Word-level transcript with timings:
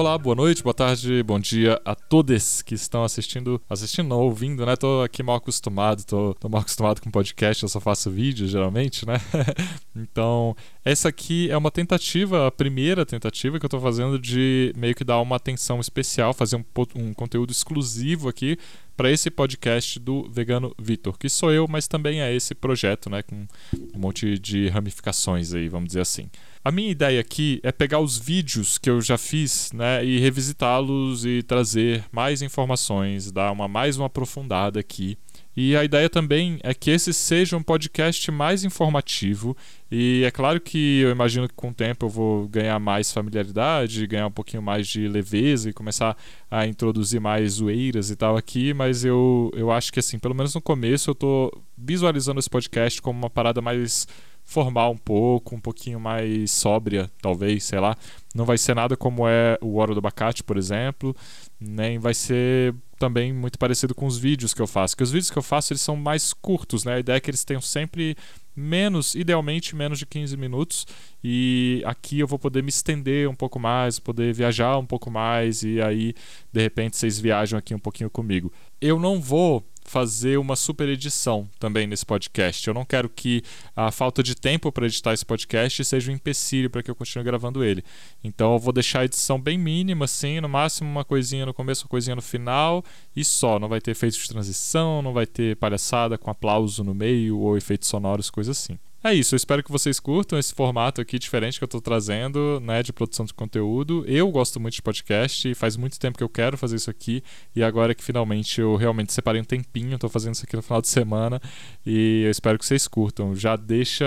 Olá, 0.00 0.16
boa 0.16 0.34
noite, 0.34 0.62
boa 0.62 0.72
tarde, 0.72 1.22
bom 1.22 1.38
dia 1.38 1.78
a 1.84 1.94
todos 1.94 2.62
que 2.62 2.74
estão 2.74 3.04
assistindo, 3.04 3.60
assistindo 3.68 4.08
não, 4.08 4.20
ouvindo, 4.20 4.64
né? 4.64 4.74
Tô 4.74 5.02
aqui 5.02 5.22
mal 5.22 5.36
acostumado, 5.36 6.06
tô, 6.06 6.32
tô 6.32 6.48
mal 6.48 6.62
acostumado 6.62 7.02
com 7.02 7.10
podcast, 7.10 7.62
eu 7.62 7.68
só 7.68 7.78
faço 7.80 8.10
vídeo 8.10 8.48
geralmente, 8.48 9.06
né? 9.06 9.16
então, 9.94 10.56
essa 10.82 11.10
aqui 11.10 11.50
é 11.50 11.56
uma 11.58 11.70
tentativa, 11.70 12.46
a 12.46 12.50
primeira 12.50 13.04
tentativa 13.04 13.60
que 13.60 13.66
eu 13.66 13.68
tô 13.68 13.78
fazendo 13.78 14.18
de 14.18 14.72
meio 14.74 14.94
que 14.94 15.04
dar 15.04 15.20
uma 15.20 15.36
atenção 15.36 15.78
especial, 15.80 16.32
fazer 16.32 16.56
um, 16.56 16.64
um 16.94 17.12
conteúdo 17.12 17.50
exclusivo 17.50 18.26
aqui 18.26 18.56
para 18.96 19.10
esse 19.10 19.30
podcast 19.30 20.00
do 20.00 20.26
Vegano 20.30 20.74
Vitor, 20.80 21.18
que 21.18 21.28
sou 21.28 21.52
eu, 21.52 21.68
mas 21.68 21.86
também 21.86 22.22
é 22.22 22.34
esse 22.34 22.54
projeto, 22.54 23.10
né? 23.10 23.22
Com 23.22 23.46
um 23.94 23.98
monte 23.98 24.38
de 24.38 24.70
ramificações 24.70 25.52
aí, 25.52 25.68
vamos 25.68 25.88
dizer 25.88 26.00
assim. 26.00 26.30
A 26.62 26.70
minha 26.70 26.90
ideia 26.90 27.18
aqui 27.18 27.58
é 27.62 27.72
pegar 27.72 28.00
os 28.00 28.18
vídeos 28.18 28.76
que 28.76 28.90
eu 28.90 29.00
já 29.00 29.16
fiz, 29.16 29.72
né, 29.72 30.04
e 30.04 30.18
revisitá-los 30.18 31.24
e 31.24 31.42
trazer 31.42 32.04
mais 32.12 32.42
informações, 32.42 33.32
dar 33.32 33.50
uma 33.50 33.66
mais 33.66 33.96
uma 33.96 34.08
aprofundada 34.08 34.78
aqui. 34.78 35.16
E 35.56 35.74
a 35.74 35.82
ideia 35.82 36.08
também 36.10 36.58
é 36.62 36.74
que 36.74 36.90
esse 36.90 37.14
seja 37.14 37.56
um 37.56 37.62
podcast 37.62 38.30
mais 38.30 38.62
informativo. 38.62 39.56
E 39.90 40.22
é 40.24 40.30
claro 40.30 40.60
que 40.60 41.00
eu 41.00 41.10
imagino 41.10 41.48
que 41.48 41.54
com 41.54 41.70
o 41.70 41.74
tempo 41.74 42.04
eu 42.06 42.10
vou 42.10 42.46
ganhar 42.46 42.78
mais 42.78 43.10
familiaridade, 43.10 44.06
ganhar 44.06 44.26
um 44.26 44.30
pouquinho 44.30 44.62
mais 44.62 44.86
de 44.86 45.08
leveza 45.08 45.70
e 45.70 45.72
começar 45.72 46.14
a 46.50 46.66
introduzir 46.66 47.20
mais 47.20 47.54
zoeiras 47.54 48.10
e 48.10 48.16
tal 48.16 48.36
aqui, 48.36 48.74
mas 48.74 49.02
eu, 49.02 49.50
eu 49.54 49.70
acho 49.72 49.90
que 49.90 49.98
assim, 49.98 50.18
pelo 50.18 50.34
menos 50.34 50.54
no 50.54 50.60
começo 50.60 51.08
eu 51.08 51.12
estou 51.12 51.50
visualizando 51.76 52.38
esse 52.38 52.50
podcast 52.50 53.00
como 53.00 53.18
uma 53.18 53.30
parada 53.30 53.62
mais 53.62 54.06
formal 54.50 54.90
um 54.90 54.96
pouco, 54.96 55.54
um 55.54 55.60
pouquinho 55.60 56.00
mais 56.00 56.50
sóbria, 56.50 57.08
talvez, 57.22 57.62
sei 57.62 57.78
lá. 57.78 57.96
Não 58.34 58.44
vai 58.44 58.58
ser 58.58 58.74
nada 58.74 58.96
como 58.96 59.26
é 59.28 59.56
o 59.60 59.76
Hora 59.76 59.94
do 59.94 59.98
Abacate, 59.98 60.42
por 60.42 60.56
exemplo, 60.56 61.14
nem 61.60 62.00
vai 62.00 62.14
ser 62.14 62.74
também 62.98 63.32
muito 63.32 63.58
parecido 63.60 63.94
com 63.94 64.06
os 64.06 64.18
vídeos 64.18 64.52
que 64.52 64.60
eu 64.60 64.66
faço. 64.66 64.96
Que 64.96 65.04
os 65.04 65.12
vídeos 65.12 65.30
que 65.30 65.38
eu 65.38 65.42
faço 65.42 65.72
eles 65.72 65.80
são 65.80 65.94
mais 65.94 66.32
curtos, 66.32 66.84
né? 66.84 66.94
A 66.94 66.98
ideia 66.98 67.16
é 67.16 67.20
que 67.20 67.30
eles 67.30 67.44
tenham 67.44 67.60
sempre 67.60 68.16
menos, 68.54 69.14
idealmente 69.14 69.76
menos 69.76 70.00
de 70.00 70.04
15 70.04 70.36
minutos, 70.36 70.84
e 71.22 71.80
aqui 71.86 72.18
eu 72.18 72.26
vou 72.26 72.38
poder 72.38 72.60
me 72.62 72.70
estender 72.70 73.28
um 73.28 73.34
pouco 73.34 73.60
mais, 73.60 74.00
poder 74.00 74.34
viajar 74.34 74.76
um 74.78 74.84
pouco 74.84 75.10
mais 75.12 75.62
e 75.62 75.80
aí 75.80 76.12
de 76.52 76.60
repente 76.60 76.96
vocês 76.96 77.20
viajam 77.20 77.56
aqui 77.56 77.72
um 77.72 77.78
pouquinho 77.78 78.10
comigo. 78.10 78.52
Eu 78.80 78.98
não 78.98 79.20
vou 79.20 79.64
fazer 79.90 80.38
uma 80.38 80.54
super 80.54 80.88
edição 80.88 81.50
também 81.58 81.84
nesse 81.84 82.06
podcast. 82.06 82.66
Eu 82.68 82.72
não 82.72 82.84
quero 82.84 83.08
que 83.08 83.42
a 83.74 83.90
falta 83.90 84.22
de 84.22 84.36
tempo 84.36 84.70
para 84.70 84.86
editar 84.86 85.12
esse 85.12 85.26
podcast 85.26 85.84
seja 85.84 86.12
um 86.12 86.14
empecilho 86.14 86.70
para 86.70 86.80
que 86.80 86.88
eu 86.88 86.94
continue 86.94 87.24
gravando 87.24 87.64
ele. 87.64 87.82
Então 88.22 88.52
eu 88.52 88.58
vou 88.60 88.72
deixar 88.72 89.00
a 89.00 89.04
edição 89.06 89.40
bem 89.40 89.58
mínima, 89.58 90.04
assim, 90.04 90.40
no 90.40 90.48
máximo 90.48 90.88
uma 90.88 91.04
coisinha 91.04 91.44
no 91.44 91.52
começo, 91.52 91.84
uma 91.84 91.90
coisinha 91.90 92.14
no 92.14 92.22
final 92.22 92.84
e 93.16 93.24
só. 93.24 93.58
Não 93.58 93.68
vai 93.68 93.80
ter 93.80 93.90
efeitos 93.90 94.16
de 94.20 94.28
transição, 94.28 95.02
não 95.02 95.12
vai 95.12 95.26
ter 95.26 95.56
palhaçada 95.56 96.16
com 96.16 96.30
aplauso 96.30 96.84
no 96.84 96.94
meio 96.94 97.38
ou 97.40 97.56
efeitos 97.56 97.88
sonoros, 97.88 98.30
coisa 98.30 98.52
assim. 98.52 98.78
É 99.02 99.14
isso, 99.14 99.34
eu 99.34 99.38
espero 99.38 99.62
que 99.64 99.72
vocês 99.72 99.98
curtam 99.98 100.38
esse 100.38 100.52
formato 100.52 101.00
aqui 101.00 101.18
diferente 101.18 101.58
que 101.58 101.64
eu 101.64 101.66
estou 101.66 101.80
trazendo, 101.80 102.60
né, 102.60 102.82
de 102.82 102.92
produção 102.92 103.24
de 103.24 103.32
conteúdo. 103.32 104.04
Eu 104.06 104.30
gosto 104.30 104.60
muito 104.60 104.74
de 104.74 104.82
podcast 104.82 105.48
e 105.48 105.54
faz 105.54 105.74
muito 105.74 105.98
tempo 105.98 106.18
que 106.18 106.22
eu 106.22 106.28
quero 106.28 106.58
fazer 106.58 106.76
isso 106.76 106.90
aqui 106.90 107.24
e 107.56 107.62
agora 107.62 107.94
que 107.94 108.04
finalmente 108.04 108.60
eu 108.60 108.76
realmente 108.76 109.14
separei 109.14 109.40
um 109.40 109.44
tempinho, 109.44 109.94
estou 109.94 110.10
fazendo 110.10 110.34
isso 110.34 110.44
aqui 110.44 110.54
no 110.54 110.60
final 110.60 110.82
de 110.82 110.88
semana 110.88 111.40
e 111.86 112.24
eu 112.26 112.30
espero 112.30 112.58
que 112.58 112.66
vocês 112.66 112.86
curtam. 112.86 113.34
Já 113.34 113.56
deixa, 113.56 114.04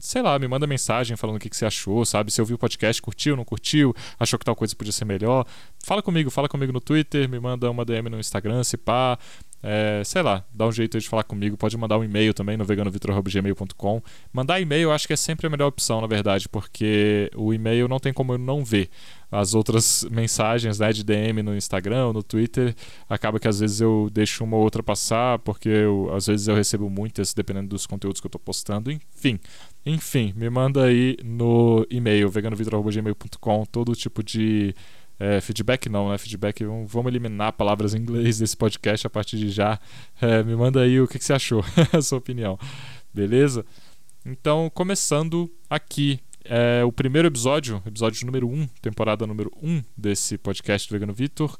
sei 0.00 0.22
lá, 0.22 0.38
me 0.38 0.48
manda 0.48 0.66
mensagem 0.66 1.14
falando 1.14 1.36
o 1.36 1.38
que, 1.38 1.50
que 1.50 1.56
você 1.56 1.66
achou, 1.66 2.02
sabe? 2.06 2.32
Se 2.32 2.40
ouviu 2.40 2.56
o 2.56 2.58
podcast, 2.58 3.02
curtiu, 3.02 3.36
não 3.36 3.44
curtiu, 3.44 3.94
achou 4.18 4.38
que 4.38 4.46
tal 4.46 4.56
coisa 4.56 4.74
podia 4.74 4.92
ser 4.92 5.04
melhor. 5.04 5.44
Fala 5.84 6.02
comigo, 6.02 6.30
fala 6.30 6.48
comigo 6.48 6.72
no 6.72 6.80
Twitter, 6.80 7.28
me 7.28 7.38
manda 7.38 7.70
uma 7.70 7.84
DM 7.84 8.08
no 8.08 8.18
Instagram, 8.18 8.64
se 8.64 8.78
pá. 8.78 9.18
É, 9.62 10.02
sei 10.04 10.22
lá, 10.22 10.44
dá 10.52 10.66
um 10.66 10.72
jeito 10.72 10.98
de 10.98 11.08
falar 11.08 11.22
comigo. 11.22 11.56
Pode 11.56 11.76
mandar 11.76 11.96
um 11.96 12.04
e-mail 12.04 12.34
também 12.34 12.56
no 12.56 12.64
veganovitor.gmail.com. 12.64 14.02
Mandar 14.32 14.60
e-mail 14.60 14.90
acho 14.90 15.06
que 15.06 15.12
é 15.12 15.16
sempre 15.16 15.46
a 15.46 15.50
melhor 15.50 15.68
opção, 15.68 16.00
na 16.00 16.06
verdade, 16.06 16.48
porque 16.48 17.30
o 17.36 17.54
e-mail 17.54 17.86
não 17.86 18.00
tem 18.00 18.12
como 18.12 18.32
eu 18.32 18.38
não 18.38 18.64
ver. 18.64 18.90
As 19.30 19.54
outras 19.54 20.04
mensagens 20.10 20.78
né, 20.78 20.92
de 20.92 21.02
DM 21.02 21.42
no 21.42 21.56
Instagram, 21.56 22.12
no 22.12 22.22
Twitter, 22.22 22.74
acaba 23.08 23.40
que 23.40 23.48
às 23.48 23.60
vezes 23.60 23.80
eu 23.80 24.10
deixo 24.12 24.44
uma 24.44 24.56
ou 24.58 24.62
outra 24.62 24.82
passar, 24.82 25.38
porque 25.38 25.70
eu, 25.70 26.12
às 26.14 26.26
vezes 26.26 26.48
eu 26.48 26.54
recebo 26.54 26.90
muitas, 26.90 27.32
dependendo 27.32 27.68
dos 27.68 27.86
conteúdos 27.86 28.20
que 28.20 28.26
eu 28.26 28.28
estou 28.28 28.40
postando. 28.40 28.90
Enfim, 28.90 29.38
enfim, 29.86 30.34
me 30.36 30.50
manda 30.50 30.84
aí 30.84 31.16
no 31.24 31.86
e-mail 31.88 32.28
veganovitor.gmail.com 32.28 33.64
todo 33.64 33.96
tipo 33.96 34.22
de 34.22 34.74
é, 35.18 35.40
feedback 35.40 35.88
não, 35.88 36.10
né? 36.10 36.18
Feedback, 36.18 36.64
vamos 36.64 37.06
eliminar 37.06 37.52
palavras 37.52 37.94
em 37.94 37.98
inglês 37.98 38.38
desse 38.38 38.56
podcast 38.56 39.06
a 39.06 39.10
partir 39.10 39.36
de 39.38 39.50
já. 39.50 39.78
É, 40.20 40.42
me 40.42 40.56
manda 40.56 40.80
aí 40.80 41.00
o 41.00 41.08
que, 41.08 41.18
que 41.18 41.24
você 41.24 41.32
achou, 41.32 41.64
a 41.92 42.02
sua 42.02 42.18
opinião. 42.18 42.58
Beleza? 43.12 43.64
Então, 44.24 44.70
começando 44.72 45.50
aqui, 45.68 46.20
é, 46.44 46.82
o 46.84 46.92
primeiro 46.92 47.28
episódio, 47.28 47.82
episódio 47.86 48.24
número 48.26 48.48
1, 48.48 48.66
temporada 48.80 49.26
número 49.26 49.50
1 49.62 49.82
desse 49.96 50.38
podcast 50.38 50.90
Vegano 50.92 51.12
Vitor. 51.12 51.56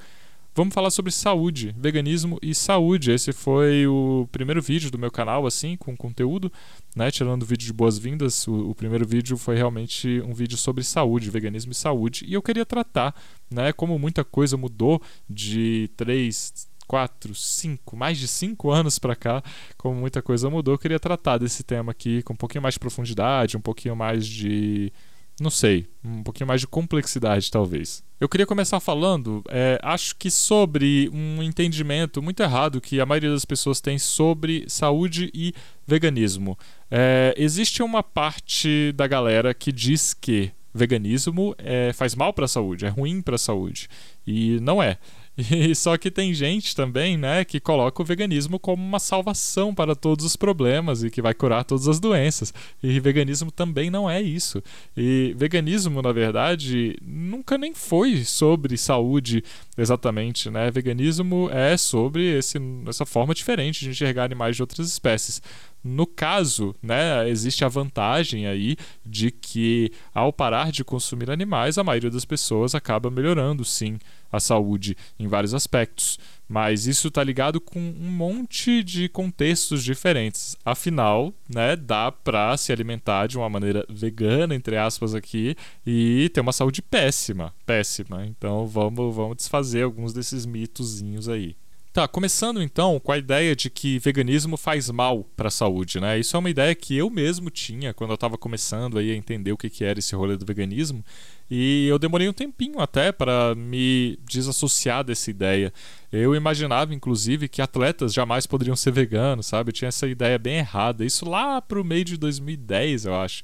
Vamos 0.55 0.75
falar 0.75 0.91
sobre 0.91 1.11
saúde, 1.11 1.75
veganismo 1.79 2.39
e 2.43 2.55
saúde. 2.55 3.11
Esse 3.11 3.33
foi 3.33 3.87
o 3.87 4.29
primeiro 4.31 4.61
vídeo 4.61 4.91
do 4.91 4.99
meu 4.99 5.11
canal, 5.11 5.47
assim, 5.47 5.79
com 5.79 5.97
conteúdo, 5.97 6.53
né? 6.95 7.11
Tirando 7.11 7.43
o 7.43 7.47
vídeo 7.47 7.65
de 7.65 7.73
boas-vindas, 7.73 8.47
o, 8.47 8.69
o, 8.69 8.75
primeiro 8.75 9.09
vídeo 9.09 9.39
foi 9.39 9.57
realmente 9.57 10.21
um 10.21 10.35
vídeo 10.35 10.59
sobre 10.59 10.85
saúde, 10.85 11.31
veganismo 11.31 11.73
e 11.73 11.75
saúde. 11.75 12.27
E 12.29 12.35
eu 12.35 12.43
queria 12.43 12.67
tratar, 12.67 13.15
né? 13.51 13.73
Como 13.73 13.99
muita 13.99 14.25
coisa 14.25 14.55
mudou 14.59 15.01
de 15.27 15.89
três, 15.97 16.69
quatro, 16.87 17.35
cinco, 17.35 17.97
mais 17.97 18.19
de 18.19 18.29
cinco 18.29 18.71
anos 18.71 18.99
para 18.99 19.17
cá, 19.17 19.43
como 19.79 19.99
muita 19.99 20.21
coisa 20.21 20.51
mudou, 20.51 20.75
eu 20.75 20.79
queria 20.79 21.01
tratar 21.01 21.39
desse 21.39 21.63
tema 21.63 21.93
aqui 21.93 22.23
com 22.25 22.35
um 22.35 22.37
pouquinho 22.37 22.61
mais 22.61 22.75
de 22.75 22.81
profundidade, 22.81 23.57
um 23.57 23.61
pouquinho 23.61 23.97
mais 23.97 24.27
de 24.27 24.93
não 25.41 25.51
sei, 25.51 25.87
um 26.05 26.23
pouquinho 26.23 26.47
mais 26.47 26.61
de 26.61 26.67
complexidade, 26.67 27.51
talvez. 27.51 28.03
Eu 28.21 28.29
queria 28.29 28.47
começar 28.47 28.79
falando, 28.79 29.43
é, 29.49 29.79
acho 29.83 30.15
que 30.17 30.31
sobre 30.31 31.11
um 31.13 31.43
entendimento 31.43 32.23
muito 32.23 32.43
errado 32.43 32.81
que 32.81 33.01
a 33.01 33.07
maioria 33.07 33.31
das 33.31 33.45
pessoas 33.45 33.81
tem 33.81 33.99
sobre 33.99 34.65
saúde 34.69 35.31
e 35.35 35.53
veganismo. 35.87 36.57
É, 36.91 37.35
existe 37.37 37.83
uma 37.83 38.03
parte 38.03 38.93
da 38.93 39.07
galera 39.07 39.53
que 39.53 39.73
diz 39.73 40.15
que 40.15 40.53
veganismo 40.73 41.55
é, 41.59 41.93
faz 41.93 42.15
mal 42.15 42.33
para 42.33 42.45
a 42.45 42.49
saúde, 42.49 42.87
é 42.87 42.89
ruim 42.89 43.21
para 43.21 43.35
a 43.35 43.39
saúde. 43.39 43.89
E 44.27 44.59
não 44.61 44.83
é. 44.83 44.99
E 45.51 45.75
só 45.75 45.97
que 45.97 46.11
tem 46.11 46.35
gente 46.35 46.75
também, 46.77 47.17
né, 47.17 47.45
que 47.45 47.59
coloca 47.59 48.03
o 48.03 48.05
veganismo 48.05 48.59
como 48.59 48.83
uma 48.83 48.99
salvação 48.99 49.75
para 49.75 49.95
todos 49.95 50.25
os 50.25 50.37
problemas 50.37 51.03
e 51.03 51.11
que 51.11 51.23
vai 51.23 51.35
curar 51.35 51.65
todas 51.65 51.89
as 51.89 51.99
doenças. 51.99 52.53
E 52.83 53.01
veganismo 53.01 53.51
também 53.51 53.91
não 53.91 54.09
é 54.09 54.21
isso. 54.21 54.63
E 54.97 55.35
veganismo, 55.37 56.03
na 56.03 56.13
verdade, 56.13 56.97
nunca 57.03 57.57
nem 57.57 57.75
foi 57.75 58.25
sobre 58.25 58.77
saúde 58.77 59.43
exatamente, 59.77 60.51
né? 60.51 60.71
Veganismo 60.71 61.49
é 61.51 61.77
sobre 61.77 62.39
esse, 62.39 62.59
essa 62.87 63.07
forma 63.07 63.35
diferente 63.35 63.81
de 63.81 63.91
enxergar 63.91 64.25
animais 64.25 64.57
de 64.57 64.63
outras 64.63 64.87
espécies. 64.87 65.41
No 65.83 66.07
caso, 66.07 66.75
né, 66.83 67.29
existe 67.29 67.65
a 67.65 67.69
vantagem 67.69 68.47
aí 68.47 68.77
de 69.05 69.31
que 69.31 69.91
ao 70.15 70.33
parar 70.33 70.71
de 70.71 70.85
consumir 70.85 71.31
animais, 71.31 71.77
a 71.77 71.85
maioria 71.85 72.11
das 72.11 72.25
pessoas 72.25 72.75
acaba 72.75 73.11
melhorando 73.11 73.65
sim 73.65 73.99
a 74.31 74.39
saúde 74.39 74.97
em 75.19 75.27
vários 75.27 75.55
aspectos. 75.55 76.19
Mas 76.49 76.87
isso 76.87 77.09
está 77.09 77.25
ligado 77.25 77.61
com 77.61 77.81
um 77.81 78.11
monte 78.11 78.83
de 78.85 79.09
contextos 79.09 79.83
diferentes. 79.83 80.57
Afinal, 80.65 81.33
né, 81.49 81.75
dá 81.75 82.13
para 82.13 82.57
se 82.57 82.71
alimentar 82.73 83.27
de 83.27 83.37
uma 83.37 83.49
maneira 83.49 83.85
vegana, 83.89 84.55
entre 84.55 84.77
aspas, 84.77 85.15
aqui, 85.15 85.57
e 85.87 86.31
ter 86.33 86.41
uma 86.41 86.53
saúde 86.53 86.83
péssima. 86.83 87.55
Péssima. 87.67 88.27
Então 88.27 88.67
vamos, 88.67 89.15
vamos 89.15 89.37
desfazer 89.37 89.83
alguns 89.83 90.13
desses 90.13 90.47
mitozinhos 90.47 91.29
aí. 91.29 91.57
Tá, 91.93 92.09
começando 92.09 92.63
então 92.63 92.99
com 92.99 93.13
a 93.13 93.19
ideia 93.19 93.55
de 93.55 93.69
que 93.69 93.99
veganismo 93.99 94.57
faz 94.57 94.89
mal 94.89 95.25
para 95.37 95.49
a 95.49 95.51
saúde, 95.51 96.01
né? 96.01 96.19
Isso 96.19 96.35
é 96.35 96.39
uma 96.39 96.49
ideia 96.49 96.75
que 96.75 96.97
eu 96.97 97.11
mesmo 97.11 97.51
tinha 97.51 97.93
quando 97.93 98.11
eu 98.13 98.15
estava 98.15 98.39
começando 98.39 98.97
aí 98.97 99.11
a 99.11 99.15
entender 99.15 99.53
o 99.53 99.59
que, 99.59 99.69
que 99.69 99.85
era 99.85 99.99
esse 99.99 100.15
rolê 100.15 100.39
do 100.39 100.47
veganismo, 100.47 101.05
e 101.51 101.87
eu 101.89 101.99
demorei 101.99 102.27
um 102.31 102.33
tempinho 102.33 102.81
até 102.81 103.13
para 103.13 103.55
me 103.55 104.19
desassociar 104.25 105.05
dessa 105.05 105.31
ideia. 105.31 105.71
Eu 106.11 106.35
imaginava, 106.35 106.95
inclusive, 106.95 107.47
que 107.47 107.61
atletas 107.61 108.15
jamais 108.15 108.47
poderiam 108.47 108.75
ser 108.75 108.91
veganos, 108.91 109.45
sabe? 109.45 109.69
Eu 109.69 109.75
tinha 109.75 109.89
essa 109.91 110.09
ideia 110.09 110.39
bem 110.39 110.57
errada. 110.57 111.05
Isso 111.05 111.29
lá 111.29 111.61
pro 111.61 111.85
meio 111.85 112.07
de 112.07 112.17
2010, 112.17 113.05
eu 113.05 113.15
acho. 113.15 113.43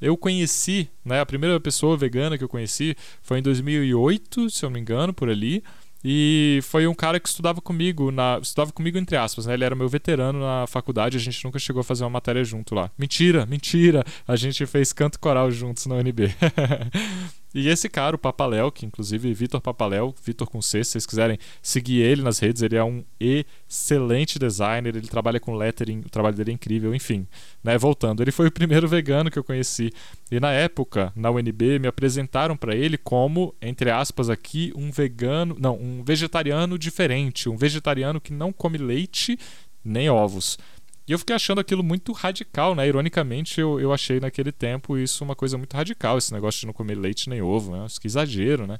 Eu 0.00 0.16
conheci, 0.16 0.88
né? 1.04 1.20
A 1.20 1.26
primeira 1.26 1.60
pessoa 1.60 1.94
vegana 1.94 2.38
que 2.38 2.44
eu 2.44 2.48
conheci 2.48 2.96
foi 3.20 3.40
em 3.40 3.42
2008, 3.42 4.48
se 4.48 4.64
eu 4.64 4.70
não 4.70 4.74
me 4.74 4.80
engano, 4.80 5.12
por 5.12 5.28
ali. 5.28 5.62
E 6.04 6.60
foi 6.62 6.86
um 6.86 6.94
cara 6.94 7.20
que 7.20 7.28
estudava 7.28 7.60
comigo, 7.60 8.10
na, 8.10 8.38
estudava 8.42 8.72
comigo 8.72 8.98
entre 8.98 9.16
aspas, 9.16 9.46
né? 9.46 9.54
Ele 9.54 9.64
era 9.64 9.74
meu 9.74 9.88
veterano 9.88 10.40
na 10.40 10.66
faculdade, 10.66 11.16
a 11.16 11.20
gente 11.20 11.44
nunca 11.44 11.58
chegou 11.58 11.80
a 11.80 11.84
fazer 11.84 12.04
uma 12.04 12.10
matéria 12.10 12.42
junto 12.44 12.74
lá. 12.74 12.90
Mentira, 12.98 13.46
mentira! 13.46 14.04
A 14.26 14.36
gente 14.36 14.64
fez 14.66 14.92
canto 14.92 15.18
coral 15.18 15.50
juntos 15.50 15.86
na 15.86 15.96
UNB. 15.96 16.34
E 17.54 17.68
esse 17.68 17.88
cara, 17.88 18.16
o 18.16 18.18
Papaléu, 18.18 18.72
que 18.72 18.86
inclusive 18.86 19.32
Vitor 19.34 19.60
Papaléu, 19.60 20.14
Vitor 20.24 20.48
com 20.48 20.62
C, 20.62 20.82
se 20.82 20.92
vocês 20.92 21.06
quiserem 21.06 21.38
seguir 21.60 22.00
ele 22.00 22.22
nas 22.22 22.38
redes, 22.38 22.62
ele 22.62 22.76
é 22.76 22.84
um 22.84 23.04
excelente 23.20 24.38
designer, 24.38 24.96
ele 24.96 25.06
trabalha 25.06 25.38
com 25.38 25.54
lettering, 25.54 26.00
o 26.00 26.08
trabalho 26.08 26.34
dele 26.34 26.50
é 26.50 26.54
incrível, 26.54 26.94
enfim. 26.94 27.26
Né, 27.62 27.76
voltando, 27.76 28.22
ele 28.22 28.32
foi 28.32 28.46
o 28.46 28.52
primeiro 28.52 28.88
vegano 28.88 29.30
que 29.30 29.38
eu 29.38 29.44
conheci. 29.44 29.92
E 30.30 30.40
na 30.40 30.50
época, 30.50 31.12
na 31.14 31.30
UNB, 31.30 31.78
me 31.78 31.88
apresentaram 31.88 32.56
para 32.56 32.74
ele 32.74 32.96
como, 32.96 33.54
entre 33.60 33.90
aspas 33.90 34.30
aqui, 34.30 34.72
um 34.74 34.90
vegano, 34.90 35.56
não, 35.58 35.76
um 35.76 36.02
vegetariano 36.02 36.78
diferente, 36.78 37.48
um 37.48 37.56
vegetariano 37.56 38.20
que 38.20 38.32
não 38.32 38.52
come 38.52 38.78
leite 38.78 39.38
nem 39.84 40.08
ovos. 40.08 40.58
E 41.06 41.12
eu 41.12 41.18
fiquei 41.18 41.34
achando 41.34 41.60
aquilo 41.60 41.82
muito 41.82 42.12
radical, 42.12 42.74
né? 42.74 42.86
Ironicamente, 42.86 43.60
eu, 43.60 43.80
eu 43.80 43.92
achei 43.92 44.20
naquele 44.20 44.52
tempo 44.52 44.96
isso 44.96 45.24
uma 45.24 45.34
coisa 45.34 45.58
muito 45.58 45.76
radical, 45.76 46.16
esse 46.18 46.32
negócio 46.32 46.60
de 46.60 46.66
não 46.66 46.72
comer 46.72 46.96
leite 46.96 47.28
nem 47.28 47.42
ovo, 47.42 47.72
né? 47.72 47.86
Que 48.00 48.06
exagero, 48.06 48.66
né? 48.66 48.78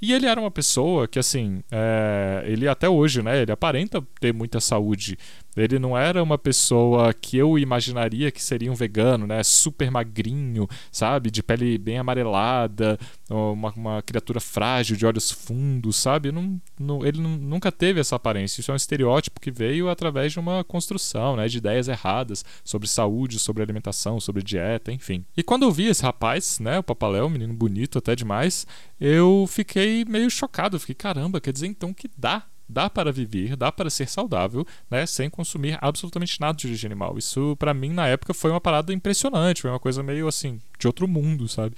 E 0.00 0.12
ele 0.12 0.26
era 0.26 0.40
uma 0.40 0.50
pessoa 0.50 1.06
que, 1.06 1.16
assim, 1.16 1.62
é, 1.70 2.42
ele 2.44 2.66
até 2.66 2.88
hoje, 2.88 3.22
né? 3.22 3.40
Ele 3.40 3.52
aparenta 3.52 4.02
ter 4.20 4.34
muita 4.34 4.58
saúde. 4.58 5.16
Ele 5.56 5.78
não 5.78 5.96
era 5.96 6.22
uma 6.22 6.38
pessoa 6.38 7.12
que 7.12 7.36
eu 7.36 7.58
imaginaria 7.58 8.30
que 8.30 8.42
seria 8.42 8.72
um 8.72 8.74
vegano, 8.74 9.26
né? 9.26 9.42
Super 9.42 9.90
magrinho, 9.90 10.68
sabe? 10.90 11.30
De 11.30 11.42
pele 11.42 11.76
bem 11.76 11.98
amarelada, 11.98 12.98
uma, 13.28 13.70
uma 13.72 14.02
criatura 14.02 14.40
frágil, 14.40 14.96
de 14.96 15.04
olhos 15.04 15.30
fundos, 15.30 15.96
sabe? 15.96 16.32
Não, 16.32 16.60
não, 16.78 17.04
ele 17.04 17.20
nunca 17.20 17.70
teve 17.70 18.00
essa 18.00 18.16
aparência. 18.16 18.60
Isso 18.60 18.70
é 18.70 18.74
um 18.74 18.76
estereótipo 18.76 19.40
que 19.40 19.50
veio 19.50 19.90
através 19.90 20.32
de 20.32 20.40
uma 20.40 20.64
construção, 20.64 21.36
né? 21.36 21.46
De 21.48 21.58
ideias 21.58 21.88
erradas 21.88 22.44
sobre 22.64 22.88
saúde, 22.88 23.38
sobre 23.38 23.62
alimentação, 23.62 24.18
sobre 24.20 24.42
dieta, 24.42 24.90
enfim. 24.90 25.24
E 25.36 25.42
quando 25.42 25.64
eu 25.64 25.72
vi 25.72 25.86
esse 25.86 26.02
rapaz, 26.02 26.58
né? 26.58 26.78
O 26.78 26.82
Papaléu, 26.82 27.26
um 27.26 27.30
menino 27.30 27.52
bonito 27.52 27.98
até 27.98 28.16
demais, 28.16 28.66
eu 29.00 29.44
fiquei 29.48 30.04
meio 30.04 30.30
chocado. 30.30 30.78
Fiquei, 30.80 30.94
caramba, 30.94 31.40
quer 31.40 31.52
dizer 31.52 31.66
então 31.66 31.92
que 31.92 32.08
dá 32.16 32.44
dá 32.72 32.90
para 32.90 33.12
viver, 33.12 33.54
dá 33.54 33.70
para 33.70 33.90
ser 33.90 34.08
saudável, 34.08 34.66
né, 34.90 35.06
sem 35.06 35.30
consumir 35.30 35.78
absolutamente 35.80 36.40
nada 36.40 36.56
de 36.56 36.66
origem 36.66 36.88
animal. 36.88 37.16
Isso 37.18 37.56
para 37.58 37.72
mim 37.72 37.90
na 37.90 38.08
época 38.08 38.34
foi 38.34 38.50
uma 38.50 38.60
parada 38.60 38.92
impressionante, 38.92 39.62
foi 39.62 39.70
uma 39.70 39.78
coisa 39.78 40.02
meio 40.02 40.26
assim 40.26 40.60
de 40.78 40.86
outro 40.86 41.06
mundo, 41.06 41.46
sabe? 41.48 41.76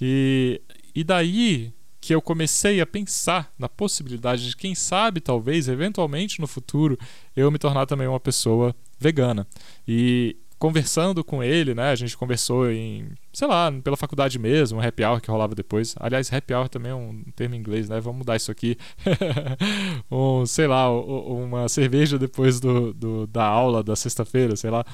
E, 0.00 0.60
e 0.94 1.02
daí 1.02 1.72
que 2.00 2.14
eu 2.14 2.22
comecei 2.22 2.80
a 2.80 2.86
pensar 2.86 3.52
na 3.58 3.68
possibilidade 3.68 4.48
de 4.48 4.56
quem 4.56 4.76
sabe 4.76 5.20
talvez 5.20 5.66
eventualmente 5.66 6.40
no 6.40 6.46
futuro 6.46 6.96
eu 7.34 7.50
me 7.50 7.58
tornar 7.58 7.86
também 7.86 8.06
uma 8.06 8.20
pessoa 8.20 8.72
vegana. 8.98 9.46
E 9.88 10.36
conversando 10.58 11.22
com 11.22 11.42
ele, 11.42 11.74
né? 11.74 11.90
A 11.90 11.94
gente 11.94 12.16
conversou 12.16 12.70
em, 12.70 13.08
sei 13.32 13.46
lá, 13.46 13.70
pela 13.82 13.96
faculdade 13.96 14.38
mesmo, 14.38 14.78
um 14.78 14.82
happy 14.82 15.04
hour 15.04 15.20
que 15.20 15.30
rolava 15.30 15.54
depois. 15.54 15.94
Aliás, 16.00 16.32
happy 16.32 16.54
hour 16.54 16.68
também 16.68 16.92
é 16.92 16.94
um 16.94 17.22
termo 17.34 17.54
em 17.54 17.58
inglês, 17.58 17.88
né? 17.88 18.00
Vamos 18.00 18.18
mudar 18.18 18.36
isso 18.36 18.50
aqui. 18.50 18.76
um, 20.10 20.46
sei 20.46 20.66
lá, 20.66 20.90
uma 20.90 21.68
cerveja 21.68 22.18
depois 22.18 22.58
do, 22.60 22.92
do 22.94 23.26
da 23.26 23.44
aula 23.44 23.82
da 23.82 23.94
sexta-feira, 23.94 24.56
sei 24.56 24.70
lá 24.70 24.84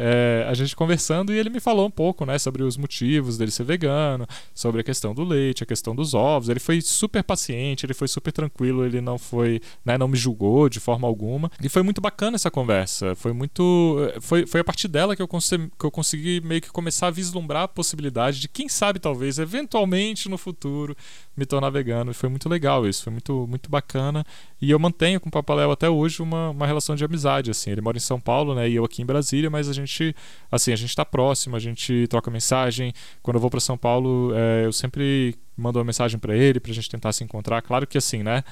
é, 0.00 0.46
a 0.48 0.54
gente 0.54 0.76
conversando 0.76 1.34
e 1.34 1.38
ele 1.38 1.50
me 1.50 1.58
falou 1.58 1.86
um 1.86 1.90
pouco, 1.90 2.24
né, 2.24 2.38
sobre 2.38 2.62
os 2.62 2.76
motivos 2.76 3.36
dele 3.36 3.50
ser 3.50 3.64
vegano, 3.64 4.26
sobre 4.54 4.80
a 4.80 4.84
questão 4.84 5.12
do 5.12 5.24
leite, 5.24 5.64
a 5.64 5.66
questão 5.66 5.94
dos 5.94 6.14
ovos. 6.14 6.48
Ele 6.48 6.60
foi 6.60 6.80
super 6.80 7.24
paciente, 7.24 7.84
ele 7.84 7.94
foi 7.94 8.06
super 8.06 8.30
tranquilo, 8.30 8.86
ele 8.86 9.00
não 9.00 9.18
foi, 9.18 9.60
né, 9.84 9.98
não 9.98 10.06
me 10.06 10.16
julgou 10.16 10.68
de 10.68 10.78
forma 10.78 11.08
alguma. 11.08 11.50
E 11.60 11.68
foi 11.68 11.82
muito 11.82 12.00
bacana 12.00 12.36
essa 12.36 12.50
conversa. 12.50 13.16
Foi 13.16 13.32
muito, 13.32 13.96
foi, 14.20 14.46
foi 14.46 14.60
a 14.60 14.64
partir 14.64 14.86
dela 14.86 15.16
que 15.16 15.22
eu, 15.22 15.28
que 15.28 15.84
eu 15.86 15.90
consegui 15.90 16.40
meio 16.42 16.60
que 16.60 16.70
começar 16.70 17.08
a 17.08 17.10
vislumbrar 17.10 17.64
a 17.64 17.68
possibilidade 17.68 18.38
de 18.38 18.48
quem 18.48 18.68
sabe 18.68 19.00
talvez 19.00 19.40
eventualmente 19.40 20.28
no 20.28 20.38
futuro 20.38 20.96
me 21.38 21.46
tornar 21.46 21.70
vegano. 21.70 22.10
E 22.10 22.14
foi 22.14 22.28
muito 22.28 22.48
legal 22.48 22.86
isso, 22.86 23.04
foi 23.04 23.12
muito 23.12 23.46
muito 23.46 23.70
bacana. 23.70 24.24
E 24.60 24.70
eu 24.70 24.78
mantenho 24.78 25.20
com 25.20 25.28
o 25.28 25.32
Papaléu 25.32 25.70
até 25.70 25.88
hoje 25.88 26.20
uma, 26.22 26.50
uma 26.50 26.66
relação 26.66 26.96
de 26.96 27.04
amizade, 27.04 27.50
assim. 27.50 27.70
Ele 27.70 27.80
mora 27.80 27.96
em 27.96 28.00
São 28.00 28.20
Paulo, 28.20 28.54
né, 28.54 28.68
e 28.68 28.74
eu 28.74 28.84
aqui 28.84 29.02
em 29.02 29.06
Brasília, 29.06 29.48
mas 29.48 29.68
a 29.68 29.72
gente 29.72 30.14
assim, 30.50 30.72
a 30.72 30.76
gente 30.76 30.94
tá 30.94 31.04
próximo, 31.04 31.56
a 31.56 31.60
gente 31.60 32.06
troca 32.08 32.30
mensagem. 32.30 32.92
Quando 33.22 33.36
eu 33.36 33.40
vou 33.40 33.50
para 33.50 33.60
São 33.60 33.78
Paulo, 33.78 34.32
é, 34.34 34.66
eu 34.66 34.72
sempre 34.72 35.36
mando 35.56 35.78
uma 35.78 35.84
mensagem 35.84 36.18
para 36.18 36.36
ele 36.36 36.60
pra 36.60 36.72
gente 36.72 36.88
tentar 36.90 37.12
se 37.12 37.24
encontrar. 37.24 37.62
Claro 37.62 37.86
que 37.86 37.98
assim, 37.98 38.22
né? 38.22 38.44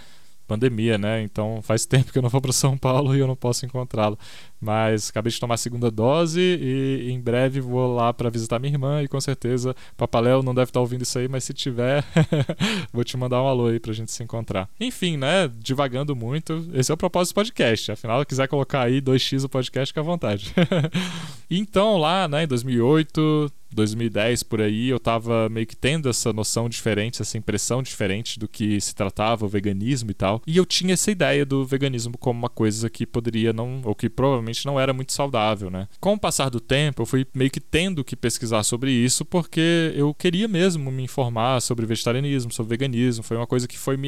Pandemia, 0.47 0.97
né? 0.97 1.23
Então 1.23 1.61
faz 1.63 1.85
tempo 1.87 2.13
que 2.13 2.19
eu 2.19 2.23
não 2.23 2.29
vou 2.29 2.41
para 2.41 2.53
São 2.53 2.77
Paulo 2.77 3.15
e 3.15 3.21
eu 3.21 3.27
não 3.27 3.37
posso 3.37 3.67
encontrá-lo. 3.67 4.19
Mas 4.61 5.11
acabei 5.11 5.31
de 5.31 5.39
tomar 5.39 5.55
a 5.55 5.59
segunda 5.59 5.91
dose 5.91 6.41
e 6.41 7.11
em 7.11 7.21
breve 7.21 7.61
vou 7.61 7.95
lá 7.95 8.13
para 8.13 8.31
visitar 8.31 8.59
minha 8.59 8.73
irmã 8.73 9.03
e 9.03 9.09
com 9.09 9.21
certeza 9.21 9.77
Papaléu 9.97 10.43
não 10.43 10.55
deve 10.55 10.71
estar 10.71 10.79
tá 10.79 10.81
ouvindo 10.81 11.03
isso 11.03 11.19
aí, 11.19 11.29
mas 11.29 11.45
se 11.45 11.53
tiver, 11.53 12.05
vou 12.93 13.05
te 13.05 13.17
mandar 13.17 13.43
um 13.43 13.47
alô 13.47 13.67
aí 13.67 13.79
pra 13.79 13.93
gente 13.93 14.11
se 14.11 14.23
encontrar. 14.23 14.69
Enfim, 14.81 15.17
né? 15.17 15.51
Divagando 15.59 16.17
muito, 16.17 16.69
esse 16.73 16.91
é 16.91 16.95
o 16.95 16.97
propósito 16.97 17.35
do 17.35 17.37
podcast. 17.37 17.93
Afinal, 17.93 18.21
se 18.21 18.27
quiser 18.27 18.49
colocar 18.49 18.83
aí 18.83 19.01
2x 19.01 19.45
o 19.45 19.49
podcast, 19.49 19.93
fica 19.93 20.01
à 20.01 20.05
vontade. 20.05 20.55
então, 21.51 21.99
lá, 21.99 22.27
né, 22.27 22.45
em 22.45 22.47
2008, 22.47 23.53
2010 23.73 24.43
por 24.43 24.61
aí, 24.61 24.89
eu 24.89 24.99
tava 24.99 25.49
meio 25.49 25.67
que 25.67 25.77
tendo 25.77 26.09
essa 26.09 26.33
noção 26.33 26.69
diferente, 26.69 27.23
essa 27.23 27.39
impressão 27.39 27.83
diferente 27.83 28.39
do 28.39 28.49
que 28.49 28.81
se 28.81 28.95
tratava 28.95 29.45
o 29.45 29.49
veganismo 29.49 30.11
e 30.11 30.15
tal. 30.15 30.43
E 30.47 30.57
eu 30.57 30.65
tinha 30.65 30.95
essa 30.95 31.11
ideia 31.11 31.45
do 31.45 31.65
veganismo 31.65 32.17
como 32.19 32.39
uma 32.39 32.49
coisa 32.49 32.89
que 32.89 33.07
poderia 33.07 33.53
não, 33.53 33.81
ou 33.85 33.95
que 33.95 34.09
provavelmente 34.09 34.65
não 34.67 34.79
era 34.79 34.93
muito 34.93 35.13
saudável, 35.13 35.71
né? 35.71 35.89
Com 36.01 36.15
o 36.15 36.19
passar 36.19 36.49
do 36.49 36.61
tempo, 36.61 37.03
eu 37.03 37.07
fui 37.07 37.27
meio 37.35 37.51
que 37.51 37.61
tendo 37.61 38.05
que 38.05 38.17
pesquisar 38.17 38.63
sobre 38.63 38.91
isso 38.91 39.25
porque 39.25 39.93
eu 39.95 40.15
queria 40.15 40.49
mesmo 40.49 40.91
me 40.91 41.03
informar 41.03 41.61
sobre 41.61 41.87
vegetarianismo, 41.87 42.53
sobre 42.53 42.71
veganismo. 42.71 43.23
Foi 43.23 43.37
uma 43.37 43.47
coisa 43.47 43.69
que 43.69 43.79
foi 43.79 43.97
me 43.97 44.07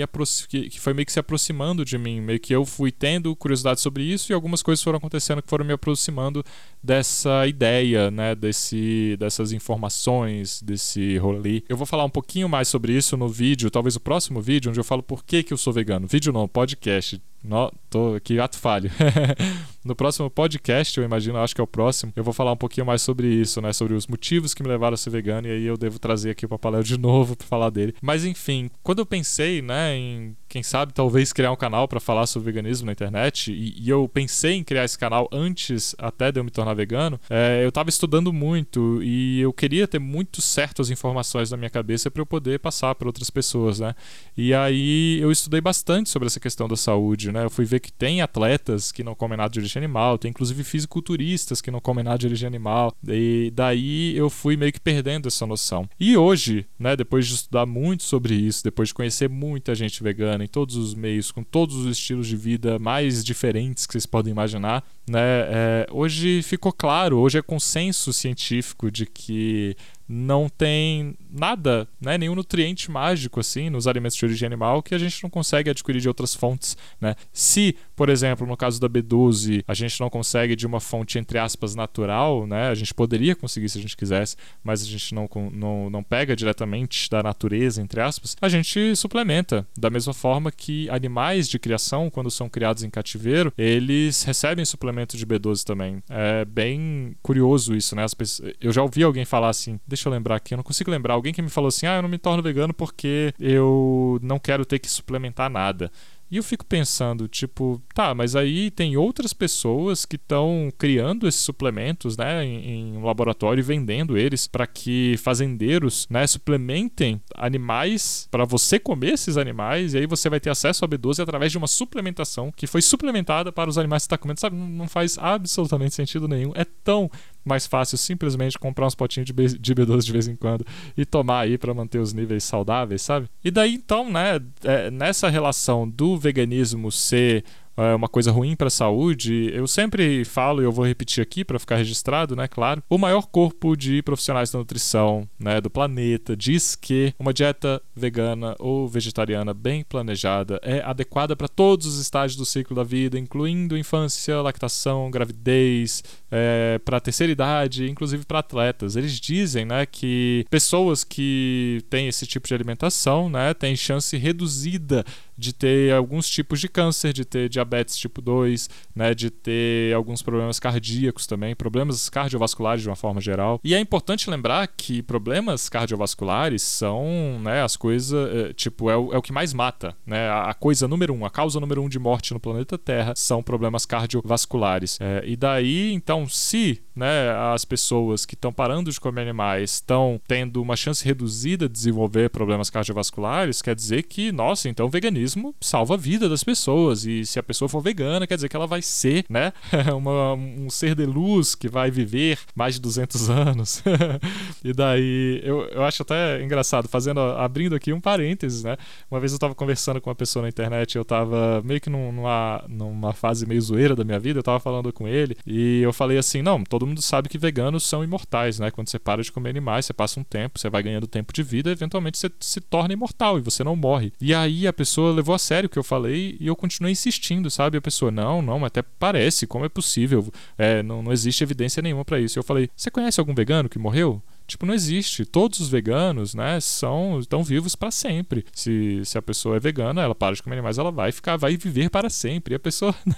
que 0.49 0.81
foi 0.81 0.95
meio 0.95 1.05
que 1.05 1.13
se 1.13 1.19
aproximando 1.19 1.85
de 1.85 1.99
mim, 1.99 2.21
meio 2.21 2.41
que 2.41 2.55
eu 2.55 2.65
fui 2.65 2.91
tendo 2.91 3.35
curiosidade 3.37 3.81
sobre 3.81 4.03
isso 4.03 4.33
e 4.33 4.35
algumas 4.35 4.63
coisas 4.63 4.83
foram 4.83 4.99
acontecendo 4.99 5.43
que 5.43 5.49
foram 5.51 5.65
me 5.65 5.73
aproximando 5.73 6.45
dessa 6.83 7.47
ideia, 7.47 8.11
né, 8.11 8.35
desse 8.35 9.17
dessas 9.19 9.48
informações 9.53 10.63
desse 10.63 11.17
rolê. 11.19 11.63
Eu 11.69 11.77
vou 11.77 11.87
falar 11.87 12.05
um 12.05 12.11
pouquinho 12.11 12.49
mais 12.49 12.69
sobre 12.69 12.93
isso 12.93 13.17
no 13.17 13.29
vídeo, 13.29 13.71
talvez 13.71 13.97
o 13.97 14.01
próximo 14.01 14.41
vídeo, 14.41 14.71
onde 14.71 14.81
eu 14.81 14.85
falo 14.85 15.03
por 15.03 15.25
que, 15.25 15.43
que 15.43 15.53
eu 15.53 15.57
sou 15.57 15.73
vegano. 15.73 16.07
Vídeo 16.07 16.33
não, 16.33 16.49
podcast. 16.49 17.21
No, 17.43 17.73
tô 17.89 18.15
aqui, 18.15 18.39
ato 18.39 18.59
falho. 18.59 18.91
no 19.85 19.95
próximo 19.95 20.29
podcast, 20.29 20.99
eu 20.99 21.05
imagino, 21.05 21.39
acho 21.39 21.55
que 21.55 21.61
é 21.61 21.65
o 21.65 21.67
próximo, 21.67 22.13
eu 22.15 22.25
vou 22.25 22.35
falar 22.35 22.53
um 22.53 22.57
pouquinho 22.57 22.87
mais 22.87 23.01
sobre 23.01 23.29
isso, 23.29 23.61
né? 23.61 23.73
Sobre 23.73 23.95
os 23.95 24.07
motivos 24.07 24.53
que 24.53 24.63
me 24.63 24.69
levaram 24.69 24.95
a 24.95 24.97
ser 24.97 25.11
vegano, 25.11 25.47
e 25.47 25.51
aí 25.51 25.65
eu 25.65 25.77
devo 25.77 25.99
trazer 25.99 26.31
aqui 26.31 26.45
o 26.45 26.49
Papaléu 26.49 26.83
de 26.83 26.99
novo 26.99 27.37
para 27.37 27.47
falar 27.47 27.71
dele. 27.71 27.95
Mas 28.03 28.25
enfim, 28.25 28.71
quando 28.83 28.99
eu 28.99 29.07
pensei, 29.07 29.63
né, 29.63 29.97
em 29.97 30.37
quem 30.49 30.63
sabe 30.63 30.93
talvez 30.93 31.33
criar 31.33 31.53
um 31.53 31.57
canal 31.57 31.87
para 31.87 32.01
falar 32.01 32.27
sobre 32.27 32.47
veganismo 32.47 32.87
na 32.87 32.93
internet, 32.93 33.53
e, 33.53 33.75
e, 33.81 33.89
eu 33.89 34.09
pensei 34.09 34.55
em 34.55 34.65
criar 34.65 34.85
esse 34.85 34.99
canal 34.99 35.29
antes 35.33 35.95
até 35.99 36.33
de 36.33 36.41
eu 36.41 36.45
me 36.45 36.51
tornar 36.51 36.75
vegano, 36.75 37.21
é, 37.31 37.65
eu 37.65 37.71
tava 37.71 37.89
estudando 37.89 38.33
muito 38.33 39.03
e 39.03 39.41
eu 39.41 39.53
queria 39.53 39.87
ter 39.87 39.99
muito 39.99 40.43
certas 40.43 40.91
informações 40.91 41.51
na 41.51 41.57
minha 41.57 41.71
cabeça 41.71 42.11
para 42.11 42.21
eu 42.21 42.27
poder 42.27 42.59
passar 42.59 42.95
para 42.95 43.09
outras 43.09 43.31
pessoas, 43.31 43.79
né? 43.79 43.95
E 44.37 44.53
aí 44.53 45.19
eu 45.21 45.31
estudei 45.31 45.61
bastante 45.61 46.11
sobre 46.11 46.27
essa 46.27 46.41
questão 46.41 46.67
da 46.67 46.77
saúde 46.77 47.28
né? 47.33 47.45
Eu 47.45 47.51
fui 47.51 47.65
ver 47.65 47.81
que 47.81 47.93
tem 47.93 48.21
atletas 48.21 48.93
que 48.93 49.03
não 49.03 49.15
comem 49.15 49.37
nada 49.37 49.51
de 49.51 49.59
origem 49.59 49.83
animal, 49.83 50.19
tem 50.19 50.31
inclusive 50.31 50.63
fisiculturistas 50.65 51.61
que 51.61 51.71
não 51.71 51.81
comem 51.81 52.05
nada 52.05 52.19
de 52.19 52.27
origem 52.27 52.47
animal. 52.47 52.95
E 53.07 53.53
daí 53.55 54.17
eu 54.17 54.31
fui 54.31 54.57
meio 54.57 54.73
que 54.73 54.81
perdendo 54.81 55.29
essa 55.29 55.47
noção. 55.47 55.89
E 55.99 56.17
hoje, 56.17 56.67
né, 56.79 56.97
depois 56.97 57.27
de 57.27 57.35
estudar 57.35 57.67
muito 57.67 58.03
sobre 58.03 58.35
isso, 58.35 58.65
depois 58.65 58.89
de 58.89 58.95
conhecer 58.95 59.29
muita 59.29 59.75
gente 59.75 60.03
vegana 60.03 60.45
em 60.45 60.49
todos 60.49 60.77
os 60.77 60.95
meios, 60.95 61.31
com 61.31 61.43
todos 61.43 61.77
os 61.77 61.87
estilos 61.87 62.27
de 62.27 62.37
vida 62.37 62.79
mais 62.79 63.25
diferentes 63.25 63.87
que 63.87 63.93
vocês 63.93 64.07
podem 64.07 64.33
imaginar, 64.33 64.85
né, 65.09 65.19
é, 65.21 65.87
hoje 65.91 66.43
ficou 66.43 66.73
claro, 66.73 67.19
hoje 67.19 67.39
é 67.39 67.43
consenso 67.43 68.13
científico 68.13 68.91
de 68.91 69.07
que 69.07 69.77
não 70.09 70.49
tem 70.49 71.15
nada, 71.31 71.87
né, 72.01 72.17
nenhum 72.17 72.35
nutriente 72.35 72.91
mágico 72.91 73.41
assim 73.41 73.69
nos 73.69 73.87
alimentos 73.87 74.17
de 74.17 74.25
origem 74.25 74.47
animal 74.47 74.83
que 74.83 74.95
a 74.95 74.99
gente 74.99 75.23
não 75.23 75.29
consegue 75.29 75.69
adquirir 75.69 76.01
de 76.01 76.09
outras 76.09 76.35
fontes, 76.35 76.77
né? 77.01 77.15
Se, 77.33 77.77
por 77.95 78.09
exemplo, 78.09 78.47
no 78.47 78.57
caso 78.57 78.81
da 78.81 78.89
B12, 78.89 79.63
a 79.69 79.75
gente 79.75 80.01
não 80.01 80.09
consegue 80.09 80.57
de 80.57 80.67
uma 80.67 80.81
fonte 80.81 81.19
entre 81.19 81.39
aspas 81.39 81.75
natural, 81.75 82.47
né? 82.47 82.69
A 82.69 82.75
gente 82.75 82.95
poderia 82.95 83.37
conseguir 83.37 83.69
se 83.69 83.79
a 83.79 83.81
gente 83.83 83.97
quisesse, 83.97 84.37
mas 84.63 84.83
a 84.83 84.87
gente 84.87 85.15
não, 85.15 85.29
não, 85.53 85.91
não 85.91 86.03
pega 86.03 86.35
diretamente 86.35 87.11
da 87.11 87.23
natureza, 87.23 87.83
entre 87.83 88.01
aspas, 88.01 88.37
a 88.41 88.49
gente 88.49 88.97
suplementa. 88.97 89.67
Da 89.77 89.91
mesma 89.91 90.15
forma 90.15 90.51
que 90.51 90.89
animais 90.91 91.49
de 91.49 91.59
criação, 91.59 92.09
quando 92.09 92.31
são 92.31 92.49
criados 92.49 92.83
em 92.83 92.91
cativeiro, 92.91 93.53
eles 93.57 94.23
recebem 94.23 94.65
suplemento 94.65 95.17
de 95.17 95.27
B12 95.27 95.65
também. 95.65 96.03
É 96.09 96.45
bem 96.45 97.17
curioso 97.23 97.75
isso, 97.75 97.95
né? 97.95 98.07
Pessoas... 98.17 98.55
Eu 98.61 98.73
já 98.73 98.83
ouvi 98.83 99.03
alguém 99.03 99.25
falar 99.25 99.49
assim, 99.49 99.79
deixa 99.99 100.09
eu 100.09 100.13
lembrar 100.13 100.37
aqui, 100.37 100.55
eu 100.55 100.57
não 100.57 100.65
consigo 100.65 100.91
lembrar. 100.91 101.15
Alguém 101.15 101.33
que 101.33 101.43
me 101.43 101.51
falou 101.51 101.69
assim: 101.69 101.87
ah, 101.87 101.97
eu 101.97 102.03
não 102.03 102.09
me 102.09 102.19
torno 102.19 102.43
vegano 102.43 102.73
porque 102.73 103.35
eu 103.39 104.19
não 104.23 104.39
quero 104.39 104.65
ter 104.65 104.79
que 104.79 104.89
suplementar 104.89 105.51
nada. 105.51 105.91
E 106.31 106.37
eu 106.37 106.43
fico 106.43 106.65
pensando, 106.65 107.27
tipo, 107.27 107.81
tá, 107.95 108.15
mas 108.15 108.37
aí 108.37 108.71
tem 108.71 108.99
outras 108.99 109.33
pessoas 109.33 110.05
que 110.05 110.17
estão 110.17 110.71
criando 110.77 111.27
esses 111.27 111.41
suplementos, 111.41 112.19
né, 112.19 112.45
em, 112.45 112.67
em 112.67 112.97
um 112.99 113.05
laboratório 113.05 113.63
e 113.63 113.65
vendendo 113.65 114.19
eles 114.19 114.47
para 114.47 114.67
que 114.67 115.17
fazendeiros, 115.17 116.07
né, 116.11 116.27
suplementem 116.27 117.19
animais 117.35 118.29
para 118.31 118.45
você 118.45 118.79
comer 118.79 119.15
esses 119.15 119.39
animais 119.39 119.95
e 119.95 119.99
aí 119.99 120.07
você 120.07 120.29
vai 120.29 120.39
ter 120.39 120.51
acesso 120.51 120.85
a 120.85 120.89
B12 120.89 121.23
através 121.23 121.51
de 121.51 121.57
uma 121.57 121.67
suplementação 121.67 122.53
que 122.55 122.67
foi 122.67 122.83
suplementada 122.83 123.51
para 123.51 123.71
os 123.71 123.79
animais 123.79 124.03
que 124.03 124.05
você 124.05 124.09
está 124.09 124.19
comendo. 124.19 124.41
Sabe, 124.41 124.55
não 124.55 124.87
faz 124.87 125.17
absolutamente 125.17 125.95
sentido 125.95 126.29
nenhum. 126.29 126.53
É 126.55 126.67
tão 126.85 127.11
mais 127.45 127.67
fácil 127.67 127.97
simplesmente 127.97 128.59
comprar 128.59 128.87
uns 128.87 128.95
potinhos 128.95 129.27
de, 129.27 129.33
B, 129.33 129.47
de 129.47 129.75
B12 129.75 130.03
de 130.03 130.13
vez 130.13 130.29
em 130.29 130.37
quando 130.37 130.67
e 130.97 131.05
tomar 131.05 131.41
aí 131.41 131.57
para 131.57 131.73
manter 131.73 131.99
os 131.99 132.13
níveis 132.13 132.45
saudáveis, 132.45 133.03
sabe? 133.03 133.29
E 133.45 133.51
daí 133.51 133.75
então, 133.75 134.11
né, 134.11 134.41
é, 134.65 134.91
nessa 134.91 135.29
relação 135.29 135.89
do 135.89 136.19
veganismo 136.19 136.91
ser 136.93 137.45
é 137.79 137.95
uma 137.95 138.09
coisa 138.09 138.33
ruim 138.33 138.57
para 138.57 138.67
a 138.67 138.71
saúde, 138.71 139.51
eu 139.55 139.67
sempre 139.67 140.25
falo 140.25 140.61
e 140.61 140.65
eu 140.65 140.73
vou 140.73 140.85
repetir 140.85 141.23
aqui 141.23 141.45
para 141.45 141.59
ficar 141.59 141.77
registrado, 141.77 142.35
né, 142.35 142.49
claro. 142.49 142.83
O 142.89 142.99
maior 142.99 143.27
corpo 143.27 143.77
de 143.77 144.03
profissionais 144.03 144.51
da 144.51 144.59
nutrição, 144.59 145.29
né, 145.39 145.61
do 145.61 145.71
planeta 145.71 146.37
diz 146.37 146.75
que 146.75 147.15
uma 147.19 147.33
dieta 147.33 147.81
vegana 147.95 148.57
ou 148.59 148.89
vegetariana 148.89 149.55
bem 149.55 149.85
planejada 149.85 150.59
é 150.63 150.81
adequada 150.81 151.37
para 151.37 151.49
todos 151.49 151.87
os 151.87 152.01
estágios 152.01 152.37
do 152.37 152.45
ciclo 152.45 152.75
da 152.75 152.83
vida, 152.83 153.19
incluindo 153.19 153.77
infância, 153.77 154.41
lactação, 154.43 155.11
gravidez, 155.11 156.03
é, 156.31 156.81
para 156.85 157.01
terceira 157.01 157.33
idade, 157.33 157.89
inclusive 157.89 158.25
para 158.25 158.41
atletas. 158.41 158.97
Eles 158.97 159.21
dizem, 159.21 159.65
né, 159.65 159.87
que 159.87 160.45
pessoas 160.51 161.05
que 161.05 161.83
têm 161.89 162.09
esse 162.09 162.27
tipo 162.27 162.49
de 162.49 162.55
alimentação, 162.55 163.31
né, 163.31 163.55
têm 163.55 163.77
chance 163.77 164.17
reduzida 164.17 165.05
de 165.39 165.53
ter 165.53 165.95
alguns 165.95 166.29
tipos 166.29 166.61
de 166.61 166.69
câncer, 166.69 167.13
de 167.13 167.25
ter 167.25 167.49
diabetes 167.49 167.97
tipo 167.97 168.21
2, 168.21 168.69
né, 168.95 169.15
de 169.15 169.31
ter 169.31 169.95
alguns 169.95 170.21
problemas 170.21 170.59
cardíacos 170.59 171.27
também, 171.27 171.55
problemas 171.55 172.09
cardiovasculares 172.11 172.83
de 172.83 172.89
uma 172.89 172.97
forma 172.97 173.21
geral. 173.21 173.61
E 173.63 173.75
é 173.75 173.79
importante 173.79 174.29
lembrar 174.29 174.67
que 174.67 175.01
problemas 175.01 175.69
cardiovasculares 175.69 176.63
são 176.63 177.39
né, 177.41 177.63
as 177.63 177.77
coisas, 177.77 178.13
é, 178.35 178.53
tipo, 178.53 178.91
é 178.91 178.97
o, 178.97 179.13
é 179.13 179.19
o 179.19 179.23
que 179.23 179.33
mais 179.33 179.55
mata. 179.55 179.95
Né? 180.05 180.29
A, 180.29 180.51
a, 180.51 180.55
coisa 180.55 180.89
número 180.89 181.15
um, 181.15 181.25
a 181.25 181.31
causa 181.31 181.61
número 181.61 181.83
um 181.83 181.89
de 181.89 181.99
morte 181.99 182.35
no 182.35 182.41
planeta 182.41 182.77
Terra 182.77 183.13
são 183.17 183.43
problemas 183.43 183.87
cardiovasculares. 183.87 184.99
É, 185.01 185.23
e 185.25 185.37
daí, 185.37 185.93
então, 185.93 186.29
se 186.29 186.83
né, 186.97 187.31
as 187.55 187.65
pessoas 187.65 188.27
que 188.27 188.35
estão 188.35 188.53
parando 188.53 188.91
de 188.91 189.01
comer 189.01 189.23
animais 189.23 189.75
estão 189.75 190.21
tendo 190.27 190.61
uma 190.61 190.75
chance 190.75 191.05
reduzida 191.05 191.69
de 191.69 191.73
desenvolver 191.73 192.29
problemas 192.29 192.71
cardiovasculares, 192.71 193.63
quer 193.63 193.77
dizer 193.77 194.03
que, 194.03 194.33
nossa, 194.33 194.69
então 194.69 194.87
o 194.87 194.91
veganismo 195.29 195.55
salva 195.61 195.95
a 195.95 195.97
vida 195.97 196.29
das 196.29 196.43
pessoas. 196.43 197.05
E 197.05 197.25
se 197.25 197.39
a 197.39 197.43
pessoa 197.43 197.69
for 197.69 197.81
vegana, 197.81 198.27
quer 198.27 198.37
dizer 198.37 198.49
que 198.49 198.57
ela 198.57 198.67
vai 198.67 198.83
ser, 198.83 199.25
né, 199.29 199.53
uma, 199.97 200.35
um 200.35 200.71
ser 200.71 200.95
de 200.95 201.05
luz 201.05 201.55
que 201.55 201.69
vai 201.69 201.91
viver 201.91 202.39
mais 202.55 202.75
de 202.75 202.81
200 202.81 203.31
anos. 203.31 203.83
e 204.65 204.73
daí, 204.73 205.41
eu, 205.45 205.63
eu 205.69 205.85
acho 205.85 206.03
até 206.03 206.43
engraçado, 206.43 206.89
fazendo, 206.89 207.21
abrindo 207.21 207.75
aqui 207.75 207.93
um 207.93 208.01
parênteses, 208.01 208.65
né? 208.65 208.77
Uma 209.11 209.21
vez 209.21 209.33
eu 209.33 209.37
estava 209.37 209.55
conversando 209.55 210.01
com 210.01 210.11
uma 210.11 210.17
pessoa 210.17 210.43
na 210.43 210.49
internet, 210.49 210.97
eu 210.97 211.03
estava 211.03 211.63
meio 211.65 211.81
que 211.81 211.91
numa, 211.91 212.65
numa 212.69 213.13
fase 213.13 213.47
meio 213.47 213.61
zoeira 213.61 213.95
da 213.95 214.05
minha 214.05 214.19
vida, 214.19 214.39
eu 214.39 214.41
estava 214.41 214.61
falando 214.61 214.93
com 214.93 215.07
ele, 215.07 215.37
e 215.47 215.81
eu 215.83 215.93
falei 215.93 216.19
assim: 216.19 216.43
não, 216.43 216.65
todo 216.65 216.87
mundo 216.87 217.03
sabe 217.03 217.29
que 217.29 217.39
veganos 217.39 217.85
são 217.85 218.03
imortais, 218.03 218.59
né? 218.59 218.71
Quando 218.71 218.89
você 218.89 218.99
para 218.99 219.23
de 219.23 219.33
comer 219.33 219.51
animais, 219.51 219.87
você 219.87 219.93
passa 219.93 220.21
um 220.21 220.25
tempo, 220.25 220.59
você 220.59 220.71
vai 220.71 220.83
ganhando 220.83 221.07
tempo 221.07 221.33
de 221.33 221.43
vida, 221.43 221.71
eventualmente 221.71 222.19
você 222.19 222.31
se 222.41 222.61
torna 222.61 222.93
imortal 222.93 223.39
e 223.39 223.41
você 223.41 223.63
não 223.65 223.77
morre. 223.77 224.13
E 224.21 224.35
aí 224.35 224.67
a 224.67 224.73
pessoa 224.73 225.13
levou 225.19 225.35
a 225.35 225.39
sério 225.39 225.67
o 225.67 225.71
que 225.71 225.79
eu 225.79 225.85
falei 225.85 226.37
e 226.41 226.47
eu 226.47 226.57
continuei 226.57 226.93
insistindo, 226.93 227.51
sabe? 227.51 227.77
A 227.77 227.81
pessoa, 227.83 228.11
não, 228.11 228.41
não, 228.41 228.65
até 228.65 228.83
parece, 228.83 229.47
como 229.47 229.65
é 229.65 229.69
possível? 229.69 230.33
É, 230.57 230.83
não, 230.83 231.03
não 231.03 231.13
existe 231.13 231.43
evidência 231.43 231.83
nenhuma 231.83 232.05
para 232.05 232.21
isso. 232.21 232.39
Eu 232.39 232.43
falei, 232.43 232.71
você 232.75 232.91
conhece 232.91 233.21
algum 233.21 233.35
vegano 233.35 233.69
que 233.69 233.79
morreu? 233.79 234.23
Tipo, 234.49 234.65
não 234.65 234.73
existe. 234.73 235.27
Todos 235.27 235.61
os 235.61 235.69
veganos, 235.69 236.35
né, 236.35 236.59
são 236.59 237.21
estão 237.21 237.45
vivos 237.45 237.77
para 237.77 237.91
sempre. 237.91 238.47
Se, 238.51 239.03
se 239.05 239.19
a 239.19 239.23
pessoa 239.23 239.57
é 239.57 239.61
vegana, 239.61 240.01
ela 240.01 240.15
para 240.15 240.35
de 240.35 240.43
comer 240.43 240.57
animais, 240.57 240.79
ela 240.79 240.91
vai 240.91 241.13
ficar, 241.13 241.37
vai 241.37 241.55
viver 241.59 241.91
para 241.91 242.09
sempre. 242.09 242.55
E 242.55 242.57
a 242.57 242.59
pessoa, 242.59 242.95
né, 243.05 243.15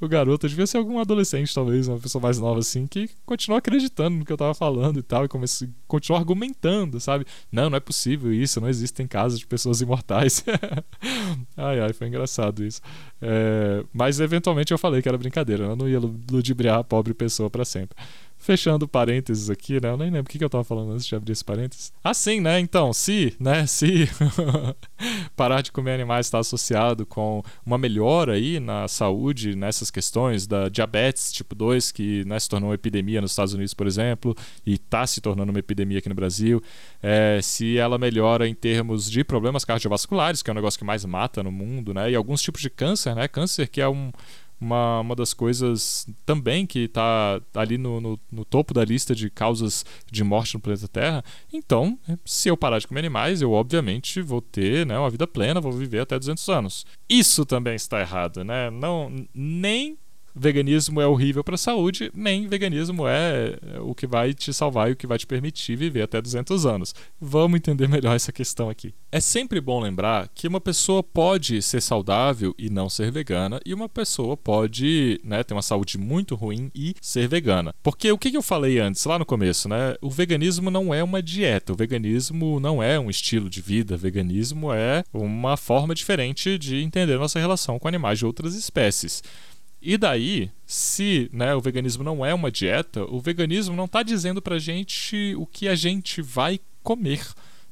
o 0.00 0.08
garoto 0.08 0.48
devia 0.48 0.66
ser 0.66 0.78
algum 0.78 0.98
adolescente, 0.98 1.54
talvez, 1.54 1.86
uma 1.86 2.00
pessoa 2.00 2.20
mais 2.20 2.40
nova 2.40 2.58
assim, 2.58 2.84
que 2.84 3.08
continua 3.24 3.58
acreditando 3.58 4.18
no 4.18 4.24
que 4.24 4.32
eu 4.32 4.36
tava 4.36 4.54
falando 4.54 4.98
e 4.98 5.02
tal, 5.02 5.24
e 5.24 5.28
começa, 5.28 5.68
continua 5.86 6.18
argumentando, 6.18 6.98
sabe? 6.98 7.24
Não, 7.52 7.70
não 7.70 7.76
é 7.76 7.80
possível 7.80 8.32
isso, 8.32 8.60
não 8.60 8.68
existem 8.68 9.06
casos 9.06 9.38
de 9.38 9.46
pessoas 9.46 9.80
imortais. 9.80 10.44
ai, 11.56 11.78
ai, 11.78 11.92
foi 11.92 12.08
engraçado 12.08 12.64
isso. 12.64 12.80
É, 13.22 13.84
mas 13.92 14.18
eventualmente 14.18 14.72
eu 14.72 14.78
falei 14.78 15.00
que 15.00 15.08
era 15.08 15.16
brincadeira, 15.16 15.64
eu 15.66 15.76
não 15.76 15.88
ia 15.88 16.00
ludibriar 16.00 16.80
a 16.80 16.84
pobre 16.84 17.14
pessoa 17.14 17.48
para 17.48 17.64
sempre. 17.64 17.96
Fechando 18.44 18.86
parênteses 18.86 19.48
aqui, 19.48 19.80
né? 19.80 19.88
Eu 19.88 19.96
nem 19.96 20.10
lembro 20.10 20.30
o 20.30 20.38
que 20.38 20.44
eu 20.44 20.50
tava 20.50 20.62
falando 20.62 20.92
antes 20.92 21.06
de 21.06 21.16
abrir 21.16 21.32
esse 21.32 21.42
parênteses. 21.42 21.90
Assim, 22.04 22.42
né? 22.42 22.60
Então, 22.60 22.92
se, 22.92 23.34
né? 23.40 23.64
Se 23.74 24.06
parar 25.34 25.62
de 25.62 25.72
comer 25.72 25.94
animais 25.94 26.26
está 26.26 26.40
associado 26.40 27.06
com 27.06 27.42
uma 27.64 27.78
melhora 27.78 28.34
aí 28.34 28.60
na 28.60 28.86
saúde, 28.86 29.56
nessas 29.56 29.90
questões 29.90 30.46
da 30.46 30.68
diabetes 30.68 31.32
tipo 31.32 31.54
2, 31.54 31.90
que 31.90 32.22
né, 32.26 32.38
se 32.38 32.46
tornou 32.46 32.68
uma 32.68 32.74
epidemia 32.74 33.22
nos 33.22 33.30
Estados 33.30 33.54
Unidos, 33.54 33.72
por 33.72 33.86
exemplo, 33.86 34.36
e 34.66 34.74
está 34.74 35.06
se 35.06 35.22
tornando 35.22 35.50
uma 35.50 35.58
epidemia 35.58 35.98
aqui 35.98 36.10
no 36.10 36.14
Brasil. 36.14 36.62
É, 37.02 37.40
se 37.42 37.78
ela 37.78 37.96
melhora 37.96 38.46
em 38.46 38.54
termos 38.54 39.10
de 39.10 39.24
problemas 39.24 39.64
cardiovasculares, 39.64 40.42
que 40.42 40.50
é 40.50 40.52
o 40.52 40.54
negócio 40.54 40.78
que 40.78 40.84
mais 40.84 41.02
mata 41.06 41.42
no 41.42 41.50
mundo, 41.50 41.94
né? 41.94 42.10
E 42.10 42.14
alguns 42.14 42.42
tipos 42.42 42.60
de 42.60 42.68
câncer, 42.68 43.14
né? 43.14 43.26
Câncer 43.26 43.68
que 43.68 43.80
é 43.80 43.88
um 43.88 44.12
uma, 44.64 45.00
uma 45.00 45.14
das 45.14 45.34
coisas 45.34 46.06
também 46.24 46.66
que 46.66 46.80
está 46.80 47.40
ali 47.54 47.78
no, 47.78 48.00
no, 48.00 48.20
no, 48.32 48.44
topo 48.44 48.72
da 48.74 48.84
lista 48.84 49.14
de 49.14 49.30
causas 49.30 49.84
de 50.10 50.24
morte 50.24 50.54
no 50.54 50.60
planeta 50.60 50.88
Terra. 50.88 51.24
Então, 51.52 51.98
se 52.24 52.48
eu 52.48 52.56
parar 52.56 52.78
de 52.78 52.88
comer 52.88 53.00
animais, 53.00 53.42
eu 53.42 53.52
obviamente 53.52 54.20
vou 54.22 54.40
ter 54.40 54.86
né, 54.86 54.98
uma 54.98 55.10
vida 55.10 55.26
plena, 55.26 55.60
vou 55.60 55.72
viver 55.72 56.00
até 56.00 56.18
200 56.18 56.48
anos. 56.48 56.86
Isso 57.08 57.44
também 57.44 57.74
está 57.74 58.00
errado, 58.00 58.42
né? 58.42 58.70
Não, 58.70 59.12
nem 59.34 59.98
veganismo 60.34 61.00
é 61.00 61.06
horrível 61.06 61.44
para 61.44 61.54
a 61.54 61.58
saúde, 61.58 62.10
nem 62.14 62.48
veganismo 62.48 63.06
é 63.06 63.58
o 63.80 63.94
que 63.94 64.06
vai 64.06 64.34
te 64.34 64.52
salvar 64.52 64.90
e 64.90 64.92
o 64.92 64.96
que 64.96 65.06
vai 65.06 65.18
te 65.18 65.26
permitir 65.26 65.76
viver 65.76 66.02
até 66.02 66.20
200 66.20 66.66
anos. 66.66 66.94
Vamos 67.20 67.56
entender 67.56 67.88
melhor 67.88 68.16
essa 68.16 68.32
questão 68.32 68.68
aqui. 68.68 68.94
É 69.12 69.20
sempre 69.20 69.60
bom 69.60 69.80
lembrar 69.80 70.28
que 70.34 70.48
uma 70.48 70.60
pessoa 70.60 71.02
pode 71.02 71.62
ser 71.62 71.80
saudável 71.80 72.54
e 72.58 72.68
não 72.68 72.88
ser 72.88 73.10
vegana, 73.10 73.60
e 73.64 73.72
uma 73.72 73.88
pessoa 73.88 74.36
pode 74.36 75.20
né, 75.22 75.44
ter 75.44 75.54
uma 75.54 75.62
saúde 75.62 75.96
muito 75.96 76.34
ruim 76.34 76.70
e 76.74 76.94
ser 77.00 77.28
vegana. 77.28 77.74
Porque 77.82 78.10
o 78.10 78.18
que 78.18 78.36
eu 78.36 78.42
falei 78.42 78.78
antes, 78.78 79.04
lá 79.04 79.18
no 79.18 79.26
começo, 79.26 79.68
né? 79.68 79.94
O 80.00 80.10
veganismo 80.10 80.70
não 80.70 80.92
é 80.92 81.02
uma 81.02 81.22
dieta, 81.22 81.72
o 81.72 81.76
veganismo 81.76 82.58
não 82.58 82.82
é 82.82 82.98
um 82.98 83.08
estilo 83.08 83.48
de 83.48 83.60
vida, 83.60 83.94
o 83.94 83.98
veganismo 83.98 84.72
é 84.72 85.04
uma 85.12 85.56
forma 85.56 85.94
diferente 85.94 86.58
de 86.58 86.82
entender 86.82 87.18
nossa 87.18 87.38
relação 87.38 87.78
com 87.78 87.86
animais 87.86 88.18
de 88.18 88.26
outras 88.26 88.54
espécies. 88.54 89.22
E 89.86 89.98
daí, 89.98 90.50
se 90.64 91.28
né, 91.30 91.54
o 91.54 91.60
veganismo 91.60 92.02
não 92.02 92.24
é 92.24 92.32
uma 92.32 92.50
dieta, 92.50 93.04
o 93.04 93.20
veganismo 93.20 93.76
não 93.76 93.84
está 93.84 94.02
dizendo 94.02 94.40
para 94.40 94.58
gente 94.58 95.34
o 95.36 95.44
que 95.44 95.68
a 95.68 95.74
gente 95.74 96.22
vai 96.22 96.58
comer. 96.82 97.20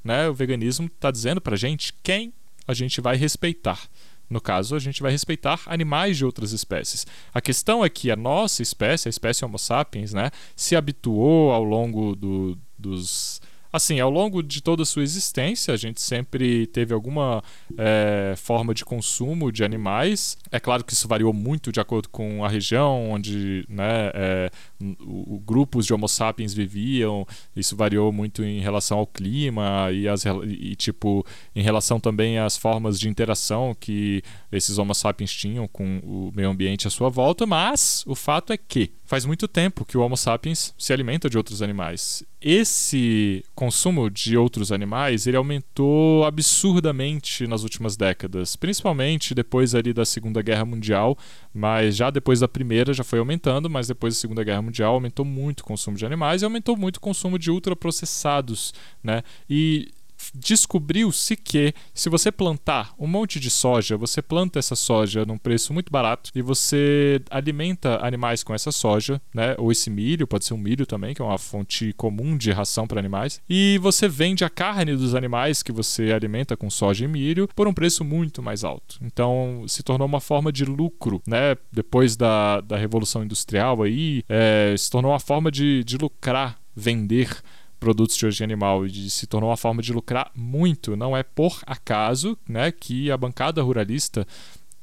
Né? 0.04 0.28
O 0.28 0.34
veganismo 0.34 0.88
está 0.88 1.10
dizendo 1.10 1.40
para 1.40 1.56
gente 1.56 1.94
quem 2.02 2.34
a 2.68 2.74
gente 2.74 3.00
vai 3.00 3.16
respeitar. 3.16 3.80
No 4.28 4.42
caso, 4.42 4.76
a 4.76 4.78
gente 4.78 5.00
vai 5.00 5.10
respeitar 5.10 5.62
animais 5.64 6.18
de 6.18 6.24
outras 6.26 6.52
espécies. 6.52 7.06
A 7.32 7.40
questão 7.40 7.82
é 7.82 7.88
que 7.88 8.10
a 8.10 8.16
nossa 8.16 8.60
espécie, 8.60 9.08
a 9.08 9.10
espécie 9.10 9.42
Homo 9.42 9.58
sapiens, 9.58 10.12
né, 10.12 10.30
se 10.54 10.76
habituou 10.76 11.50
ao 11.50 11.64
longo 11.64 12.14
do, 12.14 12.58
dos 12.78 13.40
assim, 13.72 13.98
ao 14.00 14.10
longo 14.10 14.42
de 14.42 14.62
toda 14.62 14.82
a 14.82 14.86
sua 14.86 15.02
existência, 15.02 15.72
a 15.72 15.76
gente 15.76 16.00
sempre 16.00 16.66
teve 16.66 16.92
alguma 16.92 17.42
é, 17.78 18.34
forma 18.36 18.74
de 18.74 18.84
consumo 18.84 19.50
de 19.50 19.64
animais. 19.64 20.36
É 20.50 20.60
claro 20.60 20.84
que 20.84 20.92
isso 20.92 21.08
variou 21.08 21.32
muito 21.32 21.72
de 21.72 21.80
acordo 21.80 22.08
com 22.08 22.44
a 22.44 22.48
região 22.48 23.10
onde 23.10 23.64
né, 23.68 24.10
é, 24.14 24.50
o, 25.00 25.36
o, 25.36 25.38
grupos 25.40 25.86
de 25.86 25.94
Homo 25.94 26.08
sapiens 26.08 26.52
viviam. 26.52 27.26
Isso 27.54 27.76
variou 27.76 28.12
muito 28.12 28.42
em 28.42 28.60
relação 28.60 28.98
ao 28.98 29.06
clima 29.06 29.90
e, 29.92 30.08
as, 30.08 30.24
e, 30.44 30.74
tipo, 30.76 31.24
em 31.54 31.62
relação 31.62 32.00
também 32.00 32.38
às 32.38 32.56
formas 32.56 32.98
de 32.98 33.08
interação 33.08 33.76
que 33.78 34.22
esses 34.50 34.78
Homo 34.78 34.94
sapiens 34.94 35.32
tinham 35.32 35.66
com 35.68 35.98
o 35.98 36.32
meio 36.34 36.50
ambiente 36.50 36.86
à 36.86 36.90
sua 36.90 37.08
volta. 37.08 37.46
Mas 37.46 38.04
o 38.06 38.14
fato 38.14 38.52
é 38.52 38.56
que 38.56 38.90
faz 39.04 39.26
muito 39.26 39.46
tempo 39.46 39.84
que 39.84 39.98
o 39.98 40.00
Homo 40.00 40.16
sapiens 40.16 40.74
se 40.78 40.90
alimenta 40.90 41.28
de 41.28 41.36
outros 41.36 41.60
animais. 41.60 42.24
Esse 42.40 43.44
consumo 43.54 44.10
de 44.10 44.36
outros 44.36 44.72
animais 44.72 45.26
ele 45.26 45.36
aumentou 45.36 46.24
absurdamente 46.24 47.46
nas 47.46 47.62
últimas 47.62 47.94
décadas, 47.96 48.56
principalmente 48.56 49.34
depois 49.34 49.74
ali 49.74 49.92
da 49.92 50.04
Segunda 50.04 50.42
Guerra 50.42 50.64
Mundial, 50.64 51.16
mas 51.54 51.94
já 51.94 52.08
depois 52.10 52.40
da 52.40 52.48
primeira 52.48 52.94
já 52.94 53.04
foi 53.04 53.18
aumentando, 53.18 53.68
mas 53.68 53.86
depois 53.86 54.14
da 54.14 54.20
Segunda 54.20 54.42
Guerra 54.42 54.62
Mundial 54.62 54.71
aumentou 54.80 55.24
muito 55.24 55.60
o 55.60 55.64
consumo 55.64 55.96
de 55.96 56.06
animais 56.06 56.42
e 56.42 56.44
aumentou 56.44 56.76
muito 56.76 56.98
o 56.98 57.00
consumo 57.00 57.36
de 57.36 57.50
ultraprocessados, 57.50 58.72
né? 59.02 59.22
E 59.50 59.90
descobriu-se 60.34 61.36
que 61.36 61.74
se 61.94 62.08
você 62.08 62.32
plantar 62.32 62.94
um 62.98 63.06
monte 63.06 63.38
de 63.38 63.50
soja, 63.50 63.96
você 63.96 64.22
planta 64.22 64.58
essa 64.58 64.74
soja 64.74 65.24
num 65.24 65.38
preço 65.38 65.72
muito 65.72 65.90
barato 65.90 66.30
e 66.34 66.42
você 66.42 67.20
alimenta 67.30 68.04
animais 68.04 68.42
com 68.42 68.54
essa 68.54 68.72
soja, 68.72 69.20
né? 69.34 69.54
Ou 69.58 69.70
esse 69.70 69.90
milho, 69.90 70.26
pode 70.26 70.44
ser 70.44 70.54
um 70.54 70.58
milho 70.58 70.86
também, 70.86 71.14
que 71.14 71.22
é 71.22 71.24
uma 71.24 71.38
fonte 71.38 71.92
comum 71.94 72.36
de 72.36 72.50
ração 72.50 72.86
para 72.86 72.98
animais, 72.98 73.40
e 73.48 73.78
você 73.78 74.08
vende 74.08 74.44
a 74.44 74.50
carne 74.50 74.96
dos 74.96 75.14
animais 75.14 75.62
que 75.62 75.72
você 75.72 76.12
alimenta 76.12 76.56
com 76.56 76.70
soja 76.70 77.04
e 77.04 77.08
milho 77.08 77.48
por 77.54 77.68
um 77.68 77.74
preço 77.74 78.04
muito 78.04 78.42
mais 78.42 78.64
alto. 78.64 78.98
Então 79.02 79.64
se 79.68 79.82
tornou 79.82 80.06
uma 80.06 80.20
forma 80.20 80.52
de 80.52 80.64
lucro, 80.64 81.22
né? 81.26 81.56
Depois 81.70 82.16
da, 82.16 82.60
da 82.60 82.76
Revolução 82.76 83.22
Industrial 83.22 83.82
aí, 83.82 84.22
é, 84.28 84.74
se 84.76 84.90
tornou 84.90 85.12
uma 85.12 85.20
forma 85.20 85.50
de, 85.50 85.84
de 85.84 85.96
lucrar, 85.98 86.58
vender 86.74 87.28
produtos 87.82 88.16
de 88.16 88.24
origem 88.24 88.44
animal 88.44 88.86
e 88.86 89.10
se 89.10 89.26
tornou 89.26 89.50
uma 89.50 89.56
forma 89.56 89.82
de 89.82 89.92
lucrar 89.92 90.30
muito. 90.36 90.94
Não 90.94 91.16
é 91.16 91.24
por 91.24 91.60
acaso 91.66 92.38
né, 92.48 92.70
que 92.70 93.10
a 93.10 93.16
bancada 93.16 93.60
ruralista 93.60 94.24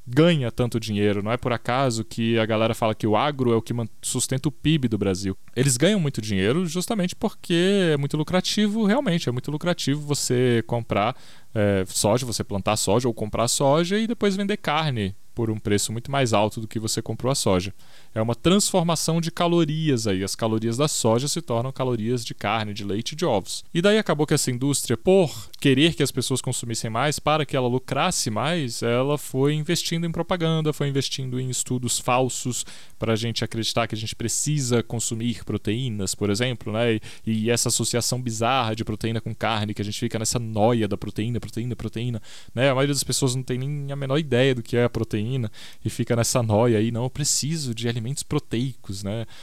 ganha 0.06 0.52
tanto 0.52 0.82
dinheiro. 0.82 1.24
Não 1.24 1.32
é 1.32 1.38
por 1.38 1.54
acaso 1.54 2.04
que 2.04 2.38
a 2.38 2.46
galera 2.46 2.76
fala 2.76 2.94
que 2.94 3.08
o 3.08 3.16
agro 3.16 3.54
é 3.54 3.56
o 3.56 3.62
que 3.62 3.74
sustenta 4.02 4.50
o 4.50 4.52
PIB 4.52 4.90
do 4.90 4.98
Brasil. 4.98 5.38
Eles 5.56 5.78
ganham 5.78 6.00
muito 6.00 6.22
dinheiro 6.22 6.66
justamente 6.66 7.16
porque 7.16 7.92
é 7.94 7.98
muito 7.98 8.18
lucrativo, 8.18 8.86
realmente, 8.86 9.30
é 9.30 9.32
muito 9.32 9.50
lucrativo 9.50 10.02
você 10.02 10.62
comprar 10.68 11.16
é, 11.54 11.84
soja, 11.88 12.26
você 12.26 12.44
plantar 12.44 12.78
soja 12.78 13.08
ou 13.08 13.14
comprar 13.14 13.48
soja 13.48 13.98
e 13.98 14.08
depois 14.08 14.36
vender 14.36 14.58
carne 14.58 15.16
por 15.40 15.50
um 15.50 15.58
preço 15.58 15.94
muito 15.94 16.12
mais 16.12 16.34
alto 16.34 16.60
do 16.60 16.68
que 16.68 16.80
você 16.80 17.02
comprou 17.02 17.32
a 17.32 17.36
soja. 17.36 17.74
É 18.14 18.22
uma 18.22 18.36
transformação 18.36 19.22
de 19.22 19.32
calorias 19.32 20.06
aí. 20.06 20.22
As 20.22 20.36
calorias 20.36 20.76
da 20.76 20.90
soja 20.90 21.30
se 21.30 21.42
tornam 21.42 21.72
calorias 21.72 22.26
de 22.26 22.34
carne, 22.34 22.74
de 22.74 22.84
leite 22.84 23.14
e 23.14 23.16
de 23.16 23.24
ovos. 23.24 23.64
E 23.74 23.82
daí 23.82 23.98
acabou 23.98 24.28
que 24.28 24.34
essa 24.34 24.52
indústria, 24.52 24.98
por 24.98 25.50
querer 25.62 25.94
que 25.94 26.04
as 26.04 26.12
pessoas 26.12 26.42
consumissem 26.42 26.90
mais, 26.90 27.20
para 27.20 27.46
que 27.46 27.56
ela 27.56 27.70
lucrasse 27.70 28.30
mais, 28.30 28.84
ela 28.84 29.18
foi 29.18 29.54
investindo 29.54 30.06
em 30.06 30.12
propaganda, 30.12 30.74
foi 30.74 30.90
investindo 30.90 31.40
em 31.40 31.50
estudos 31.50 32.00
falsos 32.00 32.66
para 32.98 33.14
a 33.14 33.16
gente 33.16 33.42
acreditar 33.42 33.88
que 33.88 33.96
a 33.96 33.98
gente 33.98 34.18
precisa 34.18 34.84
consumir 34.84 35.46
proteínas, 35.46 36.14
por 36.14 36.30
exemplo, 36.30 36.74
né? 36.74 36.96
E, 36.96 37.02
e 37.26 37.50
essa 37.50 37.70
associação 37.70 38.22
bizarra 38.22 38.76
de 38.76 38.84
proteína 38.84 39.22
com 39.22 39.34
carne, 39.34 39.74
que 39.74 39.82
a 39.82 39.86
gente 39.86 40.02
fica 40.02 40.20
nessa 40.20 40.38
noia 40.38 40.86
da 40.86 40.98
proteína, 40.98 41.39
proteína, 41.40 41.76
proteína, 41.76 42.22
né? 42.54 42.70
A 42.70 42.76
maioria 42.76 42.94
das 42.94 43.04
pessoas 43.04 43.36
não 43.36 43.44
tem 43.44 43.58
nem 43.58 43.92
a 43.92 43.96
menor 43.96 44.18
ideia 44.18 44.56
do 44.56 44.64
que 44.64 44.78
é 44.78 44.84
a 44.84 44.90
proteína 44.90 45.10
proteína 45.10 45.52
e 45.84 45.90
fica 45.90 46.16
nessa 46.16 46.42
noia 46.42 46.78
aí, 46.78 46.92
não, 46.92 47.04
eu 47.04 47.10
preciso 47.10 47.74
de 47.74 47.88
alimentos 47.88 48.24
proteicos, 48.24 49.04
né? 49.04 49.26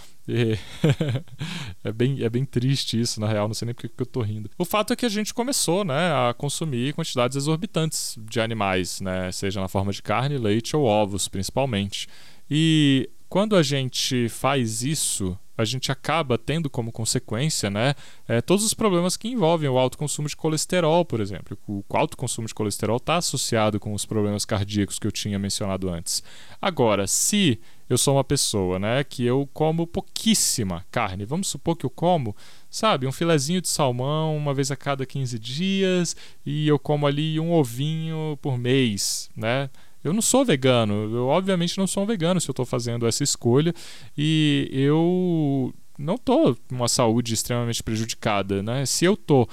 É, 1.84 1.92
bem, 1.92 2.20
é 2.20 2.28
bem 2.28 2.44
triste 2.44 3.00
isso, 3.00 3.20
na 3.20 3.28
real, 3.28 3.46
não 3.46 3.54
sei 3.54 3.66
nem 3.66 3.74
porque 3.74 3.88
que 3.88 4.02
eu 4.02 4.06
tô 4.06 4.20
rindo. 4.22 4.50
O 4.58 4.64
fato 4.64 4.92
é 4.92 4.96
que 4.96 5.06
a 5.06 5.08
gente 5.08 5.32
começou 5.32 5.84
né, 5.84 6.12
a 6.12 6.34
consumir 6.34 6.94
quantidades 6.94 7.36
exorbitantes 7.36 8.18
de 8.18 8.40
animais, 8.40 9.00
né, 9.00 9.30
seja 9.30 9.60
na 9.60 9.68
forma 9.68 9.92
de 9.92 10.02
carne, 10.02 10.36
leite 10.36 10.74
ou 10.74 10.84
ovos, 10.84 11.28
principalmente. 11.28 12.08
E 12.50 13.08
quando 13.28 13.54
a 13.54 13.62
gente 13.62 14.28
faz 14.28 14.82
isso, 14.82 15.38
a 15.56 15.64
gente 15.64 15.90
acaba 15.90 16.36
tendo 16.36 16.68
como 16.68 16.92
consequência 16.92 17.70
né, 17.70 17.94
é, 18.28 18.40
todos 18.40 18.64
os 18.64 18.74
problemas 18.74 19.16
que 19.16 19.28
envolvem 19.28 19.68
o 19.68 19.78
alto 19.78 19.96
consumo 19.96 20.28
de 20.28 20.36
colesterol, 20.36 21.04
por 21.04 21.20
exemplo. 21.20 21.56
O 21.66 21.82
alto 21.92 22.16
consumo 22.16 22.46
de 22.46 22.54
colesterol 22.54 22.98
está 22.98 23.16
associado 23.16 23.80
com 23.80 23.94
os 23.94 24.04
problemas 24.04 24.44
cardíacos 24.44 24.98
que 24.98 25.06
eu 25.06 25.12
tinha 25.12 25.38
mencionado 25.38 25.88
antes. 25.88 26.22
Agora, 26.60 27.06
se 27.06 27.60
eu 27.88 27.96
sou 27.96 28.16
uma 28.16 28.24
pessoa 28.24 28.78
né, 28.78 29.04
que 29.04 29.24
eu 29.24 29.48
como 29.52 29.86
pouquíssima 29.86 30.84
carne, 30.90 31.24
vamos 31.24 31.46
supor 31.48 31.76
que 31.76 31.86
eu 31.86 31.90
como, 31.90 32.34
sabe, 32.68 33.06
um 33.06 33.12
filezinho 33.12 33.60
de 33.60 33.68
salmão 33.68 34.36
uma 34.36 34.52
vez 34.52 34.70
a 34.70 34.76
cada 34.76 35.06
15 35.06 35.38
dias 35.38 36.16
e 36.44 36.66
eu 36.66 36.78
como 36.78 37.06
ali 37.06 37.38
um 37.38 37.52
ovinho 37.52 38.38
por 38.42 38.58
mês, 38.58 39.30
né? 39.36 39.70
Eu 40.06 40.12
não 40.12 40.22
sou 40.22 40.44
vegano, 40.44 40.94
eu 41.12 41.26
obviamente 41.26 41.76
não 41.76 41.86
sou 41.86 42.04
um 42.04 42.06
vegano 42.06 42.40
se 42.40 42.48
eu 42.48 42.52
estou 42.52 42.64
fazendo 42.64 43.06
essa 43.08 43.24
escolha. 43.24 43.74
E 44.16 44.68
eu 44.72 45.74
não 45.98 46.14
estou 46.14 46.54
com 46.68 46.76
uma 46.76 46.86
saúde 46.86 47.34
extremamente 47.34 47.82
prejudicada, 47.82 48.62
né? 48.62 48.86
Se 48.86 49.04
eu 49.04 49.14
estou 49.14 49.48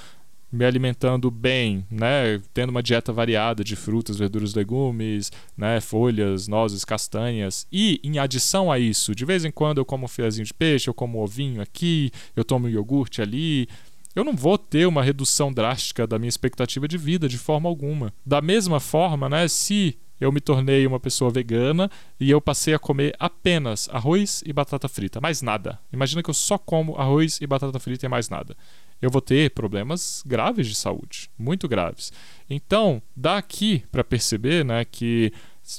me 0.52 0.64
alimentando 0.64 1.28
bem, 1.32 1.84
né, 1.90 2.40
tendo 2.52 2.70
uma 2.70 2.80
dieta 2.80 3.12
variada 3.12 3.64
de 3.64 3.74
frutas, 3.74 4.16
verduras, 4.16 4.54
legumes, 4.54 5.32
né, 5.56 5.80
folhas, 5.80 6.46
nozes, 6.46 6.84
castanhas, 6.84 7.66
e 7.72 8.00
em 8.04 8.20
adição 8.20 8.70
a 8.70 8.78
isso, 8.78 9.16
de 9.16 9.24
vez 9.24 9.44
em 9.44 9.50
quando 9.50 9.78
eu 9.78 9.84
como 9.84 10.06
um 10.06 10.28
de 10.44 10.54
peixe, 10.54 10.88
eu 10.88 10.94
como 10.94 11.18
um 11.18 11.22
ovinho 11.22 11.60
aqui, 11.60 12.12
eu 12.36 12.44
tomo 12.44 12.68
um 12.68 12.70
iogurte 12.70 13.20
ali, 13.20 13.66
eu 14.14 14.22
não 14.22 14.36
vou 14.36 14.56
ter 14.56 14.86
uma 14.86 15.02
redução 15.02 15.52
drástica 15.52 16.06
da 16.06 16.20
minha 16.20 16.28
expectativa 16.28 16.86
de 16.86 16.96
vida 16.96 17.28
de 17.28 17.36
forma 17.36 17.68
alguma. 17.68 18.14
Da 18.24 18.40
mesma 18.40 18.78
forma, 18.78 19.28
né, 19.28 19.48
se 19.48 19.98
eu 20.24 20.32
me 20.32 20.40
tornei 20.40 20.86
uma 20.86 20.98
pessoa 20.98 21.30
vegana 21.30 21.90
e 22.18 22.30
eu 22.30 22.40
passei 22.40 22.72
a 22.72 22.78
comer 22.78 23.14
apenas 23.18 23.88
arroz 23.92 24.42
e 24.46 24.52
batata 24.52 24.88
frita, 24.88 25.20
mais 25.20 25.42
nada. 25.42 25.78
Imagina 25.92 26.22
que 26.22 26.30
eu 26.30 26.34
só 26.34 26.56
como 26.56 26.96
arroz 26.96 27.38
e 27.42 27.46
batata 27.46 27.78
frita 27.78 28.06
e 28.06 28.08
mais 28.08 28.30
nada. 28.30 28.56
Eu 29.02 29.10
vou 29.10 29.20
ter 29.20 29.50
problemas 29.50 30.22
graves 30.24 30.66
de 30.66 30.74
saúde, 30.74 31.28
muito 31.38 31.68
graves. 31.68 32.10
Então, 32.48 33.02
daqui 33.14 33.84
para 33.92 34.02
perceber, 34.02 34.64
né, 34.64 34.84
que 34.84 35.30